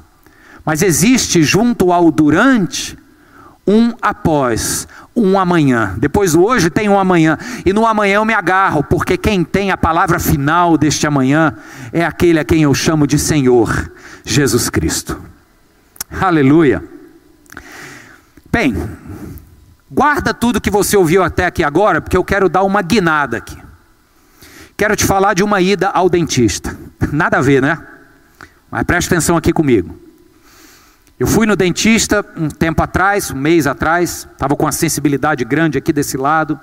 Mas 0.65 0.81
existe 0.81 1.43
junto 1.43 1.91
ao 1.91 2.11
durante 2.11 2.97
um 3.67 3.93
após, 4.01 4.87
um 5.15 5.37
amanhã. 5.37 5.95
Depois 5.97 6.33
do 6.33 6.43
hoje 6.43 6.69
tem 6.69 6.87
um 6.87 6.97
amanhã. 6.97 7.37
E 7.65 7.73
no 7.73 7.85
amanhã 7.85 8.15
eu 8.15 8.25
me 8.25 8.33
agarro, 8.33 8.83
porque 8.83 9.17
quem 9.17 9.43
tem 9.43 9.71
a 9.71 9.77
palavra 9.77 10.19
final 10.19 10.77
deste 10.77 11.05
amanhã 11.05 11.55
é 11.91 12.05
aquele 12.05 12.39
a 12.39 12.45
quem 12.45 12.63
eu 12.63 12.73
chamo 12.73 13.05
de 13.05 13.19
Senhor, 13.19 13.91
Jesus 14.23 14.69
Cristo. 14.69 15.21
Aleluia. 16.09 16.83
Bem, 18.51 18.75
Guarda 19.93 20.33
tudo 20.33 20.61
que 20.61 20.71
você 20.71 20.95
ouviu 20.95 21.21
até 21.21 21.45
aqui 21.45 21.65
agora, 21.65 21.99
porque 21.99 22.15
eu 22.15 22.23
quero 22.23 22.47
dar 22.47 22.63
uma 22.63 22.81
guinada 22.81 23.35
aqui. 23.35 23.57
Quero 24.77 24.95
te 24.95 25.03
falar 25.03 25.33
de 25.33 25.43
uma 25.43 25.59
ida 25.59 25.89
ao 25.89 26.09
dentista. 26.09 26.77
Nada 27.11 27.39
a 27.39 27.41
ver, 27.41 27.61
né? 27.61 27.77
Mas 28.71 28.83
preste 28.83 29.07
atenção 29.07 29.35
aqui 29.35 29.51
comigo. 29.51 29.99
Eu 31.19 31.27
fui 31.27 31.45
no 31.45 31.57
dentista 31.57 32.25
um 32.37 32.47
tempo 32.47 32.81
atrás, 32.81 33.31
um 33.31 33.35
mês 33.35 33.67
atrás, 33.67 34.29
estava 34.31 34.55
com 34.55 34.63
uma 34.63 34.71
sensibilidade 34.71 35.43
grande 35.43 35.77
aqui 35.77 35.91
desse 35.91 36.15
lado. 36.15 36.57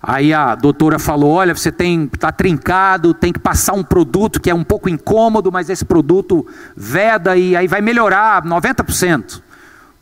Aí 0.00 0.32
a 0.32 0.54
doutora 0.54 1.00
falou: 1.00 1.32
Olha, 1.32 1.56
você 1.56 1.72
tem 1.72 2.04
está 2.04 2.30
trincado, 2.30 3.14
tem 3.14 3.32
que 3.32 3.40
passar 3.40 3.72
um 3.72 3.82
produto 3.82 4.40
que 4.40 4.48
é 4.48 4.54
um 4.54 4.62
pouco 4.62 4.88
incômodo, 4.88 5.50
mas 5.50 5.68
esse 5.68 5.84
produto 5.84 6.46
veda 6.76 7.36
e 7.36 7.56
aí 7.56 7.66
vai 7.66 7.80
melhorar 7.80 8.44
90% 8.44 9.47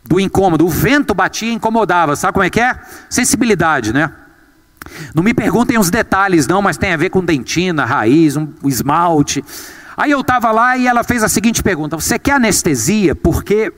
do 0.08 0.20
incômodo. 0.20 0.64
O 0.66 0.68
vento 0.68 1.14
batia 1.14 1.50
e 1.50 1.54
incomodava. 1.54 2.16
Sabe 2.16 2.34
como 2.34 2.44
é 2.44 2.50
que 2.50 2.60
é? 2.60 2.78
Sensibilidade, 3.08 3.92
né? 3.92 4.12
Não 5.14 5.22
me 5.22 5.34
perguntem 5.34 5.78
os 5.78 5.90
detalhes, 5.90 6.46
não, 6.46 6.62
mas 6.62 6.76
tem 6.76 6.92
a 6.92 6.96
ver 6.96 7.10
com 7.10 7.24
dentina, 7.24 7.84
raiz, 7.84 8.36
um, 8.36 8.48
esmalte. 8.64 9.44
Aí 9.96 10.10
eu 10.10 10.20
estava 10.20 10.52
lá 10.52 10.76
e 10.76 10.86
ela 10.86 11.02
fez 11.02 11.24
a 11.24 11.28
seguinte 11.28 11.62
pergunta: 11.62 11.96
Você 11.96 12.18
quer 12.18 12.32
anestesia? 12.32 13.14
Porque 13.14 13.72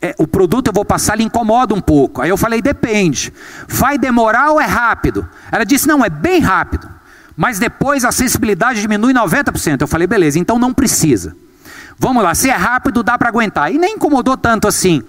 é, 0.00 0.14
o 0.18 0.26
produto 0.26 0.68
eu 0.68 0.72
vou 0.72 0.84
passar 0.84 1.16
lhe 1.16 1.24
incomoda 1.24 1.74
um 1.74 1.80
pouco. 1.80 2.22
Aí 2.22 2.30
eu 2.30 2.36
falei: 2.36 2.62
Depende. 2.62 3.32
Vai 3.68 3.98
demorar 3.98 4.50
ou 4.50 4.60
é 4.60 4.66
rápido? 4.66 5.28
Ela 5.50 5.64
disse: 5.64 5.86
Não, 5.86 6.04
é 6.04 6.08
bem 6.08 6.40
rápido. 6.40 6.88
Mas 7.36 7.58
depois 7.58 8.04
a 8.04 8.12
sensibilidade 8.12 8.80
diminui 8.80 9.12
90%. 9.12 9.82
Eu 9.82 9.88
falei: 9.88 10.06
Beleza, 10.06 10.38
então 10.38 10.58
não 10.58 10.72
precisa. 10.72 11.36
Vamos 11.98 12.22
lá, 12.22 12.34
se 12.34 12.50
é 12.50 12.54
rápido, 12.54 13.02
dá 13.02 13.16
para 13.16 13.30
aguentar. 13.30 13.72
E 13.72 13.78
nem 13.78 13.94
incomodou 13.94 14.36
tanto 14.36 14.68
assim. 14.68 15.02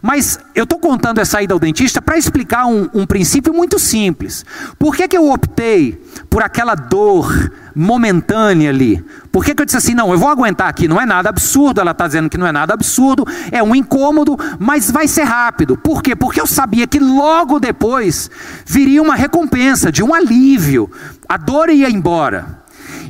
Mas 0.00 0.38
eu 0.54 0.64
estou 0.64 0.78
contando 0.78 1.18
essa 1.18 1.42
ida 1.42 1.52
ao 1.52 1.60
dentista 1.60 2.00
para 2.00 2.16
explicar 2.16 2.66
um, 2.66 2.88
um, 2.94 3.06
princípio 3.06 3.52
muito 3.52 3.78
simples. 3.78 4.44
Por 4.78 4.96
que, 4.96 5.06
que 5.06 5.16
eu 5.16 5.30
optei 5.30 6.02
por 6.30 6.42
aquela 6.42 6.74
dor 6.74 7.52
momentânea 7.74 8.70
ali? 8.70 9.04
Por 9.30 9.44
que, 9.44 9.54
que 9.54 9.60
eu 9.60 9.66
disse 9.66 9.76
assim, 9.76 9.94
não, 9.94 10.10
eu 10.12 10.18
vou 10.18 10.30
aguentar 10.30 10.68
aqui, 10.68 10.88
não 10.88 10.98
é 10.98 11.04
nada 11.04 11.28
absurdo, 11.28 11.80
ela 11.80 11.90
está 11.90 12.06
dizendo 12.06 12.30
que 12.30 12.38
não 12.38 12.46
é 12.46 12.52
nada 12.52 12.72
absurdo, 12.72 13.26
é 13.52 13.62
um 13.62 13.74
incômodo, 13.74 14.38
mas 14.58 14.90
vai 14.90 15.06
ser 15.06 15.24
rápido. 15.24 15.76
Por 15.76 16.02
quê? 16.02 16.16
Porque 16.16 16.40
eu 16.40 16.46
sabia 16.46 16.86
que 16.86 16.98
logo 16.98 17.60
depois 17.60 18.30
viria 18.64 19.02
uma 19.02 19.14
recompensa, 19.14 19.92
de 19.92 20.02
um 20.02 20.14
alívio. 20.14 20.90
A 21.28 21.36
dor 21.36 21.68
ia 21.68 21.90
embora. 21.90 22.59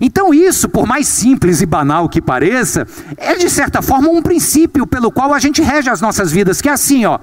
Então, 0.01 0.33
isso, 0.33 0.69
por 0.69 0.87
mais 0.87 1.07
simples 1.07 1.61
e 1.61 1.67
banal 1.67 2.09
que 2.09 2.21
pareça, 2.21 2.87
é 3.17 3.37
de 3.37 3.51
certa 3.51 3.83
forma 3.83 4.09
um 4.09 4.23
princípio 4.23 4.87
pelo 4.87 5.11
qual 5.11 5.35
a 5.35 5.39
gente 5.39 5.63
rege 5.63 5.91
as 5.91 6.01
nossas 6.01 6.33
vidas, 6.33 6.61
que 6.61 6.69
é 6.69 6.73
assim, 6.73 7.05
ó. 7.05 7.19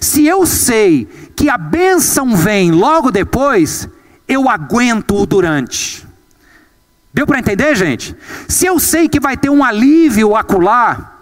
Se 0.00 0.26
eu 0.26 0.44
sei 0.46 1.08
que 1.34 1.48
a 1.48 1.56
bênção 1.56 2.36
vem 2.36 2.70
logo 2.70 3.10
depois, 3.10 3.88
eu 4.26 4.48
aguento 4.48 5.16
o 5.16 5.26
durante. 5.26 6.06
Deu 7.12 7.26
para 7.26 7.38
entender, 7.38 7.74
gente? 7.74 8.14
Se 8.46 8.66
eu 8.66 8.78
sei 8.78 9.08
que 9.08 9.18
vai 9.18 9.36
ter 9.36 9.48
um 9.48 9.64
alívio 9.64 10.36
acular, 10.36 11.17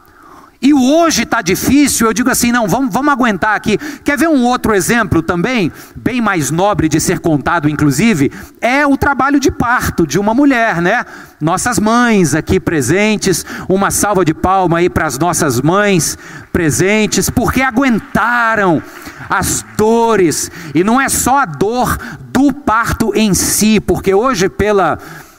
e 0.66 0.74
hoje 0.74 1.22
está 1.22 1.40
difícil, 1.42 2.08
eu 2.08 2.12
digo 2.12 2.28
assim: 2.28 2.50
não, 2.50 2.66
vamos, 2.66 2.92
vamos 2.92 3.12
aguentar 3.12 3.54
aqui. 3.54 3.78
Quer 4.02 4.18
ver 4.18 4.28
um 4.28 4.42
outro 4.42 4.74
exemplo 4.74 5.22
também, 5.22 5.70
bem 5.94 6.20
mais 6.20 6.50
nobre 6.50 6.88
de 6.88 6.98
ser 6.98 7.20
contado, 7.20 7.68
inclusive? 7.68 8.32
É 8.60 8.84
o 8.84 8.96
trabalho 8.96 9.38
de 9.38 9.48
parto 9.48 10.04
de 10.04 10.18
uma 10.18 10.34
mulher, 10.34 10.82
né? 10.82 11.06
Nossas 11.40 11.78
mães 11.78 12.34
aqui 12.34 12.58
presentes, 12.58 13.46
uma 13.68 13.92
salva 13.92 14.24
de 14.24 14.34
palma 14.34 14.78
aí 14.78 14.90
para 14.90 15.06
as 15.06 15.16
nossas 15.16 15.60
mães 15.60 16.18
presentes, 16.52 17.30
porque 17.30 17.62
aguentaram 17.62 18.82
as 19.30 19.64
dores, 19.76 20.50
e 20.74 20.82
não 20.82 21.00
é 21.00 21.08
só 21.08 21.38
a 21.38 21.44
dor 21.44 21.96
do 22.32 22.52
parto 22.52 23.12
em 23.14 23.34
si, 23.34 23.78
porque 23.78 24.12
hoje, 24.12 24.48
pela 24.48 24.98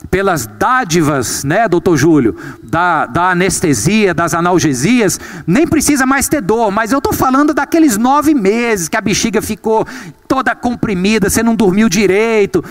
pelas 0.09 0.45
dádivas, 0.45 1.43
né, 1.43 1.67
doutor 1.67 1.97
Júlio, 1.97 2.35
da, 2.63 3.05
da 3.05 3.31
anestesia, 3.31 4.13
das 4.13 4.33
analgesias, 4.33 5.19
nem 5.45 5.67
precisa 5.67 6.05
mais 6.05 6.27
ter 6.27 6.41
dor, 6.41 6.71
mas 6.71 6.91
eu 6.91 6.99
estou 6.99 7.13
falando 7.13 7.53
daqueles 7.53 7.97
nove 7.97 8.33
meses 8.33 8.87
que 8.87 8.95
a 8.95 9.01
bexiga 9.01 9.41
ficou 9.41 9.85
toda 10.27 10.55
comprimida, 10.55 11.29
você 11.29 11.41
não 11.41 11.55
dormiu 11.55 11.89
direito. 11.89 12.63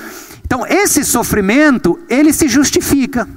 Então, 0.45 0.65
esse 0.67 1.05
sofrimento, 1.05 1.99
ele 2.09 2.33
se 2.33 2.49
justifica. 2.49 3.29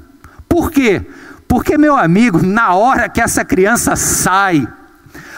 Por 0.47 0.71
quê? 0.71 1.01
Porque, 1.47 1.77
meu 1.77 1.97
amigo, 1.97 2.45
na 2.45 2.75
hora 2.75 3.09
que 3.09 3.19
essa 3.19 3.43
criança 3.43 3.95
sai, 3.95 4.67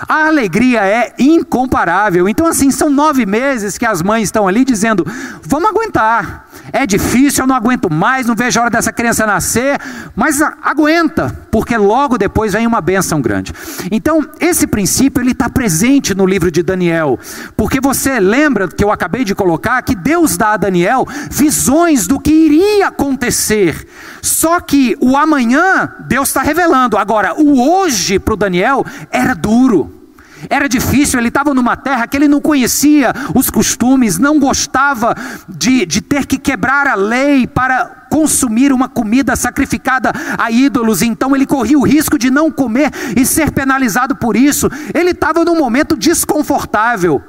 a 0.07 0.27
alegria 0.27 0.85
é 0.85 1.13
incomparável. 1.17 2.27
Então, 2.27 2.45
assim, 2.45 2.71
são 2.71 2.89
nove 2.89 3.25
meses 3.25 3.77
que 3.77 3.85
as 3.85 4.01
mães 4.01 4.23
estão 4.23 4.47
ali 4.47 4.65
dizendo: 4.65 5.05
vamos 5.41 5.69
aguentar. 5.69 6.47
É 6.73 6.85
difícil, 6.85 7.43
eu 7.43 7.47
não 7.47 7.55
aguento 7.55 7.91
mais, 7.91 8.25
não 8.25 8.35
vejo 8.35 8.59
a 8.59 8.63
hora 8.63 8.71
dessa 8.71 8.91
criança 8.91 9.25
nascer, 9.25 9.79
mas 10.15 10.41
aguenta, 10.41 11.35
porque 11.51 11.77
logo 11.77 12.17
depois 12.17 12.53
vem 12.53 12.65
uma 12.65 12.81
bênção 12.81 13.21
grande. 13.21 13.53
Então, 13.91 14.27
esse 14.39 14.65
princípio 14.65 15.21
ele 15.21 15.31
está 15.31 15.49
presente 15.49 16.15
no 16.15 16.25
livro 16.25 16.51
de 16.51 16.63
Daniel, 16.63 17.19
porque 17.57 17.79
você 17.81 18.19
lembra 18.19 18.67
que 18.67 18.83
eu 18.83 18.91
acabei 18.91 19.23
de 19.23 19.35
colocar 19.35 19.81
que 19.81 19.95
Deus 19.95 20.37
dá 20.37 20.53
a 20.53 20.57
Daniel 20.57 21.05
visões 21.29 22.07
do 22.07 22.19
que 22.19 22.31
iria 22.31 22.87
acontecer. 22.87 23.87
Só 24.21 24.59
que 24.59 24.95
o 24.99 25.17
amanhã 25.17 25.91
Deus 26.07 26.29
está 26.29 26.41
revelando. 26.41 26.97
Agora, 26.97 27.33
o 27.39 27.61
hoje 27.69 28.19
para 28.19 28.33
o 28.33 28.37
Daniel 28.37 28.85
era 29.11 29.33
duro. 29.33 30.00
Era 30.49 30.67
difícil, 30.67 31.19
ele 31.19 31.27
estava 31.27 31.53
numa 31.53 31.75
terra 31.75 32.07
que 32.07 32.17
ele 32.17 32.27
não 32.27 32.41
conhecia 32.41 33.13
os 33.35 33.49
costumes, 33.49 34.17
não 34.17 34.39
gostava 34.39 35.15
de, 35.47 35.85
de 35.85 36.01
ter 36.01 36.25
que 36.25 36.37
quebrar 36.37 36.87
a 36.87 36.95
lei 36.95 37.47
para 37.47 38.01
consumir 38.09 38.73
uma 38.73 38.89
comida 38.89 39.35
sacrificada 39.37 40.11
a 40.37 40.51
ídolos, 40.51 41.01
então 41.01 41.33
ele 41.33 41.45
corria 41.45 41.79
o 41.79 41.85
risco 41.85 42.17
de 42.17 42.29
não 42.29 42.51
comer 42.51 42.91
e 43.15 43.25
ser 43.25 43.51
penalizado 43.51 44.15
por 44.15 44.35
isso. 44.35 44.69
Ele 44.93 45.11
estava 45.11 45.45
num 45.45 45.57
momento 45.57 45.95
desconfortável. 45.95 47.23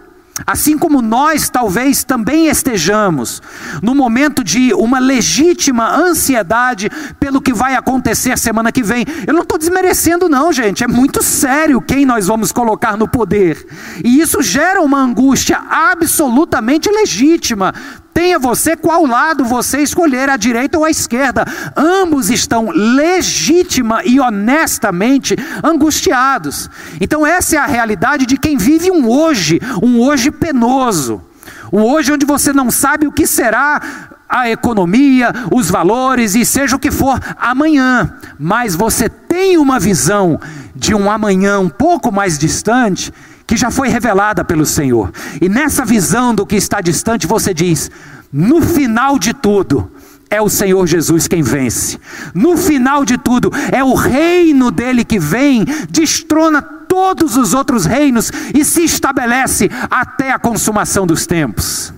Assim 0.46 0.76
como 0.78 1.00
nós 1.00 1.48
talvez 1.48 2.04
também 2.04 2.46
estejamos 2.46 3.42
no 3.82 3.94
momento 3.94 4.42
de 4.42 4.72
uma 4.74 4.98
legítima 4.98 5.94
ansiedade 5.94 6.90
pelo 7.18 7.40
que 7.40 7.52
vai 7.52 7.74
acontecer 7.74 8.38
semana 8.38 8.72
que 8.72 8.82
vem. 8.82 9.04
Eu 9.26 9.34
não 9.34 9.42
estou 9.42 9.58
desmerecendo, 9.58 10.28
não, 10.28 10.52
gente. 10.52 10.84
É 10.84 10.88
muito 10.88 11.22
sério 11.22 11.80
quem 11.80 12.04
nós 12.04 12.26
vamos 12.26 12.52
colocar 12.52 12.96
no 12.96 13.08
poder. 13.08 13.66
E 14.04 14.20
isso 14.20 14.42
gera 14.42 14.80
uma 14.82 14.98
angústia 14.98 15.58
absolutamente 15.68 16.90
legítima. 16.90 17.72
Tenha 18.14 18.38
você 18.38 18.76
qual 18.76 19.06
lado 19.06 19.44
você 19.44 19.78
escolher, 19.78 20.28
a 20.28 20.36
direita 20.36 20.78
ou 20.78 20.84
a 20.84 20.90
esquerda. 20.90 21.44
Ambos 21.76 22.30
estão 22.30 22.70
legítima 22.70 24.02
e 24.04 24.20
honestamente 24.20 25.36
angustiados. 25.62 26.68
Então, 27.00 27.26
essa 27.26 27.56
é 27.56 27.58
a 27.58 27.66
realidade 27.66 28.26
de 28.26 28.36
quem 28.36 28.56
vive 28.56 28.90
um 28.90 29.08
hoje, 29.08 29.60
um 29.82 30.00
hoje 30.00 30.30
penoso. 30.30 31.22
Um 31.72 31.82
hoje 31.82 32.12
onde 32.12 32.26
você 32.26 32.52
não 32.52 32.70
sabe 32.70 33.06
o 33.06 33.12
que 33.12 33.26
será 33.26 33.80
a 34.32 34.48
economia, 34.48 35.30
os 35.52 35.70
valores 35.70 36.34
e 36.34 36.44
seja 36.44 36.76
o 36.76 36.78
que 36.78 36.90
for 36.90 37.20
amanhã, 37.36 38.16
mas 38.38 38.74
você 38.74 39.06
tem 39.06 39.58
uma 39.58 39.78
visão 39.78 40.40
de 40.74 40.94
um 40.94 41.10
amanhã 41.10 41.60
um 41.60 41.68
pouco 41.68 42.10
mais 42.10 42.38
distante 42.38 43.12
que 43.52 43.56
já 43.58 43.70
foi 43.70 43.88
revelada 43.88 44.42
pelo 44.42 44.64
Senhor. 44.64 45.12
E 45.38 45.46
nessa 45.46 45.84
visão 45.84 46.34
do 46.34 46.46
que 46.46 46.56
está 46.56 46.80
distante, 46.80 47.26
você 47.26 47.52
diz: 47.52 47.90
no 48.32 48.62
final 48.62 49.18
de 49.18 49.34
tudo, 49.34 49.92
é 50.30 50.40
o 50.40 50.48
Senhor 50.48 50.86
Jesus 50.86 51.28
quem 51.28 51.42
vence. 51.42 52.00
No 52.32 52.56
final 52.56 53.04
de 53.04 53.18
tudo, 53.18 53.52
é 53.70 53.84
o 53.84 53.92
reino 53.92 54.70
dele 54.70 55.04
que 55.04 55.18
vem, 55.18 55.66
destrona 55.90 56.62
todos 56.62 57.36
os 57.36 57.52
outros 57.52 57.84
reinos 57.84 58.32
e 58.54 58.64
se 58.64 58.84
estabelece 58.84 59.70
até 59.90 60.32
a 60.32 60.38
consumação 60.38 61.06
dos 61.06 61.26
tempos. 61.26 61.92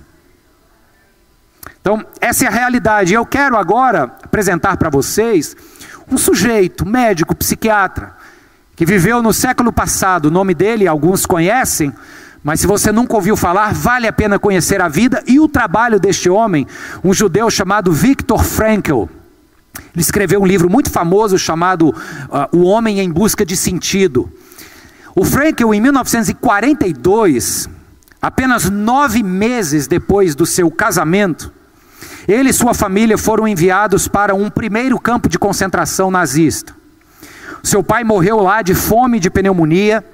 Então, 1.80 2.04
essa 2.20 2.46
é 2.46 2.48
a 2.48 2.50
realidade. 2.50 3.14
Eu 3.14 3.24
quero 3.24 3.56
agora 3.56 4.12
apresentar 4.24 4.76
para 4.76 4.90
vocês 4.90 5.56
um 6.10 6.18
sujeito, 6.18 6.84
médico, 6.84 7.32
psiquiatra, 7.32 8.23
que 8.76 8.84
viveu 8.84 9.22
no 9.22 9.32
século 9.32 9.72
passado, 9.72 10.26
o 10.26 10.30
nome 10.30 10.54
dele 10.54 10.86
alguns 10.86 11.26
conhecem, 11.26 11.92
mas 12.42 12.60
se 12.60 12.66
você 12.66 12.92
nunca 12.92 13.14
ouviu 13.14 13.36
falar, 13.36 13.72
vale 13.72 14.06
a 14.06 14.12
pena 14.12 14.38
conhecer 14.38 14.80
a 14.82 14.88
vida 14.88 15.22
e 15.26 15.40
o 15.40 15.48
trabalho 15.48 15.98
deste 15.98 16.28
homem, 16.28 16.66
um 17.02 17.14
judeu 17.14 17.48
chamado 17.50 17.92
Viktor 17.92 18.44
Frankl. 18.44 19.04
Ele 19.94 20.02
escreveu 20.02 20.42
um 20.42 20.46
livro 20.46 20.68
muito 20.68 20.90
famoso 20.90 21.38
chamado 21.38 21.88
uh, 21.88 22.56
O 22.56 22.64
Homem 22.64 23.00
em 23.00 23.10
Busca 23.10 23.46
de 23.46 23.56
Sentido. 23.56 24.30
O 25.16 25.24
Frankl, 25.24 25.72
em 25.72 25.80
1942, 25.80 27.68
apenas 28.20 28.68
nove 28.68 29.22
meses 29.22 29.86
depois 29.86 30.34
do 30.34 30.44
seu 30.44 30.70
casamento, 30.70 31.52
ele 32.26 32.50
e 32.50 32.54
sua 32.54 32.74
família 32.74 33.16
foram 33.16 33.46
enviados 33.46 34.08
para 34.08 34.34
um 34.34 34.50
primeiro 34.50 34.98
campo 34.98 35.28
de 35.28 35.38
concentração 35.38 36.10
nazista. 36.10 36.74
Seu 37.64 37.82
pai 37.82 38.04
morreu 38.04 38.40
lá 38.40 38.60
de 38.60 38.74
fome 38.74 39.16
e 39.16 39.20
de 39.20 39.30
pneumonia. 39.30 40.04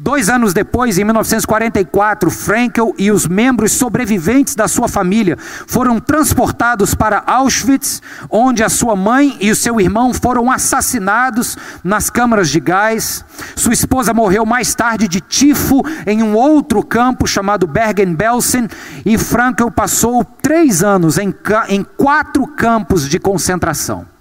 Dois 0.00 0.28
anos 0.28 0.52
depois, 0.52 0.98
em 0.98 1.04
1944, 1.04 2.28
Frankel 2.28 2.92
e 2.98 3.12
os 3.12 3.28
membros 3.28 3.70
sobreviventes 3.70 4.56
da 4.56 4.66
sua 4.66 4.88
família 4.88 5.36
foram 5.38 6.00
transportados 6.00 6.96
para 6.96 7.22
Auschwitz, 7.24 8.02
onde 8.28 8.64
a 8.64 8.68
sua 8.68 8.96
mãe 8.96 9.36
e 9.40 9.48
o 9.48 9.54
seu 9.54 9.80
irmão 9.80 10.12
foram 10.12 10.50
assassinados 10.50 11.56
nas 11.84 12.10
câmaras 12.10 12.50
de 12.50 12.58
gás. 12.58 13.24
Sua 13.54 13.72
esposa 13.72 14.12
morreu 14.12 14.44
mais 14.44 14.74
tarde 14.74 15.06
de 15.06 15.20
tifo 15.20 15.82
em 16.04 16.20
um 16.20 16.34
outro 16.34 16.82
campo 16.82 17.28
chamado 17.28 17.64
Bergen-Belsen, 17.64 18.66
e 19.06 19.16
Frankel 19.16 19.70
passou 19.70 20.24
três 20.24 20.82
anos 20.82 21.16
em, 21.16 21.32
em 21.68 21.84
quatro 21.84 22.44
campos 22.44 23.08
de 23.08 23.20
concentração. 23.20 24.17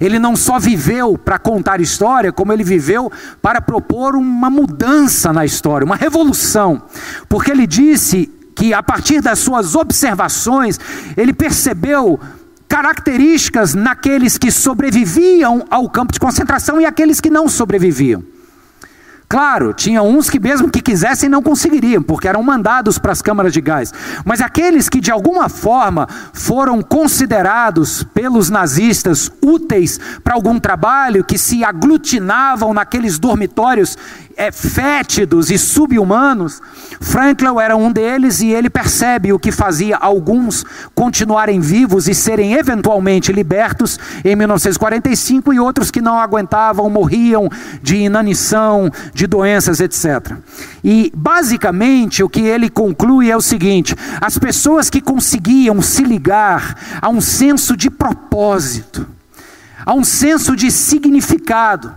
Ele 0.00 0.18
não 0.18 0.36
só 0.36 0.58
viveu 0.58 1.16
para 1.18 1.38
contar 1.38 1.80
história, 1.80 2.32
como 2.32 2.52
ele 2.52 2.64
viveu 2.64 3.10
para 3.40 3.60
propor 3.60 4.14
uma 4.14 4.50
mudança 4.50 5.32
na 5.32 5.44
história, 5.44 5.84
uma 5.84 5.96
revolução. 5.96 6.82
Porque 7.28 7.50
ele 7.50 7.66
disse 7.66 8.30
que 8.54 8.74
a 8.74 8.82
partir 8.82 9.20
das 9.20 9.38
suas 9.38 9.74
observações, 9.74 10.78
ele 11.16 11.32
percebeu 11.32 12.20
características 12.68 13.74
naqueles 13.74 14.38
que 14.38 14.50
sobreviviam 14.50 15.64
ao 15.68 15.90
campo 15.90 16.12
de 16.12 16.18
concentração 16.18 16.80
e 16.80 16.86
aqueles 16.86 17.20
que 17.20 17.28
não 17.28 17.48
sobreviviam. 17.48 18.22
Claro, 19.32 19.72
tinha 19.72 20.02
uns 20.02 20.28
que 20.28 20.38
mesmo 20.38 20.70
que 20.70 20.82
quisessem 20.82 21.26
não 21.26 21.42
conseguiriam, 21.42 22.02
porque 22.02 22.28
eram 22.28 22.42
mandados 22.42 22.98
para 22.98 23.12
as 23.12 23.22
câmaras 23.22 23.54
de 23.54 23.62
gás. 23.62 23.90
Mas 24.26 24.42
aqueles 24.42 24.90
que 24.90 25.00
de 25.00 25.10
alguma 25.10 25.48
forma 25.48 26.06
foram 26.34 26.82
considerados 26.82 28.04
pelos 28.12 28.50
nazistas 28.50 29.32
úteis 29.40 29.98
para 30.22 30.34
algum 30.34 30.60
trabalho, 30.60 31.24
que 31.24 31.38
se 31.38 31.64
aglutinavam 31.64 32.74
naqueles 32.74 33.18
dormitórios 33.18 33.96
é, 34.36 34.50
fétidos 34.50 35.50
e 35.50 35.58
subhumanos, 35.58 36.60
Franklin 37.00 37.58
era 37.60 37.76
um 37.76 37.92
deles 37.92 38.40
e 38.40 38.50
ele 38.50 38.70
percebe 38.70 39.32
o 39.32 39.38
que 39.38 39.50
fazia 39.50 39.96
alguns 39.96 40.64
continuarem 40.94 41.60
vivos 41.60 42.08
e 42.08 42.14
serem 42.14 42.54
eventualmente 42.54 43.32
libertos 43.32 43.98
em 44.24 44.34
1945 44.36 45.52
e 45.52 45.60
outros 45.60 45.90
que 45.90 46.00
não 46.00 46.18
aguentavam 46.18 46.88
morriam 46.88 47.48
de 47.82 47.96
inanição, 47.96 48.90
de 49.12 49.21
doenças, 49.26 49.80
etc. 49.80 50.36
E 50.82 51.12
basicamente 51.14 52.22
o 52.22 52.28
que 52.28 52.40
ele 52.40 52.68
conclui 52.68 53.30
é 53.30 53.36
o 53.36 53.40
seguinte: 53.40 53.94
as 54.20 54.38
pessoas 54.38 54.88
que 54.90 55.00
conseguiam 55.00 55.80
se 55.82 56.02
ligar 56.02 56.76
a 57.00 57.08
um 57.08 57.20
senso 57.20 57.76
de 57.76 57.90
propósito, 57.90 59.06
a 59.84 59.94
um 59.94 60.04
senso 60.04 60.54
de 60.56 60.70
significado, 60.70 61.94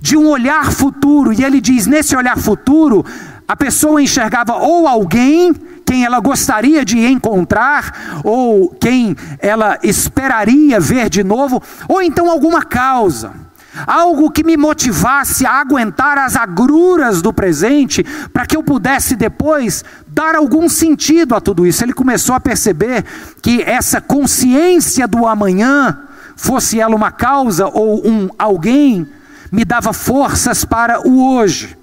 de 0.00 0.16
um 0.16 0.28
olhar 0.28 0.72
futuro, 0.72 1.32
e 1.32 1.44
ele 1.44 1.60
diz: 1.60 1.86
nesse 1.86 2.16
olhar 2.16 2.38
futuro, 2.38 3.04
a 3.46 3.56
pessoa 3.56 4.02
enxergava 4.02 4.54
ou 4.54 4.88
alguém 4.88 5.52
quem 5.84 6.04
ela 6.04 6.18
gostaria 6.18 6.84
de 6.84 6.98
encontrar, 6.98 8.20
ou 8.24 8.70
quem 8.70 9.14
ela 9.38 9.78
esperaria 9.82 10.80
ver 10.80 11.10
de 11.10 11.22
novo, 11.22 11.62
ou 11.86 12.00
então 12.00 12.30
alguma 12.30 12.62
causa. 12.62 13.43
Algo 13.86 14.30
que 14.30 14.44
me 14.44 14.56
motivasse 14.56 15.44
a 15.44 15.60
aguentar 15.60 16.16
as 16.18 16.36
agruras 16.36 17.20
do 17.20 17.32
presente, 17.32 18.04
para 18.32 18.46
que 18.46 18.56
eu 18.56 18.62
pudesse 18.62 19.16
depois 19.16 19.84
dar 20.06 20.34
algum 20.36 20.68
sentido 20.68 21.34
a 21.34 21.40
tudo 21.40 21.66
isso. 21.66 21.82
Ele 21.82 21.92
começou 21.92 22.34
a 22.34 22.40
perceber 22.40 23.04
que 23.42 23.62
essa 23.62 24.00
consciência 24.00 25.08
do 25.08 25.26
amanhã, 25.26 25.98
fosse 26.36 26.80
ela 26.80 26.94
uma 26.94 27.10
causa 27.10 27.66
ou 27.66 28.06
um 28.06 28.28
alguém, 28.38 29.06
me 29.50 29.64
dava 29.64 29.92
forças 29.92 30.64
para 30.64 31.06
o 31.06 31.34
hoje. 31.34 31.76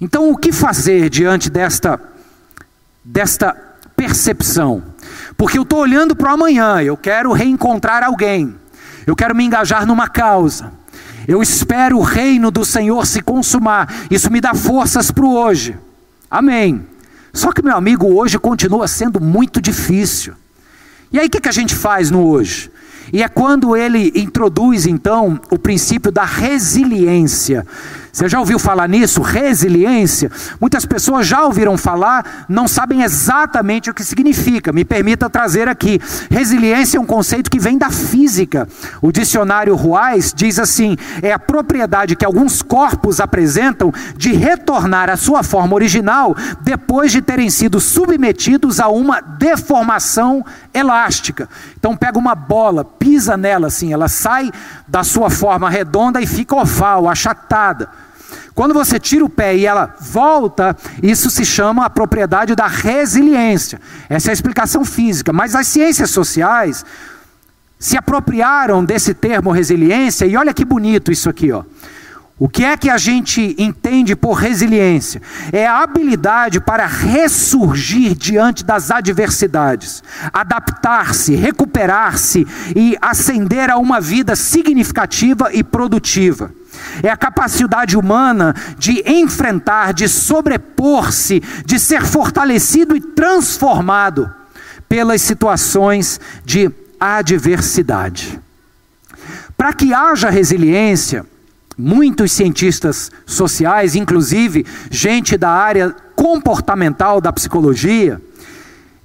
Então, 0.00 0.30
o 0.30 0.36
que 0.36 0.50
fazer 0.50 1.10
diante 1.10 1.50
desta, 1.50 2.00
desta 3.04 3.54
percepção? 3.94 4.82
Porque 5.36 5.58
eu 5.58 5.62
estou 5.62 5.80
olhando 5.80 6.16
para 6.16 6.30
o 6.30 6.34
amanhã, 6.34 6.80
eu 6.82 6.96
quero 6.96 7.32
reencontrar 7.32 8.02
alguém, 8.02 8.54
eu 9.06 9.16
quero 9.16 9.34
me 9.34 9.44
engajar 9.44 9.86
numa 9.86 10.08
causa, 10.08 10.72
eu 11.26 11.42
espero 11.42 11.98
o 11.98 12.02
reino 12.02 12.50
do 12.50 12.64
Senhor 12.64 13.06
se 13.06 13.20
consumar, 13.20 14.06
isso 14.10 14.30
me 14.30 14.40
dá 14.40 14.54
forças 14.54 15.10
para 15.10 15.24
o 15.24 15.34
hoje. 15.34 15.76
Amém. 16.30 16.86
Só 17.32 17.52
que, 17.52 17.62
meu 17.62 17.76
amigo, 17.76 18.06
hoje 18.06 18.38
continua 18.38 18.88
sendo 18.88 19.20
muito 19.20 19.60
difícil. 19.60 20.34
E 21.12 21.18
aí, 21.18 21.26
o 21.26 21.30
que, 21.30 21.40
que 21.40 21.48
a 21.48 21.52
gente 21.52 21.74
faz 21.74 22.10
no 22.10 22.26
hoje? 22.26 22.70
E 23.12 23.22
é 23.22 23.28
quando 23.28 23.76
ele 23.76 24.12
introduz 24.14 24.86
então 24.86 25.40
o 25.50 25.58
princípio 25.58 26.12
da 26.12 26.24
resiliência. 26.24 27.66
Você 28.12 28.28
já 28.28 28.40
ouviu 28.40 28.58
falar 28.58 28.88
nisso? 28.88 29.22
Resiliência? 29.22 30.30
Muitas 30.60 30.84
pessoas 30.84 31.26
já 31.26 31.44
ouviram 31.44 31.76
falar, 31.78 32.44
não 32.48 32.66
sabem 32.66 33.02
exatamente 33.02 33.88
o 33.88 33.94
que 33.94 34.04
significa. 34.04 34.72
Me 34.72 34.84
permita 34.84 35.30
trazer 35.30 35.68
aqui. 35.68 36.00
Resiliência 36.30 36.98
é 36.98 37.00
um 37.00 37.06
conceito 37.06 37.50
que 37.50 37.60
vem 37.60 37.78
da 37.78 37.90
física. 37.90 38.68
O 39.00 39.12
dicionário 39.12 39.76
Ruais 39.76 40.32
diz 40.34 40.58
assim: 40.58 40.96
é 41.22 41.32
a 41.32 41.38
propriedade 41.38 42.16
que 42.16 42.24
alguns 42.24 42.62
corpos 42.62 43.20
apresentam 43.20 43.92
de 44.16 44.32
retornar 44.32 45.08
à 45.08 45.16
sua 45.16 45.42
forma 45.42 45.74
original 45.74 46.34
depois 46.60 47.12
de 47.12 47.22
terem 47.22 47.48
sido 47.48 47.80
submetidos 47.80 48.80
a 48.80 48.88
uma 48.88 49.20
deformação 49.20 50.44
elástica. 50.74 51.48
Então 51.78 51.96
pega 51.96 52.18
uma 52.18 52.34
bola, 52.34 52.84
pisa 52.84 53.36
nela 53.36 53.68
assim, 53.68 53.92
ela 53.92 54.08
sai 54.08 54.50
da 54.86 55.04
sua 55.04 55.30
forma 55.30 55.70
redonda 55.70 56.20
e 56.20 56.26
fica 56.26 56.56
oval, 56.56 57.08
achatada. 57.08 57.88
Quando 58.54 58.74
você 58.74 58.98
tira 58.98 59.24
o 59.24 59.28
pé 59.28 59.56
e 59.56 59.66
ela 59.66 59.94
volta, 60.00 60.76
isso 61.02 61.30
se 61.30 61.44
chama 61.44 61.84
a 61.84 61.90
propriedade 61.90 62.54
da 62.54 62.66
resiliência. 62.66 63.80
Essa 64.08 64.28
é 64.28 64.30
a 64.30 64.34
explicação 64.34 64.84
física. 64.84 65.32
Mas 65.32 65.54
as 65.54 65.66
ciências 65.66 66.10
sociais 66.10 66.84
se 67.78 67.96
apropriaram 67.96 68.84
desse 68.84 69.14
termo 69.14 69.50
resiliência, 69.50 70.26
e 70.26 70.36
olha 70.36 70.52
que 70.52 70.64
bonito 70.64 71.10
isso 71.10 71.30
aqui, 71.30 71.50
ó. 71.50 71.64
O 72.42 72.48
que 72.48 72.64
é 72.64 72.74
que 72.74 72.88
a 72.88 72.96
gente 72.96 73.54
entende 73.58 74.16
por 74.16 74.32
resiliência? 74.32 75.20
É 75.52 75.66
a 75.66 75.82
habilidade 75.82 76.58
para 76.58 76.86
ressurgir 76.86 78.14
diante 78.14 78.64
das 78.64 78.90
adversidades, 78.90 80.02
adaptar-se, 80.32 81.34
recuperar-se 81.34 82.46
e 82.74 82.96
ascender 82.98 83.68
a 83.68 83.76
uma 83.76 84.00
vida 84.00 84.34
significativa 84.34 85.50
e 85.52 85.62
produtiva. 85.62 86.50
É 87.02 87.10
a 87.10 87.16
capacidade 87.16 87.94
humana 87.94 88.54
de 88.78 89.02
enfrentar, 89.06 89.92
de 89.92 90.08
sobrepor-se, 90.08 91.42
de 91.66 91.78
ser 91.78 92.06
fortalecido 92.06 92.96
e 92.96 93.02
transformado 93.02 94.34
pelas 94.88 95.20
situações 95.20 96.18
de 96.42 96.70
adversidade. 96.98 98.40
Para 99.58 99.74
que 99.74 99.92
haja 99.92 100.30
resiliência, 100.30 101.26
Muitos 101.82 102.32
cientistas 102.32 103.10
sociais, 103.24 103.96
inclusive 103.96 104.66
gente 104.90 105.38
da 105.38 105.48
área 105.48 105.96
comportamental 106.14 107.22
da 107.22 107.32
psicologia, 107.32 108.20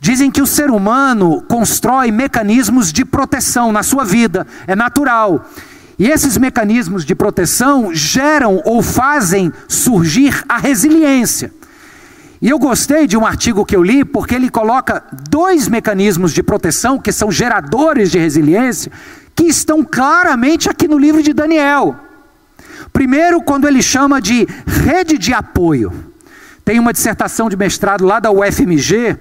dizem 0.01 0.29
que 0.29 0.41
o 0.41 0.45
ser 0.45 0.69
humano 0.69 1.41
constrói 1.47 2.11
mecanismos 2.11 2.91
de 2.91 3.05
proteção 3.05 3.71
na 3.71 3.81
sua 3.81 4.03
vida, 4.03 4.45
é 4.67 4.75
natural. 4.75 5.49
E 5.97 6.11
esses 6.11 6.37
mecanismos 6.37 7.05
de 7.05 7.15
proteção 7.15 7.95
geram 7.95 8.61
ou 8.65 8.83
fazem 8.83 9.53
surgir 9.69 10.43
a 10.49 10.57
resiliência. 10.57 11.53
E 12.41 12.49
eu 12.49 12.59
gostei 12.59 13.07
de 13.07 13.15
um 13.15 13.25
artigo 13.25 13.65
que 13.65 13.73
eu 13.73 13.81
li, 13.81 14.03
porque 14.03 14.35
ele 14.35 14.49
coloca 14.49 15.01
dois 15.29 15.69
mecanismos 15.69 16.33
de 16.33 16.43
proteção 16.43 16.99
que 16.99 17.13
são 17.13 17.31
geradores 17.31 18.11
de 18.11 18.19
resiliência, 18.19 18.91
que 19.33 19.45
estão 19.45 19.81
claramente 19.81 20.69
aqui 20.69 20.89
no 20.89 20.97
livro 20.97 21.23
de 21.23 21.31
Daniel. 21.31 22.04
Primeiro, 22.91 23.41
quando 23.41 23.67
ele 23.67 23.81
chama 23.81 24.21
de 24.21 24.47
rede 24.65 25.17
de 25.17 25.33
apoio. 25.33 25.91
Tem 26.63 26.79
uma 26.79 26.91
dissertação 26.91 27.47
de 27.47 27.55
mestrado 27.55 28.03
lá 28.03 28.19
da 28.19 28.31
UFMG, 28.31 29.15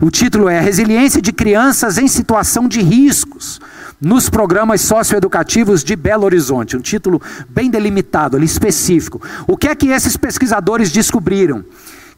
o 0.00 0.10
título 0.10 0.48
é 0.48 0.60
Resiliência 0.60 1.22
de 1.22 1.32
Crianças 1.32 1.96
em 1.96 2.08
Situação 2.08 2.66
de 2.66 2.82
Riscos 2.82 3.60
nos 4.00 4.28
programas 4.28 4.80
socioeducativos 4.80 5.84
de 5.84 5.94
Belo 5.94 6.24
Horizonte. 6.24 6.76
Um 6.76 6.80
título 6.80 7.22
bem 7.48 7.70
delimitado, 7.70 8.36
ali 8.36 8.46
específico. 8.46 9.22
O 9.46 9.56
que 9.56 9.68
é 9.68 9.76
que 9.76 9.88
esses 9.88 10.16
pesquisadores 10.16 10.90
descobriram? 10.90 11.64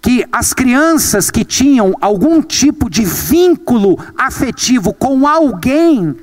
Que 0.01 0.25
as 0.33 0.55
crianças 0.55 1.31
que 1.31 1.45
tinham 1.45 1.95
algum 2.01 2.41
tipo 2.41 2.89
de 2.89 3.05
vínculo 3.05 3.99
afetivo 4.17 4.95
com 4.95 5.27
alguém 5.27 6.17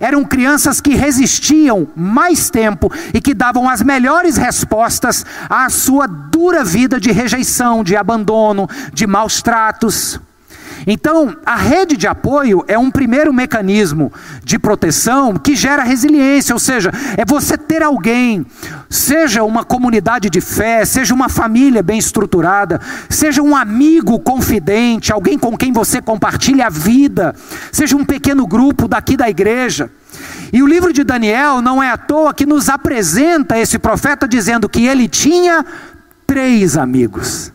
eram 0.00 0.24
crianças 0.24 0.80
que 0.80 0.94
resistiam 0.94 1.88
mais 1.94 2.50
tempo 2.50 2.92
e 3.12 3.20
que 3.20 3.34
davam 3.34 3.68
as 3.68 3.82
melhores 3.82 4.36
respostas 4.36 5.24
à 5.48 5.68
sua 5.68 6.06
dura 6.06 6.64
vida 6.64 7.00
de 7.00 7.10
rejeição, 7.10 7.84
de 7.84 7.96
abandono, 7.96 8.68
de 8.92 9.06
maus 9.06 9.42
tratos. 9.42 10.20
Então, 10.86 11.36
a 11.44 11.56
rede 11.56 11.96
de 11.96 12.06
apoio 12.06 12.64
é 12.66 12.78
um 12.78 12.90
primeiro 12.90 13.32
mecanismo 13.32 14.12
de 14.44 14.58
proteção 14.58 15.34
que 15.36 15.54
gera 15.54 15.82
resiliência, 15.82 16.54
ou 16.54 16.58
seja, 16.58 16.90
é 17.16 17.24
você 17.24 17.56
ter 17.56 17.82
alguém, 17.82 18.44
seja 18.90 19.42
uma 19.44 19.64
comunidade 19.64 20.28
de 20.28 20.40
fé, 20.40 20.84
seja 20.84 21.14
uma 21.14 21.28
família 21.28 21.82
bem 21.82 21.98
estruturada, 21.98 22.80
seja 23.08 23.42
um 23.42 23.54
amigo 23.54 24.18
confidente, 24.18 25.12
alguém 25.12 25.38
com 25.38 25.56
quem 25.56 25.72
você 25.72 26.00
compartilha 26.02 26.66
a 26.66 26.70
vida, 26.70 27.34
seja 27.70 27.96
um 27.96 28.04
pequeno 28.04 28.46
grupo 28.46 28.88
daqui 28.88 29.16
da 29.16 29.28
igreja. 29.28 29.90
E 30.52 30.62
o 30.62 30.66
livro 30.66 30.92
de 30.92 31.02
Daniel 31.02 31.62
não 31.62 31.82
é 31.82 31.90
à 31.90 31.96
toa 31.96 32.34
que 32.34 32.44
nos 32.44 32.68
apresenta 32.68 33.58
esse 33.58 33.78
profeta 33.78 34.28
dizendo 34.28 34.68
que 34.68 34.86
ele 34.86 35.08
tinha 35.08 35.64
três 36.26 36.76
amigos. 36.76 37.52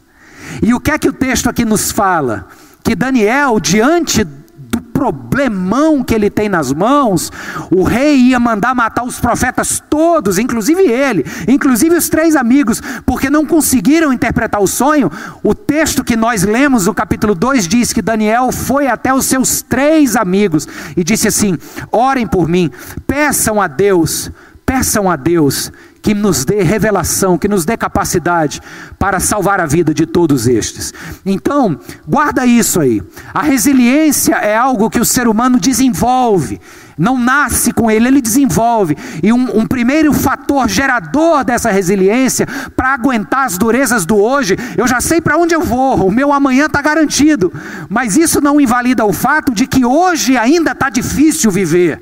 E 0.61 0.73
o 0.73 0.79
que 0.79 0.91
é 0.91 0.97
que 0.97 1.09
o 1.09 1.13
texto 1.13 1.49
aqui 1.49 1.63
nos 1.63 1.91
fala? 1.91 2.47
Que 2.87 2.95
Daniel, 2.95 3.59
diante 3.59 4.23
do 4.23 4.79
problemão 4.93 6.01
que 6.01 6.15
ele 6.15 6.29
tem 6.29 6.47
nas 6.47 6.71
mãos, 6.71 7.29
o 7.69 7.83
rei 7.83 8.15
ia 8.15 8.39
mandar 8.39 8.73
matar 8.73 9.03
os 9.03 9.19
profetas 9.19 9.83
todos, 9.89 10.39
inclusive 10.39 10.83
ele, 10.83 11.25
inclusive 11.49 11.97
os 11.97 12.07
três 12.07 12.33
amigos, 12.33 12.81
porque 13.05 13.29
não 13.29 13.45
conseguiram 13.45 14.13
interpretar 14.13 14.61
o 14.61 14.67
sonho. 14.67 15.11
O 15.43 15.53
texto 15.53 16.01
que 16.01 16.15
nós 16.15 16.43
lemos 16.43 16.85
no 16.87 16.93
capítulo 16.93 17.35
2 17.35 17.67
diz 17.67 17.91
que 17.91 18.01
Daniel 18.01 18.53
foi 18.53 18.87
até 18.87 19.13
os 19.13 19.25
seus 19.25 19.61
três 19.61 20.15
amigos 20.15 20.65
e 20.95 21.03
disse 21.03 21.27
assim: 21.27 21.57
Orem 21.91 22.25
por 22.25 22.47
mim, 22.47 22.71
peçam 23.05 23.61
a 23.61 23.67
Deus, 23.67 24.31
peçam 24.65 25.11
a 25.11 25.17
Deus 25.17 25.73
que 26.07 26.13
nos 26.13 26.45
dê 26.45 26.63
revelação, 26.63 27.37
que 27.37 27.49
nos 27.49 27.65
dê 27.65 27.75
capacidade 27.75 28.61
para 28.97 29.19
salvar 29.19 29.59
a 29.59 29.65
vida 29.65 29.93
de 29.93 30.05
todos 30.05 30.47
estes. 30.47 30.93
Então, 31.25 31.77
guarda 32.07 32.45
isso 32.45 32.79
aí. 32.79 33.03
A 33.33 33.41
resiliência 33.41 34.35
é 34.35 34.55
algo 34.55 34.89
que 34.89 35.01
o 35.01 35.05
ser 35.05 35.27
humano 35.27 35.59
desenvolve. 35.59 36.61
Não 36.97 37.17
nasce 37.17 37.73
com 37.73 37.91
ele, 37.91 38.07
ele 38.07 38.21
desenvolve. 38.21 38.95
E 39.21 39.33
um, 39.33 39.59
um 39.59 39.67
primeiro 39.67 40.13
fator 40.13 40.69
gerador 40.69 41.43
dessa 41.43 41.71
resiliência, 41.71 42.47
para 42.73 42.93
aguentar 42.93 43.45
as 43.45 43.57
durezas 43.57 44.05
do 44.05 44.15
hoje, 44.15 44.55
eu 44.77 44.87
já 44.87 45.01
sei 45.01 45.19
para 45.19 45.37
onde 45.37 45.53
eu 45.53 45.61
vou, 45.61 46.07
o 46.07 46.11
meu 46.11 46.31
amanhã 46.31 46.67
está 46.67 46.81
garantido. 46.81 47.51
Mas 47.89 48.15
isso 48.15 48.39
não 48.39 48.61
invalida 48.61 49.03
o 49.03 49.11
fato 49.11 49.53
de 49.53 49.67
que 49.67 49.83
hoje 49.83 50.37
ainda 50.37 50.71
está 50.71 50.89
difícil 50.89 51.51
viver. 51.51 52.01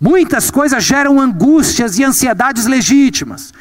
Muitas 0.00 0.50
coisas 0.50 0.82
geram 0.82 1.20
angústias 1.20 1.98
e 1.98 2.04
ansiedades 2.04 2.66
legítimas. 2.66 3.52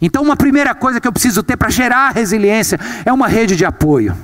Então, 0.00 0.22
uma 0.22 0.36
primeira 0.36 0.74
coisa 0.74 1.00
que 1.00 1.06
eu 1.06 1.12
preciso 1.12 1.42
ter 1.42 1.56
para 1.56 1.70
gerar 1.70 2.10
resiliência 2.10 2.78
é 3.04 3.12
uma 3.12 3.28
rede 3.28 3.54
de 3.54 3.64
apoio. 3.64 4.16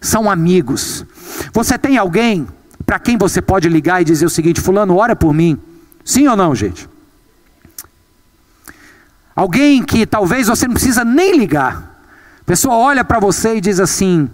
São 0.00 0.30
amigos. 0.30 1.04
Você 1.52 1.76
tem 1.76 1.98
alguém 1.98 2.46
para 2.84 3.00
quem 3.00 3.18
você 3.18 3.42
pode 3.42 3.68
ligar 3.68 4.00
e 4.00 4.04
dizer 4.04 4.24
o 4.24 4.30
seguinte: 4.30 4.60
Fulano, 4.60 4.96
ora 4.96 5.16
por 5.16 5.34
mim. 5.34 5.58
Sim 6.04 6.28
ou 6.28 6.36
não, 6.36 6.54
gente? 6.54 6.88
Alguém 9.34 9.82
que 9.82 10.06
talvez 10.06 10.46
você 10.46 10.66
não 10.66 10.74
precisa 10.74 11.04
nem 11.04 11.36
ligar, 11.36 12.00
A 12.40 12.44
pessoa 12.44 12.76
olha 12.76 13.04
para 13.04 13.18
você 13.18 13.56
e 13.56 13.60
diz 13.60 13.80
assim: 13.80 14.30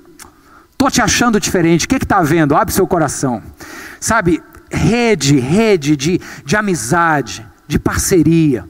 Estou 0.70 0.90
te 0.90 1.01
achando 1.01 1.40
diferente, 1.40 1.86
o 1.86 1.88
que 1.88 1.97
está 1.97 2.20
vendo? 2.22 2.55
Abre 2.55 2.74
seu 2.74 2.86
coração. 2.86 3.43
Sabe, 3.99 4.43
rede, 4.72 5.38
rede 5.38 5.96
de, 5.96 6.20
de 6.44 6.56
amizade, 6.56 7.46
de 7.66 7.78
parceria. 7.78 8.64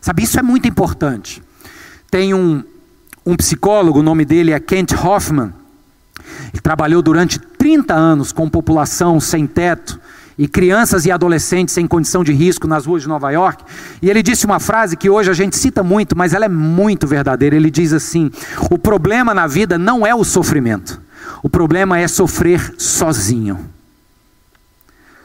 Sabe, 0.00 0.22
isso 0.22 0.38
é 0.38 0.42
muito 0.42 0.68
importante. 0.68 1.42
Tem 2.10 2.32
um, 2.32 2.62
um 3.26 3.36
psicólogo, 3.36 3.98
o 3.98 4.02
nome 4.02 4.24
dele 4.24 4.52
é 4.52 4.60
Kent 4.60 4.92
Hoffman. 4.92 5.52
Ele 6.52 6.62
trabalhou 6.62 7.02
durante 7.02 7.38
30 7.38 7.94
anos 7.94 8.32
com 8.32 8.48
população 8.48 9.20
sem 9.20 9.46
teto 9.46 10.00
e 10.38 10.46
crianças 10.46 11.04
e 11.04 11.10
adolescentes 11.10 11.76
em 11.76 11.86
condição 11.86 12.22
de 12.22 12.32
risco 12.32 12.68
nas 12.68 12.86
ruas 12.86 13.02
de 13.02 13.08
Nova 13.08 13.30
York. 13.30 13.64
E 14.00 14.08
ele 14.08 14.22
disse 14.22 14.46
uma 14.46 14.60
frase 14.60 14.96
que 14.96 15.10
hoje 15.10 15.30
a 15.30 15.34
gente 15.34 15.56
cita 15.56 15.82
muito, 15.82 16.16
mas 16.16 16.32
ela 16.32 16.44
é 16.44 16.48
muito 16.48 17.06
verdadeira. 17.06 17.56
Ele 17.56 17.70
diz 17.70 17.92
assim: 17.92 18.30
O 18.70 18.78
problema 18.78 19.34
na 19.34 19.46
vida 19.46 19.76
não 19.76 20.06
é 20.06 20.14
o 20.14 20.22
sofrimento, 20.22 21.00
o 21.42 21.48
problema 21.48 21.98
é 21.98 22.06
sofrer 22.06 22.74
sozinho. 22.78 23.77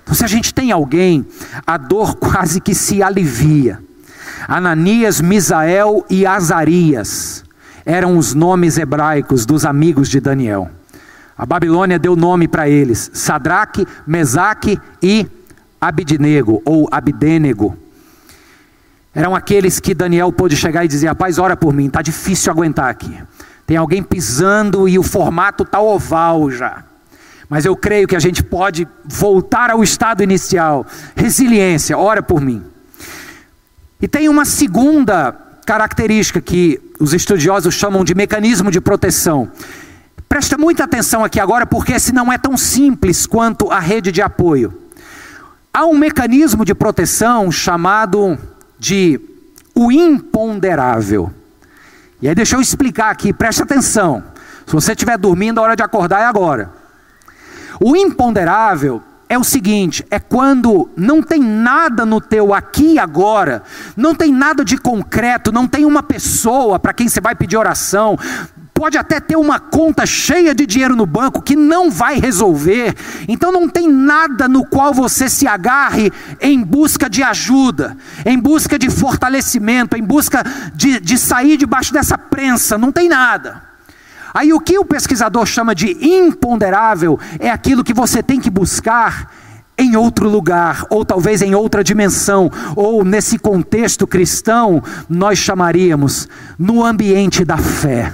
Então, 0.04 0.14
se 0.14 0.24
a 0.24 0.28
gente 0.28 0.54
tem 0.54 0.72
alguém, 0.72 1.26
a 1.66 1.78
dor 1.78 2.16
quase 2.16 2.62
que 2.62 2.76
se 2.76 3.01
alivia. 3.01 3.80
Ananias, 4.47 5.22
Misael 5.22 6.06
e 6.10 6.26
Azarias 6.26 7.43
eram 7.86 8.18
os 8.18 8.34
nomes 8.34 8.78
hebraicos 8.78 9.45
dos 9.45 9.66
amigos 9.66 10.10
de 10.10 10.20
Daniel. 10.20 10.70
A 11.38 11.45
Babilônia 11.45 11.97
deu 11.97 12.16
nome 12.16 12.47
para 12.47 12.70
eles: 12.70 13.10
Sadraque, 13.14 13.88
Mesaque 14.06 14.80
e 15.01 15.28
Abidnego, 15.80 16.62
ou 16.66 16.88
Abidênego. 16.91 17.78
Eram 19.16 19.36
aqueles 19.36 19.80
que 19.80 19.93
Daniel 19.93 20.32
pôde 20.32 20.56
chegar 20.56 20.86
e 20.86 20.88
dizer: 20.88 21.08
Rapaz, 21.08 21.38
ora 21.38 21.56
por 21.56 21.74
mim, 21.74 21.88
está 21.88 22.01
difícil 22.01 22.51
aguentar 22.51 22.89
aqui. 22.89 23.18
Tem 23.66 23.78
alguém 23.78 24.04
pisando 24.04 24.88
e 24.88 24.99
o 24.99 25.04
formato 25.04 25.64
está 25.64 25.80
oval 25.80 26.51
já. 26.51 26.84
Mas 27.49 27.65
eu 27.65 27.75
creio 27.75 28.07
que 28.07 28.15
a 28.15 28.19
gente 28.19 28.43
pode 28.43 28.87
voltar 29.05 29.69
ao 29.69 29.83
estado 29.83 30.23
inicial. 30.23 30.85
Resiliência, 31.15 31.97
ora 31.97 32.21
por 32.21 32.41
mim. 32.41 32.63
E 34.01 34.07
tem 34.07 34.27
uma 34.27 34.45
segunda 34.45 35.35
característica 35.65 36.41
que 36.41 36.79
os 36.99 37.13
estudiosos 37.13 37.73
chamam 37.73 38.03
de 38.03 38.13
mecanismo 38.13 38.69
de 38.69 38.81
proteção. 38.81 39.49
Presta 40.27 40.57
muita 40.57 40.83
atenção 40.83 41.23
aqui 41.23 41.39
agora, 41.39 41.65
porque 41.65 41.93
esse 41.93 42.11
não 42.11 42.31
é 42.31 42.37
tão 42.37 42.57
simples 42.57 43.27
quanto 43.27 43.71
a 43.71 43.79
rede 43.79 44.11
de 44.11 44.21
apoio. 44.21 44.73
Há 45.73 45.85
um 45.85 45.97
mecanismo 45.97 46.65
de 46.65 46.73
proteção 46.73 47.51
chamado 47.51 48.37
de 48.77 49.19
o 49.75 49.91
imponderável. 49.91 51.31
E 52.21 52.27
aí 52.27 52.35
deixa 52.35 52.55
eu 52.55 52.61
explicar 52.61 53.09
aqui, 53.09 53.33
presta 53.33 53.63
atenção. 53.63 54.23
Se 54.65 54.73
você 54.73 54.91
estiver 54.93 55.17
dormindo, 55.17 55.59
a 55.59 55.63
hora 55.63 55.75
de 55.75 55.83
acordar 55.83 56.21
é 56.21 56.25
agora. 56.25 56.71
O 57.80 57.95
imponderável 57.95 59.01
é 59.28 59.38
o 59.38 59.43
seguinte: 59.43 60.05
é 60.09 60.19
quando 60.19 60.89
não 60.95 61.21
tem 61.21 61.41
nada 61.41 62.05
no 62.05 62.21
teu 62.21 62.53
aqui 62.53 62.93
e 62.93 62.99
agora, 62.99 63.63
não 63.95 64.13
tem 64.13 64.32
nada 64.32 64.63
de 64.63 64.78
concreto, 64.78 65.51
não 65.51 65.67
tem 65.67 65.86
uma 65.86 66.03
pessoa 66.03 66.80
para 66.80 66.93
quem 66.93 67.07
você 67.07 67.19
vai 67.19 67.36
pedir 67.36 67.57
oração, 67.57 68.17
pode 68.74 68.97
até 68.97 69.19
ter 69.19 69.36
uma 69.36 69.59
conta 69.59 70.05
cheia 70.05 70.53
de 70.53 70.65
dinheiro 70.65 70.95
no 70.95 71.05
banco 71.05 71.41
que 71.41 71.55
não 71.55 71.89
vai 71.89 72.19
resolver. 72.19 72.93
Então 73.28 73.51
não 73.51 73.69
tem 73.69 73.89
nada 73.89 74.47
no 74.47 74.65
qual 74.65 74.93
você 74.93 75.30
se 75.30 75.47
agarre 75.47 76.11
em 76.41 76.61
busca 76.61 77.09
de 77.09 77.24
ajuda, 77.24 77.95
em 78.26 78.38
busca 78.38 78.78
de 78.78 78.89
fortalecimento, 78.89 79.95
em 79.95 80.03
busca 80.03 80.43
de, 80.76 80.99
de 80.99 81.17
sair 81.17 81.57
debaixo 81.57 81.93
dessa 81.93 82.17
prensa. 82.17 82.78
Não 82.78 82.91
tem 82.91 83.07
nada. 83.07 83.72
Aí 84.34 84.51
o 84.53 84.59
que 84.59 84.77
o 84.79 84.86
pesquisador 84.86 85.45
chama 85.45 85.75
de 85.75 85.91
imponderável 86.05 87.19
é 87.39 87.49
aquilo 87.49 87.84
que 87.84 87.93
você 87.93 88.23
tem 88.23 88.39
que 88.39 88.49
buscar 88.49 89.31
em 89.77 89.95
outro 89.95 90.29
lugar, 90.29 90.86
ou 90.89 91.03
talvez 91.03 91.41
em 91.41 91.55
outra 91.55 91.84
dimensão, 91.84 92.51
ou 92.75 93.03
nesse 93.03 93.39
contexto 93.39 94.05
cristão, 94.05 94.84
nós 95.09 95.39
chamaríamos 95.39 96.27
no 96.59 96.86
ambiente 96.86 97.43
da 97.43 97.57
fé. 97.57 98.13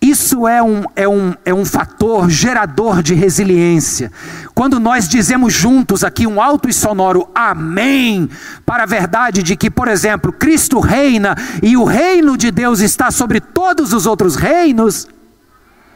Isso 0.00 0.46
é 0.46 0.62
um, 0.62 0.84
é, 0.94 1.08
um, 1.08 1.34
é 1.44 1.54
um 1.54 1.64
fator 1.64 2.28
gerador 2.28 3.02
de 3.02 3.14
resiliência. 3.14 4.12
Quando 4.54 4.78
nós 4.78 5.08
dizemos 5.08 5.52
juntos 5.52 6.04
aqui 6.04 6.26
um 6.26 6.40
alto 6.40 6.68
e 6.68 6.72
sonoro 6.72 7.28
amém, 7.34 8.28
para 8.64 8.82
a 8.82 8.86
verdade 8.86 9.42
de 9.42 9.56
que, 9.56 9.70
por 9.70 9.88
exemplo, 9.88 10.32
Cristo 10.32 10.80
reina 10.80 11.34
e 11.62 11.76
o 11.76 11.84
reino 11.84 12.36
de 12.36 12.50
Deus 12.50 12.80
está 12.80 13.10
sobre 13.10 13.40
todos 13.40 13.92
os 13.92 14.06
outros 14.06 14.36
reinos, 14.36 15.08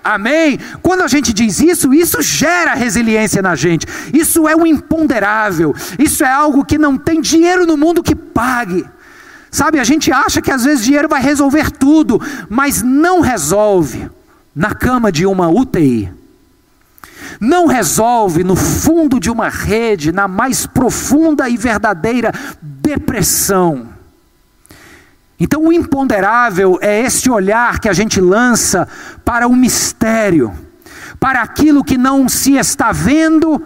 Amém? 0.02 0.58
Quando 0.80 1.02
a 1.02 1.08
gente 1.08 1.30
diz 1.30 1.60
isso, 1.60 1.92
isso 1.92 2.22
gera 2.22 2.74
resiliência 2.74 3.42
na 3.42 3.54
gente. 3.54 3.86
Isso 4.14 4.48
é 4.48 4.56
um 4.56 4.66
imponderável. 4.66 5.74
Isso 5.98 6.24
é 6.24 6.32
algo 6.32 6.64
que 6.64 6.78
não 6.78 6.96
tem 6.96 7.20
dinheiro 7.20 7.66
no 7.66 7.76
mundo 7.76 8.02
que 8.02 8.14
pague. 8.14 8.86
Sabe, 9.50 9.80
a 9.80 9.84
gente 9.84 10.12
acha 10.12 10.40
que 10.40 10.50
às 10.50 10.64
vezes 10.64 10.84
dinheiro 10.84 11.08
vai 11.08 11.20
resolver 11.20 11.70
tudo, 11.70 12.20
mas 12.48 12.82
não 12.82 13.20
resolve 13.20 14.08
na 14.54 14.74
cama 14.74 15.10
de 15.10 15.26
uma 15.26 15.48
UTI. 15.48 16.12
Não 17.40 17.66
resolve 17.66 18.44
no 18.44 18.54
fundo 18.54 19.18
de 19.18 19.30
uma 19.30 19.48
rede, 19.48 20.12
na 20.12 20.28
mais 20.28 20.66
profunda 20.66 21.48
e 21.48 21.56
verdadeira 21.56 22.32
depressão. 22.60 23.88
Então, 25.38 25.64
o 25.64 25.72
imponderável 25.72 26.78
é 26.82 27.00
esse 27.00 27.30
olhar 27.30 27.80
que 27.80 27.88
a 27.88 27.94
gente 27.94 28.20
lança 28.20 28.86
para 29.24 29.48
o 29.48 29.56
mistério, 29.56 30.52
para 31.18 31.40
aquilo 31.40 31.82
que 31.82 31.96
não 31.96 32.28
se 32.28 32.56
está 32.56 32.92
vendo, 32.92 33.58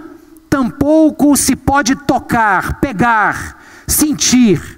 tampouco 0.48 1.36
se 1.36 1.56
pode 1.56 1.96
tocar, 1.96 2.74
pegar, 2.74 3.58
sentir. 3.88 4.73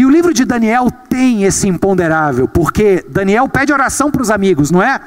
E 0.00 0.06
o 0.06 0.08
livro 0.08 0.32
de 0.32 0.46
Daniel 0.46 0.90
tem 0.90 1.44
esse 1.44 1.68
imponderável, 1.68 2.48
porque 2.48 3.04
Daniel 3.10 3.46
pede 3.46 3.70
oração 3.70 4.10
para 4.10 4.22
os 4.22 4.30
amigos, 4.30 4.70
não 4.70 4.82
é? 4.82 4.98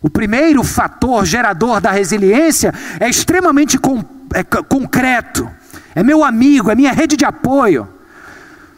O 0.00 0.08
primeiro 0.08 0.62
fator 0.62 1.24
gerador 1.24 1.80
da 1.80 1.90
resiliência 1.90 2.72
é 3.00 3.10
extremamente 3.10 3.76
com, 3.76 4.04
é, 4.32 4.44
concreto. 4.44 5.50
É 5.96 6.04
meu 6.04 6.22
amigo, 6.22 6.70
é 6.70 6.76
minha 6.76 6.92
rede 6.92 7.16
de 7.16 7.24
apoio. 7.24 7.88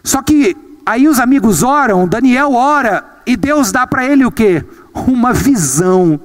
Só 0.02 0.22
que 0.22 0.56
aí 0.86 1.06
os 1.06 1.20
amigos 1.20 1.62
oram, 1.62 2.08
Daniel 2.08 2.54
ora 2.54 3.04
e 3.26 3.36
Deus 3.36 3.70
dá 3.70 3.86
para 3.86 4.06
ele 4.06 4.24
o 4.24 4.32
que? 4.32 4.64
Uma 5.06 5.34
visão. 5.34 6.18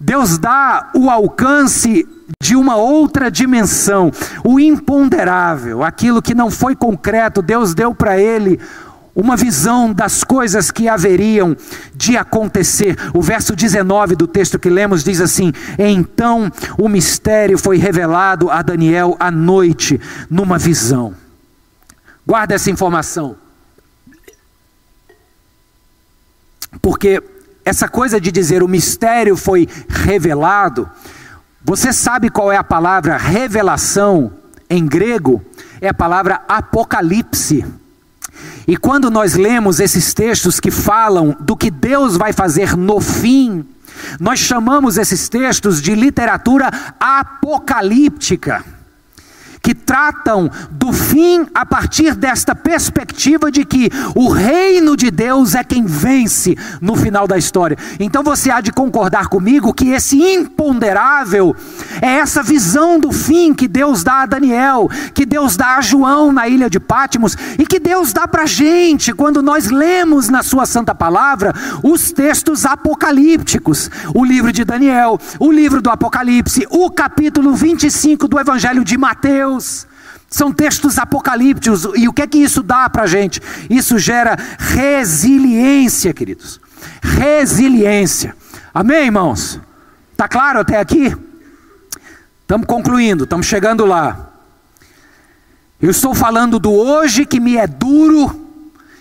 Deus 0.00 0.38
dá 0.38 0.88
o 0.94 1.10
alcance 1.10 2.08
de 2.52 2.56
uma 2.56 2.76
outra 2.76 3.30
dimensão, 3.30 4.12
o 4.44 4.60
imponderável, 4.60 5.82
aquilo 5.82 6.20
que 6.20 6.34
não 6.34 6.50
foi 6.50 6.76
concreto, 6.76 7.40
Deus 7.40 7.72
deu 7.72 7.94
para 7.94 8.18
ele 8.18 8.60
uma 9.16 9.38
visão 9.38 9.90
das 9.90 10.22
coisas 10.22 10.70
que 10.70 10.86
haveriam 10.86 11.56
de 11.94 12.14
acontecer. 12.14 12.94
O 13.14 13.22
verso 13.22 13.56
19 13.56 14.16
do 14.16 14.26
texto 14.26 14.58
que 14.58 14.68
lemos 14.68 15.02
diz 15.02 15.22
assim: 15.22 15.50
Então 15.78 16.52
o 16.76 16.90
mistério 16.90 17.56
foi 17.56 17.78
revelado 17.78 18.50
a 18.50 18.60
Daniel 18.60 19.16
à 19.18 19.30
noite, 19.30 19.98
numa 20.28 20.58
visão. 20.58 21.14
Guarda 22.26 22.54
essa 22.54 22.70
informação. 22.70 23.34
Porque 26.82 27.22
essa 27.64 27.88
coisa 27.88 28.20
de 28.20 28.30
dizer 28.30 28.62
o 28.62 28.68
mistério 28.68 29.36
foi 29.38 29.66
revelado, 29.88 30.86
você 31.64 31.92
sabe 31.92 32.28
qual 32.28 32.50
é 32.50 32.56
a 32.56 32.64
palavra 32.64 33.16
revelação 33.16 34.32
em 34.68 34.86
grego? 34.86 35.44
É 35.80 35.88
a 35.88 35.94
palavra 35.94 36.42
apocalipse. 36.48 37.64
E 38.66 38.76
quando 38.76 39.10
nós 39.10 39.34
lemos 39.34 39.80
esses 39.80 40.14
textos 40.14 40.58
que 40.58 40.70
falam 40.70 41.36
do 41.40 41.56
que 41.56 41.70
Deus 41.70 42.16
vai 42.16 42.32
fazer 42.32 42.76
no 42.76 43.00
fim, 43.00 43.64
nós 44.18 44.38
chamamos 44.38 44.96
esses 44.96 45.28
textos 45.28 45.80
de 45.80 45.94
literatura 45.94 46.70
apocalíptica 46.98 48.64
que 49.62 49.74
tratam 49.74 50.50
do 50.70 50.92
fim 50.92 51.46
a 51.54 51.64
partir 51.64 52.14
desta 52.14 52.54
perspectiva 52.54 53.50
de 53.50 53.64
que 53.64 53.88
o 54.14 54.28
reino 54.28 54.96
de 54.96 55.10
Deus 55.10 55.54
é 55.54 55.62
quem 55.62 55.84
vence 55.84 56.56
no 56.80 56.96
final 56.96 57.28
da 57.28 57.38
história. 57.38 57.78
Então 58.00 58.22
você 58.22 58.50
há 58.50 58.60
de 58.60 58.72
concordar 58.72 59.28
comigo 59.28 59.72
que 59.72 59.90
esse 59.90 60.20
imponderável 60.20 61.54
é 62.00 62.14
essa 62.14 62.42
visão 62.42 62.98
do 62.98 63.12
fim 63.12 63.54
que 63.54 63.68
Deus 63.68 64.02
dá 64.02 64.22
a 64.22 64.26
Daniel, 64.26 64.88
que 65.14 65.24
Deus 65.24 65.56
dá 65.56 65.76
a 65.76 65.80
João 65.80 66.32
na 66.32 66.48
ilha 66.48 66.68
de 66.68 66.80
Pátimos 66.80 67.36
e 67.58 67.64
que 67.64 67.78
Deus 67.78 68.12
dá 68.12 68.26
para 68.26 68.42
a 68.42 68.46
gente 68.46 69.12
quando 69.12 69.42
nós 69.42 69.70
lemos 69.70 70.28
na 70.28 70.42
Sua 70.42 70.66
Santa 70.66 70.94
Palavra 70.94 71.54
os 71.82 72.10
textos 72.10 72.66
apocalípticos, 72.66 73.90
o 74.14 74.24
livro 74.24 74.52
de 74.52 74.64
Daniel, 74.64 75.18
o 75.38 75.52
livro 75.52 75.80
do 75.80 75.90
Apocalipse, 75.90 76.66
o 76.70 76.90
capítulo 76.90 77.54
25 77.54 78.26
do 78.26 78.40
Evangelho 78.40 78.84
de 78.84 78.98
Mateus. 78.98 79.51
Deus. 79.52 79.86
São 80.28 80.50
textos 80.50 80.98
apocalípticos. 80.98 81.86
E 81.94 82.08
o 82.08 82.12
que 82.12 82.22
é 82.22 82.26
que 82.26 82.38
isso 82.38 82.62
dá 82.62 82.88
para 82.88 83.02
a 83.02 83.06
gente? 83.06 83.40
Isso 83.68 83.98
gera 83.98 84.36
resiliência, 84.58 86.12
queridos. 86.14 86.60
Resiliência. 87.02 88.34
Amém, 88.72 89.06
irmãos? 89.06 89.60
Está 90.12 90.26
claro 90.26 90.60
até 90.60 90.78
aqui? 90.78 91.14
Estamos 92.40 92.66
concluindo, 92.66 93.24
estamos 93.24 93.46
chegando 93.46 93.84
lá. 93.84 94.30
Eu 95.80 95.90
estou 95.90 96.14
falando 96.14 96.58
do 96.58 96.72
hoje 96.72 97.26
que 97.26 97.40
me 97.40 97.56
é 97.56 97.66
duro, 97.66 98.48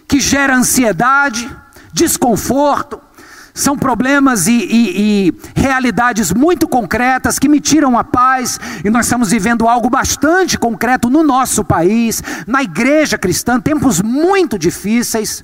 que 0.08 0.20
gera 0.20 0.56
ansiedade, 0.56 1.50
desconforto, 1.94 3.00
são 3.62 3.78
problemas 3.78 4.48
e, 4.48 4.52
e, 4.52 5.28
e, 5.28 5.34
realidades 5.56 6.32
muito 6.34 6.68
concretas 6.68 7.38
que 7.38 7.48
me 7.48 7.60
tiram 7.60 7.98
a 7.98 8.04
paz, 8.04 8.60
e 8.84 8.90
nós 8.90 9.06
estamos 9.06 9.30
vivendo 9.30 9.68
algo 9.68 9.90
bastante 9.90 10.58
concreto 10.58 11.10
no 11.10 11.24
nosso 11.24 11.64
país, 11.64 12.24
na 12.48 12.64
igreja 12.64 13.18
cristã, 13.18 13.60
tempos 13.60 14.02
muito 14.02 14.58
difíceis. 14.58 15.44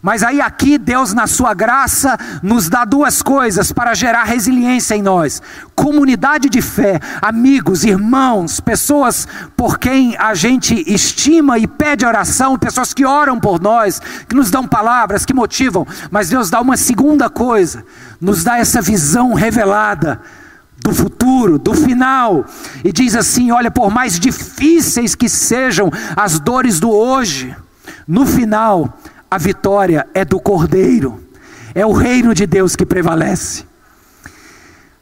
Mas 0.00 0.22
aí 0.22 0.40
aqui 0.40 0.78
Deus 0.78 1.12
na 1.12 1.26
sua 1.26 1.54
graça 1.54 2.16
nos 2.42 2.68
dá 2.68 2.84
duas 2.84 3.20
coisas 3.22 3.72
para 3.72 3.94
gerar 3.94 4.24
resiliência 4.24 4.94
em 4.94 5.02
nós: 5.02 5.42
comunidade 5.74 6.48
de 6.48 6.62
fé, 6.62 7.00
amigos, 7.20 7.84
irmãos, 7.84 8.60
pessoas 8.60 9.26
por 9.56 9.78
quem 9.78 10.16
a 10.16 10.34
gente 10.34 10.84
estima 10.86 11.58
e 11.58 11.66
pede 11.66 12.06
oração, 12.06 12.58
pessoas 12.58 12.94
que 12.94 13.04
oram 13.04 13.40
por 13.40 13.60
nós, 13.60 14.00
que 14.28 14.34
nos 14.34 14.50
dão 14.50 14.66
palavras, 14.66 15.24
que 15.24 15.34
motivam. 15.34 15.86
Mas 16.10 16.28
Deus 16.28 16.50
dá 16.50 16.60
uma 16.60 16.76
segunda 16.76 17.28
coisa, 17.28 17.84
nos 18.20 18.44
dá 18.44 18.58
essa 18.58 18.80
visão 18.80 19.34
revelada 19.34 20.20
do 20.80 20.94
futuro, 20.94 21.58
do 21.58 21.74
final, 21.74 22.46
e 22.84 22.92
diz 22.92 23.16
assim: 23.16 23.50
olha, 23.50 23.70
por 23.70 23.90
mais 23.90 24.18
difíceis 24.18 25.14
que 25.14 25.28
sejam 25.28 25.90
as 26.14 26.38
dores 26.38 26.78
do 26.78 26.90
hoje, 26.90 27.54
no 28.06 28.24
final 28.24 28.96
a 29.30 29.38
vitória 29.38 30.06
é 30.14 30.24
do 30.24 30.40
Cordeiro, 30.40 31.22
é 31.74 31.84
o 31.84 31.92
reino 31.92 32.34
de 32.34 32.46
Deus 32.46 32.74
que 32.74 32.86
prevalece. 32.86 33.64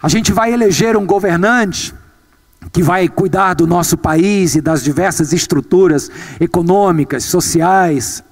A 0.02 0.08
gente 0.08 0.32
vai 0.32 0.52
eleger 0.52 0.96
um 0.96 1.06
governante 1.06 1.94
que 2.72 2.82
vai 2.82 3.08
cuidar 3.08 3.54
do 3.54 3.66
nosso 3.66 3.96
país 3.96 4.54
e 4.54 4.60
das 4.60 4.82
diversas 4.82 5.32
estruturas 5.32 6.10
econômicas, 6.40 7.24
sociais, 7.24 8.22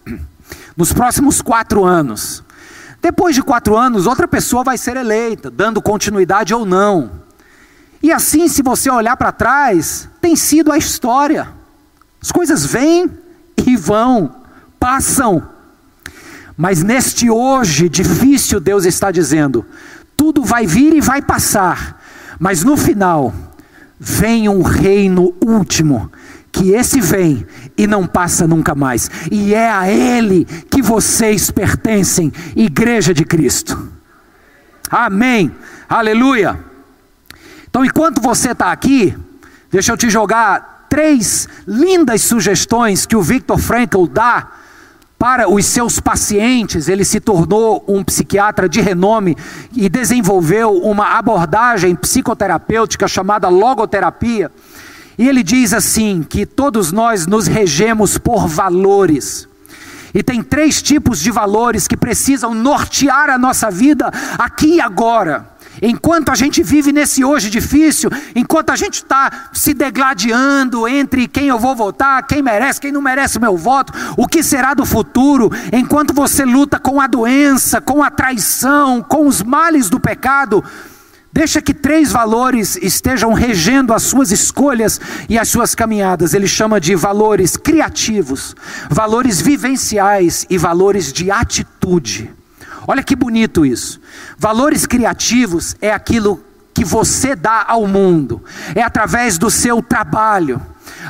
nos 0.77 0.93
próximos 0.93 1.41
quatro 1.41 1.85
anos. 1.85 2.43
Depois 3.01 3.35
de 3.35 3.43
quatro 3.43 3.77
anos, 3.77 4.07
outra 4.07 4.27
pessoa 4.27 4.65
vai 4.65 4.79
ser 4.79 4.97
eleita, 4.97 5.51
dando 5.51 5.81
continuidade 5.81 6.55
ou 6.55 6.65
não. 6.65 7.11
E 8.03 8.13
assim, 8.13 8.49
se 8.49 8.63
você 8.63 8.91
olhar 8.91 9.17
para 9.17 9.33
trás, 9.33 10.09
tem 10.21 10.35
sido 10.35 10.73
a 10.73 10.79
história. 10.79 11.49
As 12.21 12.33
coisas 12.33 12.67
vêm 12.67 13.11
e 13.67 13.77
vão, 13.77 14.35
passam. 14.79 15.54
Mas 16.57 16.83
neste 16.83 17.29
hoje 17.29 17.89
difícil, 17.89 18.61
Deus 18.61 18.85
está 18.85 19.11
dizendo: 19.11 19.65
tudo 20.17 20.43
vai 20.43 20.67
vir 20.67 20.95
e 20.95 21.01
vai 21.01 21.21
passar, 21.21 22.01
mas 22.39 22.63
no 22.63 22.77
final 22.77 23.35
vem 23.99 24.49
um 24.49 24.63
reino 24.63 25.35
último, 25.45 26.11
que 26.53 26.71
esse 26.71 27.01
vem 27.01 27.47
e 27.77 27.87
não 27.87 28.07
passa 28.07 28.47
nunca 28.47 28.75
mais, 28.75 29.11
e 29.31 29.55
é 29.55 29.71
a 29.71 29.91
Ele 29.91 30.45
que 30.45 30.81
vocês 30.81 31.51
pertencem, 31.51 32.33
Igreja 32.55 33.13
de 33.13 33.25
Cristo. 33.25 33.89
Amém, 34.89 35.51
aleluia. 35.89 36.59
Então, 37.69 37.85
enquanto 37.85 38.21
você 38.21 38.53
está 38.53 38.71
aqui, 38.71 39.17
deixa 39.71 39.91
eu 39.91 39.97
te 39.97 40.09
jogar 40.09 40.87
três 40.89 41.49
lindas 41.67 42.23
sugestões 42.23 43.05
que 43.05 43.17
o 43.17 43.23
Victor 43.23 43.59
Frankl 43.59 44.07
dá 44.07 44.53
para 45.19 45.49
os 45.49 45.65
seus 45.67 46.01
pacientes, 46.01 46.89
ele 46.89 47.05
se 47.05 47.21
tornou 47.21 47.85
um 47.89 48.05
psiquiatra 48.05 48.69
de 48.69 48.81
renome 48.81 49.37
e 49.75 49.89
desenvolveu 49.89 50.75
uma 50.83 51.17
abordagem 51.17 51.95
psicoterapêutica 51.95 53.09
chamada 53.09 53.49
logoterapia. 53.49 54.51
E 55.17 55.29
ele 55.29 55.43
diz 55.43 55.73
assim: 55.73 56.23
que 56.23 56.45
todos 56.45 56.93
nós 56.93 57.27
nos 57.27 57.47
regemos 57.47 58.19
por 58.19 58.47
valores. 58.47 59.49
E 60.13 60.23
tem 60.23 60.43
três 60.43 60.81
tipos 60.81 61.19
de 61.19 61.31
valores 61.31 61.89
que 61.89 61.97
precisam 61.97 62.55
nortear 62.55 63.31
a 63.31 63.39
nossa 63.39 63.71
vida 63.71 64.11
aqui 64.39 64.77
e 64.77 64.81
agora. 64.81 65.54
Enquanto 65.83 66.31
a 66.31 66.35
gente 66.35 66.63
vive 66.63 66.93
nesse 66.93 67.25
hoje 67.25 67.51
difícil, 67.51 68.11
enquanto 68.35 68.71
a 68.71 68.77
gente 68.77 68.95
está 68.95 69.49
se 69.53 69.75
degladiando 69.75 70.87
entre 70.87 71.27
quem 71.27 71.49
eu 71.49 71.59
vou 71.59 71.75
votar, 71.75 72.27
quem 72.27 72.43
merece, 72.43 72.81
quem 72.81 72.93
não 72.93 73.03
merece 73.03 73.39
o 73.39 73.41
meu 73.41 73.57
voto, 73.57 73.93
o 74.17 74.27
que 74.27 74.43
será 74.43 74.75
do 74.75 74.87
futuro, 74.87 75.51
enquanto 75.73 76.15
você 76.15 76.45
luta 76.45 76.79
com 76.79 77.01
a 77.01 77.07
doença, 77.07 77.81
com 77.81 78.03
a 78.03 78.11
traição, 78.11 79.03
com 79.03 79.27
os 79.27 79.43
males 79.43 79.89
do 79.89 80.01
pecado, 80.01 80.63
Deixa 81.35 81.61
que 81.61 81.75
três 81.75 82.13
valores 82.13 82.77
estejam 82.77 83.33
regendo 83.33 83.93
as 83.93 84.05
suas 84.05 84.31
escolhas 84.31 85.01
e 85.29 85.37
as 85.37 85.49
suas 85.49 85.75
caminhadas. 85.75 86.33
Ele 86.33 86.47
chama 86.47 86.81
de 86.81 86.95
valores 86.95 87.57
criativos, 87.57 88.55
valores 88.89 89.41
vivenciais 89.41 90.47
e 90.49 90.57
valores 90.57 91.13
de 91.13 91.33
atitude. 91.33 92.33
Olha 92.87 93.03
que 93.03 93.17
bonito 93.17 93.65
isso. 93.65 94.01
Valores 94.39 94.87
criativos 94.87 95.77
é 95.81 95.93
aquilo 95.93 96.43
que 96.73 96.85
você 96.85 97.37
dá 97.37 97.65
ao 97.69 97.87
mundo, 97.87 98.43
é 98.75 98.83
através 98.83 99.39
do 99.39 99.49
seu 99.49 99.81
trabalho 99.81 100.61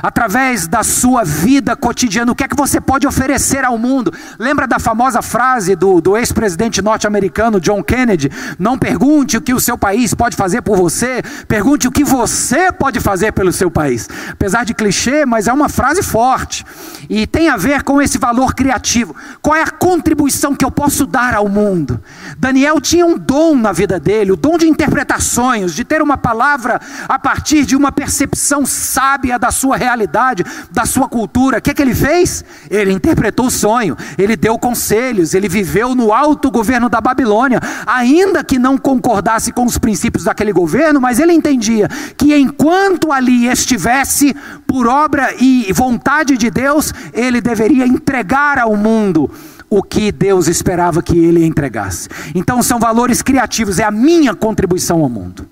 através 0.01 0.67
da 0.67 0.83
sua 0.83 1.23
vida 1.23 1.75
cotidiana, 1.75 2.31
o 2.31 2.35
que 2.35 2.43
é 2.43 2.47
que 2.47 2.55
você 2.55 2.79
pode 2.79 3.07
oferecer 3.07 3.63
ao 3.63 3.77
mundo? 3.77 4.13
Lembra 4.37 4.67
da 4.67 4.79
famosa 4.79 5.21
frase 5.21 5.75
do, 5.75 6.01
do 6.01 6.17
ex-presidente 6.17 6.81
norte-americano 6.81 7.59
John 7.59 7.83
Kennedy? 7.83 8.31
Não 8.57 8.77
pergunte 8.77 9.37
o 9.37 9.41
que 9.41 9.53
o 9.53 9.59
seu 9.59 9.77
país 9.77 10.13
pode 10.13 10.35
fazer 10.35 10.61
por 10.61 10.77
você, 10.77 11.21
pergunte 11.47 11.87
o 11.87 11.91
que 11.91 12.03
você 12.03 12.71
pode 12.71 12.99
fazer 12.99 13.31
pelo 13.31 13.51
seu 13.51 13.69
país. 13.71 14.07
Apesar 14.31 14.65
de 14.65 14.73
clichê, 14.73 15.25
mas 15.25 15.47
é 15.47 15.53
uma 15.53 15.69
frase 15.69 16.03
forte 16.03 16.65
e 17.09 17.25
tem 17.27 17.49
a 17.49 17.57
ver 17.57 17.83
com 17.83 18.01
esse 18.01 18.17
valor 18.17 18.53
criativo. 18.53 19.15
Qual 19.41 19.55
é 19.55 19.61
a 19.61 19.69
contribuição 19.69 20.55
que 20.55 20.65
eu 20.65 20.71
posso 20.71 21.05
dar 21.05 21.33
ao 21.33 21.47
mundo? 21.47 22.01
Daniel 22.37 22.79
tinha 22.81 23.05
um 23.05 23.17
dom 23.17 23.55
na 23.55 23.71
vida 23.71 23.99
dele, 23.99 24.31
o 24.31 24.35
dom 24.35 24.57
de 24.57 24.67
interpretar 24.67 25.21
sonhos, 25.21 25.73
de 25.73 25.83
ter 25.83 26.01
uma 26.01 26.17
palavra 26.17 26.79
a 27.07 27.19
partir 27.19 27.65
de 27.65 27.75
uma 27.75 27.91
percepção 27.91 28.65
sábia 28.65 29.37
da 29.39 29.51
sua 29.51 29.74
realidade, 29.75 30.43
da 30.71 30.85
sua 30.85 31.07
cultura. 31.07 31.57
O 31.57 31.61
que, 31.61 31.71
é 31.71 31.73
que 31.73 31.81
ele 31.81 31.95
fez? 31.95 32.43
Ele 32.69 32.91
interpretou 32.91 33.47
o 33.47 33.51
sonho, 33.51 33.95
ele 34.17 34.35
deu 34.35 34.57
conselhos, 34.57 35.33
ele 35.33 35.47
viveu 35.47 35.95
no 35.95 36.13
alto 36.13 36.51
governo 36.51 36.89
da 36.89 37.01
Babilônia, 37.01 37.59
ainda 37.85 38.43
que 38.43 38.59
não 38.59 38.77
concordasse 38.77 39.51
com 39.51 39.65
os 39.65 39.77
princípios 39.77 40.23
daquele 40.25 40.51
governo, 40.51 40.99
mas 41.01 41.19
ele 41.19 41.33
entendia 41.33 41.87
que 42.17 42.35
enquanto 42.35 43.11
ali 43.11 43.47
estivesse, 43.47 44.35
por 44.67 44.87
obra 44.87 45.33
e 45.39 45.71
vontade 45.73 46.37
de 46.37 46.49
Deus, 46.49 46.93
ele 47.13 47.41
deveria 47.41 47.85
entregar 47.85 48.59
ao 48.59 48.75
mundo 48.75 49.29
o 49.69 49.81
que 49.81 50.11
Deus 50.11 50.47
esperava 50.47 51.01
que 51.01 51.17
ele 51.17 51.45
entregasse. 51.45 52.07
Então 52.33 52.61
são 52.61 52.79
valores 52.79 53.21
criativos, 53.21 53.79
é 53.79 53.83
a 53.83 53.91
minha 53.91 54.33
contribuição 54.33 55.01
ao 55.01 55.09
mundo. 55.09 55.47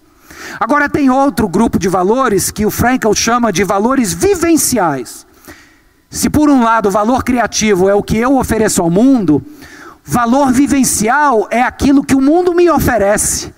Agora 0.59 0.89
tem 0.89 1.09
outro 1.09 1.47
grupo 1.47 1.79
de 1.79 1.89
valores 1.89 2.51
que 2.51 2.65
o 2.65 2.71
Frankl 2.71 3.13
chama 3.13 3.51
de 3.51 3.63
valores 3.63 4.13
vivenciais. 4.13 5.25
Se 6.09 6.29
por 6.29 6.49
um 6.49 6.63
lado 6.63 6.89
o 6.89 6.91
valor 6.91 7.23
criativo 7.23 7.89
é 7.89 7.95
o 7.95 8.03
que 8.03 8.17
eu 8.17 8.37
ofereço 8.37 8.81
ao 8.81 8.89
mundo, 8.89 9.43
valor 10.03 10.51
vivencial 10.51 11.47
é 11.49 11.61
aquilo 11.61 12.03
que 12.03 12.15
o 12.15 12.21
mundo 12.21 12.53
me 12.53 12.69
oferece. 12.69 13.53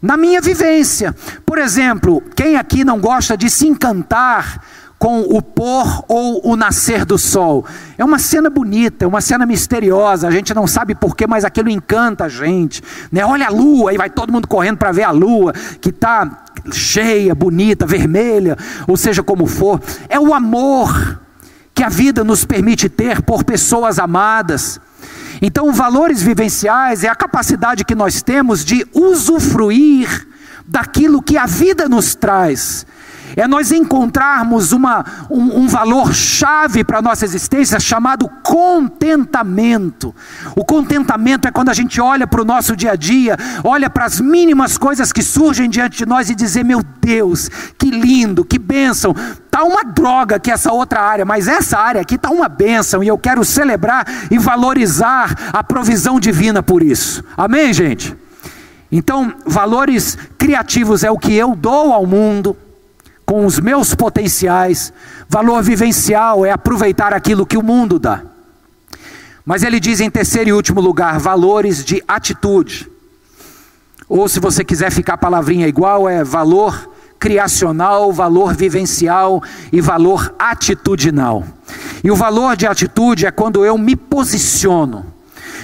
Na 0.00 0.16
minha 0.16 0.40
vivência. 0.40 1.14
Por 1.44 1.58
exemplo, 1.58 2.22
quem 2.34 2.56
aqui 2.56 2.84
não 2.84 3.00
gosta 3.00 3.36
de 3.36 3.48
se 3.48 3.66
encantar 3.66 4.62
com 4.98 5.20
o 5.20 5.42
pôr 5.42 6.04
ou 6.08 6.40
o 6.44 6.56
nascer 6.56 7.04
do 7.04 7.18
sol. 7.18 7.64
É 7.98 8.04
uma 8.04 8.18
cena 8.18 8.48
bonita, 8.48 9.04
é 9.04 9.08
uma 9.08 9.20
cena 9.20 9.44
misteriosa, 9.44 10.26
a 10.26 10.30
gente 10.30 10.54
não 10.54 10.66
sabe 10.66 10.94
porquê, 10.94 11.26
mas 11.26 11.44
aquilo 11.44 11.68
encanta 11.68 12.24
a 12.24 12.28
gente. 12.28 12.82
Né? 13.12 13.24
Olha 13.24 13.46
a 13.46 13.50
lua, 13.50 13.90
aí 13.90 13.98
vai 13.98 14.08
todo 14.08 14.32
mundo 14.32 14.48
correndo 14.48 14.78
para 14.78 14.92
ver 14.92 15.04
a 15.04 15.10
lua, 15.10 15.52
que 15.80 15.90
está 15.90 16.44
cheia, 16.72 17.34
bonita, 17.34 17.86
vermelha, 17.86 18.56
ou 18.86 18.96
seja 18.96 19.22
como 19.22 19.46
for. 19.46 19.80
É 20.08 20.18
o 20.18 20.32
amor 20.32 21.20
que 21.74 21.82
a 21.82 21.88
vida 21.90 22.24
nos 22.24 22.44
permite 22.44 22.88
ter 22.88 23.20
por 23.20 23.44
pessoas 23.44 23.98
amadas. 23.98 24.80
Então, 25.42 25.70
valores 25.74 26.22
vivenciais 26.22 27.04
é 27.04 27.08
a 27.08 27.14
capacidade 27.14 27.84
que 27.84 27.94
nós 27.94 28.22
temos 28.22 28.64
de 28.64 28.86
usufruir 28.94 30.26
daquilo 30.66 31.22
que 31.22 31.36
a 31.36 31.44
vida 31.44 31.86
nos 31.86 32.14
traz 32.14 32.86
é 33.36 33.46
nós 33.46 33.70
encontrarmos 33.70 34.72
uma, 34.72 35.04
um, 35.30 35.60
um 35.60 35.68
valor 35.68 36.14
chave 36.14 36.82
para 36.82 36.98
a 36.98 37.02
nossa 37.02 37.26
existência 37.26 37.78
chamado 37.78 38.28
contentamento. 38.42 40.14
O 40.56 40.64
contentamento 40.64 41.46
é 41.46 41.50
quando 41.50 41.68
a 41.68 41.74
gente 41.74 42.00
olha 42.00 42.26
para 42.26 42.40
o 42.40 42.46
nosso 42.46 42.74
dia 42.74 42.92
a 42.92 42.96
dia, 42.96 43.36
olha 43.62 43.90
para 43.90 44.06
as 44.06 44.18
mínimas 44.18 44.78
coisas 44.78 45.12
que 45.12 45.22
surgem 45.22 45.68
diante 45.68 45.98
de 45.98 46.06
nós 46.06 46.30
e 46.30 46.34
dizer: 46.34 46.64
Meu 46.64 46.82
Deus, 46.82 47.50
que 47.76 47.90
lindo, 47.90 48.42
que 48.42 48.58
bênção. 48.58 49.14
Tá 49.50 49.62
uma 49.64 49.84
droga 49.84 50.38
que 50.38 50.50
essa 50.50 50.72
outra 50.72 51.00
área, 51.00 51.24
mas 51.24 51.46
essa 51.46 51.78
área 51.78 52.00
aqui 52.00 52.16
tá 52.16 52.30
uma 52.30 52.48
bênção 52.48 53.02
e 53.02 53.08
eu 53.08 53.18
quero 53.18 53.44
celebrar 53.44 54.06
e 54.30 54.38
valorizar 54.38 55.50
a 55.52 55.62
provisão 55.62 56.18
divina 56.18 56.62
por 56.62 56.82
isso. 56.82 57.22
Amém, 57.36 57.72
gente? 57.72 58.16
Então, 58.90 59.34
valores 59.44 60.16
criativos 60.38 61.04
é 61.04 61.10
o 61.10 61.18
que 61.18 61.34
eu 61.34 61.54
dou 61.54 61.92
ao 61.92 62.06
mundo 62.06 62.56
com 63.26 63.44
os 63.44 63.58
meus 63.58 63.94
potenciais. 63.94 64.92
Valor 65.28 65.62
vivencial 65.62 66.46
é 66.46 66.52
aproveitar 66.52 67.12
aquilo 67.12 67.44
que 67.44 67.58
o 67.58 67.62
mundo 67.62 67.98
dá. 67.98 68.22
Mas 69.44 69.62
ele 69.62 69.80
diz 69.80 70.00
em 70.00 70.08
terceiro 70.08 70.50
e 70.50 70.52
último 70.52 70.80
lugar, 70.80 71.18
valores 71.18 71.84
de 71.84 72.02
atitude. 72.06 72.90
Ou 74.08 74.28
se 74.28 74.38
você 74.38 74.64
quiser 74.64 74.90
ficar 74.92 75.18
palavrinha 75.18 75.66
igual, 75.66 76.08
é 76.08 76.22
valor 76.22 76.90
criacional, 77.18 78.12
valor 78.12 78.54
vivencial 78.54 79.42
e 79.72 79.80
valor 79.80 80.34
atitudinal. 80.38 81.44
E 82.04 82.10
o 82.10 82.16
valor 82.16 82.56
de 82.56 82.66
atitude 82.66 83.26
é 83.26 83.30
quando 83.30 83.64
eu 83.64 83.76
me 83.76 83.96
posiciono 83.96 85.06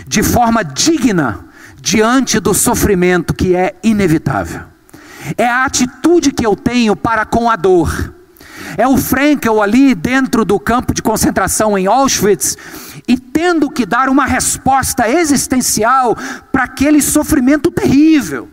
de 0.06 0.22
forma 0.22 0.64
digna 0.64 1.46
diante 1.80 2.40
do 2.40 2.54
sofrimento 2.54 3.34
que 3.34 3.54
é 3.54 3.74
inevitável. 3.82 4.72
É 5.37 5.47
a 5.47 5.64
atitude 5.64 6.33
que 6.33 6.45
eu 6.45 6.57
tenho 6.57 6.97
para 6.97 7.25
com 7.25 7.51
a 7.51 7.57
dor. 7.57 8.14
É 8.77 8.87
o 8.87 8.97
Frankel 8.97 9.62
ali 9.62 9.95
dentro 9.95 10.45
do 10.45 10.59
campo 10.59 10.95
de 10.95 11.03
concentração 11.03 11.77
em 11.77 11.87
Auschwitz 11.87 12.57
e 13.07 13.18
tendo 13.18 13.70
que 13.70 13.85
dar 13.85 14.09
uma 14.09 14.25
resposta 14.25 15.09
existencial 15.09 16.16
para 16.51 16.64
aquele 16.64 17.03
sofrimento 17.03 17.70
terrível. 17.70 18.49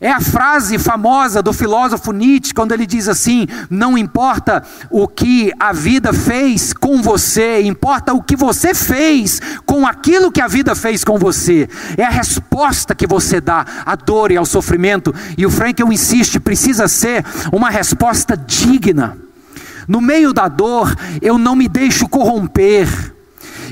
É 0.00 0.12
a 0.12 0.20
frase 0.20 0.78
famosa 0.78 1.42
do 1.42 1.52
filósofo 1.52 2.12
Nietzsche, 2.12 2.54
quando 2.54 2.70
ele 2.70 2.86
diz 2.86 3.08
assim: 3.08 3.48
Não 3.68 3.98
importa 3.98 4.62
o 4.90 5.08
que 5.08 5.52
a 5.58 5.72
vida 5.72 6.12
fez 6.12 6.72
com 6.72 7.02
você, 7.02 7.62
importa 7.62 8.14
o 8.14 8.22
que 8.22 8.36
você 8.36 8.72
fez 8.72 9.40
com 9.66 9.84
aquilo 9.84 10.30
que 10.30 10.40
a 10.40 10.46
vida 10.46 10.76
fez 10.76 11.02
com 11.02 11.18
você. 11.18 11.68
É 11.96 12.04
a 12.04 12.10
resposta 12.10 12.94
que 12.94 13.08
você 13.08 13.40
dá 13.40 13.66
à 13.84 13.96
dor 13.96 14.30
e 14.30 14.36
ao 14.36 14.46
sofrimento. 14.46 15.12
E 15.36 15.44
o 15.44 15.50
Frankel 15.50 15.92
insiste: 15.92 16.38
precisa 16.38 16.86
ser 16.86 17.24
uma 17.52 17.68
resposta 17.68 18.36
digna. 18.36 19.18
No 19.88 20.00
meio 20.00 20.32
da 20.32 20.46
dor, 20.46 20.94
eu 21.20 21.38
não 21.38 21.56
me 21.56 21.66
deixo 21.66 22.08
corromper. 22.08 22.86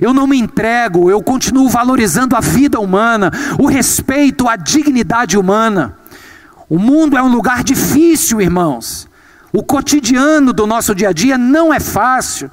Eu 0.01 0.12
não 0.12 0.27
me 0.27 0.37
entrego, 0.37 1.09
eu 1.09 1.22
continuo 1.22 1.68
valorizando 1.68 2.37
a 2.37 2.41
vida 2.41 2.79
humana, 2.81 3.31
o 3.59 3.66
respeito 3.66 4.49
à 4.49 4.57
dignidade 4.57 5.39
humana. 5.39 5.97
O 6.69 6.79
mundo 6.79 7.17
é 7.17 7.23
um 7.23 7.29
lugar 7.29 7.62
difícil, 7.62 8.41
irmãos. 8.41 9.09
O 9.53 9.62
cotidiano 9.62 10.53
do 10.53 10.67
nosso 10.67 10.95
dia 10.95 11.11
a 11.11 11.12
dia 11.12 11.39
não 11.39 11.73
é 11.73 11.79
fácil. 11.79 12.51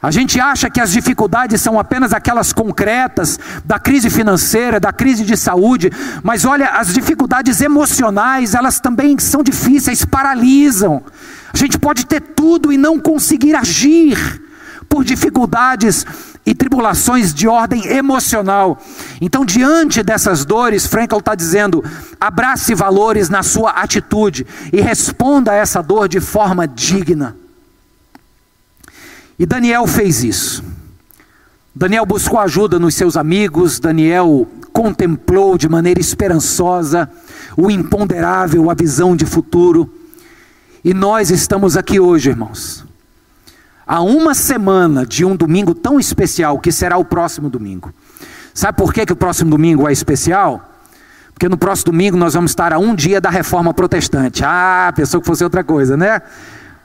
A 0.00 0.10
gente 0.10 0.38
acha 0.38 0.68
que 0.68 0.80
as 0.80 0.92
dificuldades 0.92 1.60
são 1.62 1.78
apenas 1.78 2.12
aquelas 2.12 2.52
concretas 2.52 3.38
da 3.64 3.78
crise 3.78 4.10
financeira, 4.10 4.78
da 4.78 4.92
crise 4.92 5.24
de 5.24 5.34
saúde, 5.34 5.90
mas 6.22 6.44
olha, 6.44 6.68
as 6.68 6.92
dificuldades 6.92 7.62
emocionais, 7.62 8.54
elas 8.54 8.78
também 8.78 9.18
são 9.18 9.42
difíceis, 9.42 10.04
paralisam. 10.04 11.02
A 11.52 11.56
gente 11.56 11.78
pode 11.78 12.04
ter 12.04 12.20
tudo 12.20 12.70
e 12.70 12.76
não 12.76 13.00
conseguir 13.00 13.54
agir 13.54 14.42
por 14.90 15.04
dificuldades 15.04 16.04
e 16.46 16.54
tribulações 16.54 17.32
de 17.32 17.48
ordem 17.48 17.86
emocional. 17.86 18.78
Então, 19.20 19.44
diante 19.44 20.02
dessas 20.02 20.44
dores, 20.44 20.86
Frankl 20.86 21.18
está 21.18 21.34
dizendo: 21.34 21.82
abrace 22.20 22.74
valores 22.74 23.28
na 23.28 23.42
sua 23.42 23.70
atitude 23.70 24.46
e 24.72 24.80
responda 24.80 25.52
a 25.52 25.54
essa 25.54 25.82
dor 25.82 26.08
de 26.08 26.20
forma 26.20 26.66
digna. 26.66 27.36
E 29.38 29.46
Daniel 29.46 29.86
fez 29.86 30.22
isso. 30.22 30.62
Daniel 31.74 32.06
buscou 32.06 32.38
ajuda 32.38 32.78
nos 32.78 32.94
seus 32.94 33.16
amigos, 33.16 33.80
Daniel 33.80 34.46
contemplou 34.72 35.58
de 35.58 35.68
maneira 35.68 36.00
esperançosa 36.00 37.10
o 37.56 37.70
imponderável, 37.70 38.70
a 38.70 38.74
visão 38.74 39.16
de 39.16 39.26
futuro. 39.26 39.92
E 40.84 40.94
nós 40.94 41.30
estamos 41.30 41.76
aqui 41.76 41.98
hoje, 41.98 42.30
irmãos, 42.30 42.84
a 43.86 44.00
uma 44.00 44.34
semana 44.34 45.04
de 45.06 45.24
um 45.24 45.36
domingo 45.36 45.74
tão 45.74 45.98
especial 45.98 46.58
que 46.58 46.72
será 46.72 46.96
o 46.96 47.04
próximo 47.04 47.50
domingo. 47.50 47.92
Sabe 48.52 48.78
por 48.78 48.92
que, 48.92 49.04
que 49.04 49.12
o 49.12 49.16
próximo 49.16 49.50
domingo 49.50 49.88
é 49.88 49.92
especial? 49.92 50.70
Porque 51.32 51.48
no 51.48 51.58
próximo 51.58 51.92
domingo 51.92 52.16
nós 52.16 52.34
vamos 52.34 52.52
estar 52.52 52.72
a 52.72 52.78
um 52.78 52.94
dia 52.94 53.20
da 53.20 53.28
reforma 53.28 53.74
protestante. 53.74 54.44
Ah, 54.44 54.92
pensou 54.94 55.20
que 55.20 55.26
fosse 55.26 55.42
outra 55.42 55.64
coisa, 55.64 55.96
né? 55.96 56.22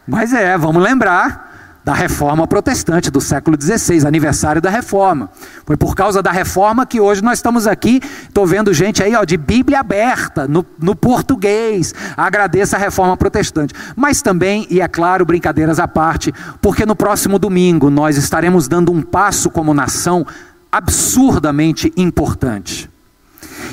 Mas 0.08 0.34
é, 0.34 0.58
vamos 0.58 0.82
lembrar 0.82 1.49
da 1.84 1.93
reforma 1.93 2.45
protestante 2.45 3.09
do 3.09 3.21
século 3.21 3.57
XVI, 3.59 4.05
aniversário 4.05 4.61
da 4.61 4.69
reforma. 4.69 5.30
Foi 5.65 5.77
por 5.77 5.95
causa 5.95 6.21
da 6.21 6.32
reforma 6.32 6.86
que 6.86 6.99
hoje 6.99 7.23
nós 7.23 7.39
estamos 7.39 7.65
aqui. 7.65 8.01
Estou 8.23 8.45
vendo 8.45 8.73
gente 8.73 9.01
aí 9.01 9.15
ó, 9.15 9.23
de 9.23 9.38
Bíblia 9.38 9.80
aberta, 9.80 10.47
no, 10.47 10.65
no 10.80 10.95
português. 10.95 11.93
Agradeço 12.15 12.75
a 12.75 12.80
reforma 12.80 13.15
protestante. 13.15 13.73
Mas 13.95 14.21
também, 14.21 14.67
e 14.69 14.82
é 14.82 14.88
claro, 14.88 15.25
brincadeiras 15.25 15.80
à 15.80 15.88
parte, 15.88 16.34
porque 16.61 16.86
no 16.86 16.95
próximo 16.95 17.39
domingo 17.39 17.89
nós 17.89 18.17
estaremos 18.17 18.67
dando 18.67 18.91
um 18.91 19.01
passo 19.01 19.49
como 19.49 19.73
nação 19.73 20.25
absurdamente 20.71 21.91
importante. 21.95 22.89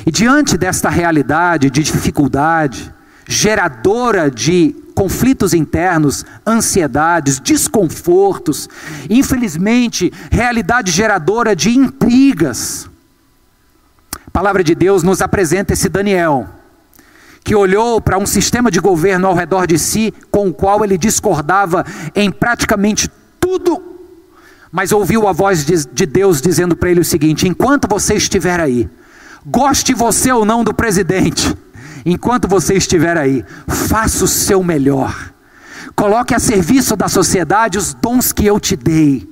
E 0.05 0.11
diante 0.11 0.57
desta 0.57 0.89
realidade 0.89 1.69
de 1.69 1.83
dificuldade, 1.83 2.93
geradora 3.27 4.31
de 4.31 4.75
conflitos 4.97 5.53
internos, 5.53 6.25
ansiedades, 6.43 7.39
desconfortos, 7.39 8.67
infelizmente, 9.07 10.11
realidade 10.31 10.89
geradora 10.91 11.55
de 11.55 11.69
intrigas. 11.69 12.89
A 14.25 14.31
palavra 14.31 14.63
de 14.63 14.73
Deus 14.73 15.03
nos 15.03 15.21
apresenta 15.21 15.73
esse 15.73 15.87
Daniel, 15.87 16.47
que 17.43 17.53
olhou 17.53 18.01
para 18.01 18.17
um 18.17 18.25
sistema 18.25 18.71
de 18.71 18.79
governo 18.79 19.27
ao 19.27 19.35
redor 19.35 19.67
de 19.67 19.77
si, 19.77 20.11
com 20.31 20.47
o 20.47 20.53
qual 20.53 20.83
ele 20.83 20.97
discordava 20.97 21.85
em 22.15 22.31
praticamente 22.31 23.07
tudo, 23.39 23.79
mas 24.71 24.91
ouviu 24.91 25.27
a 25.27 25.31
voz 25.31 25.63
de 25.63 26.05
Deus 26.07 26.41
dizendo 26.41 26.75
para 26.75 26.89
ele 26.89 27.01
o 27.01 27.05
seguinte: 27.05 27.47
enquanto 27.47 27.87
você 27.87 28.15
estiver 28.15 28.59
aí, 28.59 28.89
goste 29.45 29.93
você 29.93 30.31
ou 30.31 30.43
não 30.43 30.63
do 30.63 30.73
presidente, 30.73 31.55
enquanto 32.11 32.47
você 32.47 32.75
estiver 32.75 33.17
aí, 33.17 33.43
faça 33.67 34.23
o 34.23 34.27
seu 34.27 34.63
melhor. 34.63 35.31
Coloque 35.95 36.35
a 36.35 36.39
serviço 36.39 36.95
da 36.95 37.07
sociedade 37.07 37.77
os 37.77 37.93
dons 37.93 38.31
que 38.31 38.45
eu 38.45 38.59
te 38.59 38.75
dei. 38.75 39.27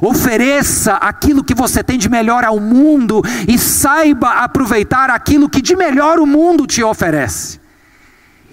Ofereça 0.00 0.94
aquilo 0.94 1.44
que 1.44 1.54
você 1.54 1.82
tem 1.82 1.98
de 1.98 2.08
melhor 2.08 2.44
ao 2.44 2.60
mundo 2.60 3.22
e 3.48 3.58
saiba 3.58 4.42
aproveitar 4.42 5.10
aquilo 5.10 5.48
que 5.48 5.62
de 5.62 5.76
melhor 5.76 6.18
o 6.18 6.26
mundo 6.26 6.66
te 6.66 6.82
oferece. 6.82 7.60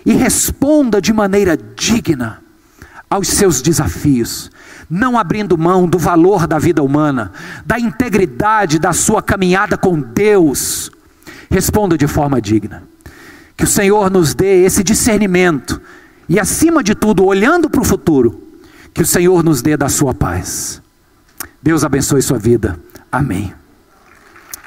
E 0.05 0.13
responda 0.13 1.01
de 1.01 1.11
maneira 1.11 1.57
digna 1.57 2.41
aos 3.09 3.27
seus 3.27 3.61
desafios, 3.61 4.51
não 4.89 5.17
abrindo 5.17 5.57
mão 5.57 5.87
do 5.87 5.97
valor 5.97 6.45
da 6.45 6.59
vida 6.59 6.83
humana, 6.83 7.31
da 7.65 7.79
integridade 7.79 8.77
da 8.77 8.93
sua 8.93 9.21
caminhada 9.21 9.77
com 9.77 9.99
Deus. 9.99 10.91
Responda 11.49 11.97
de 11.97 12.07
forma 12.07 12.39
digna. 12.39 12.83
Que 13.59 13.65
o 13.65 13.67
Senhor 13.67 14.09
nos 14.09 14.33
dê 14.33 14.63
esse 14.63 14.81
discernimento 14.81 15.81
e, 16.29 16.39
acima 16.39 16.81
de 16.81 16.95
tudo, 16.95 17.25
olhando 17.25 17.69
para 17.69 17.81
o 17.81 17.83
futuro, 17.83 18.41
que 18.93 19.01
o 19.01 19.05
Senhor 19.05 19.43
nos 19.43 19.61
dê 19.61 19.75
da 19.75 19.89
sua 19.89 20.13
paz. 20.13 20.81
Deus 21.61 21.83
abençoe 21.83 22.21
sua 22.21 22.39
vida. 22.39 22.79
Amém. 23.11 23.53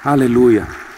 Aleluia. 0.05 0.69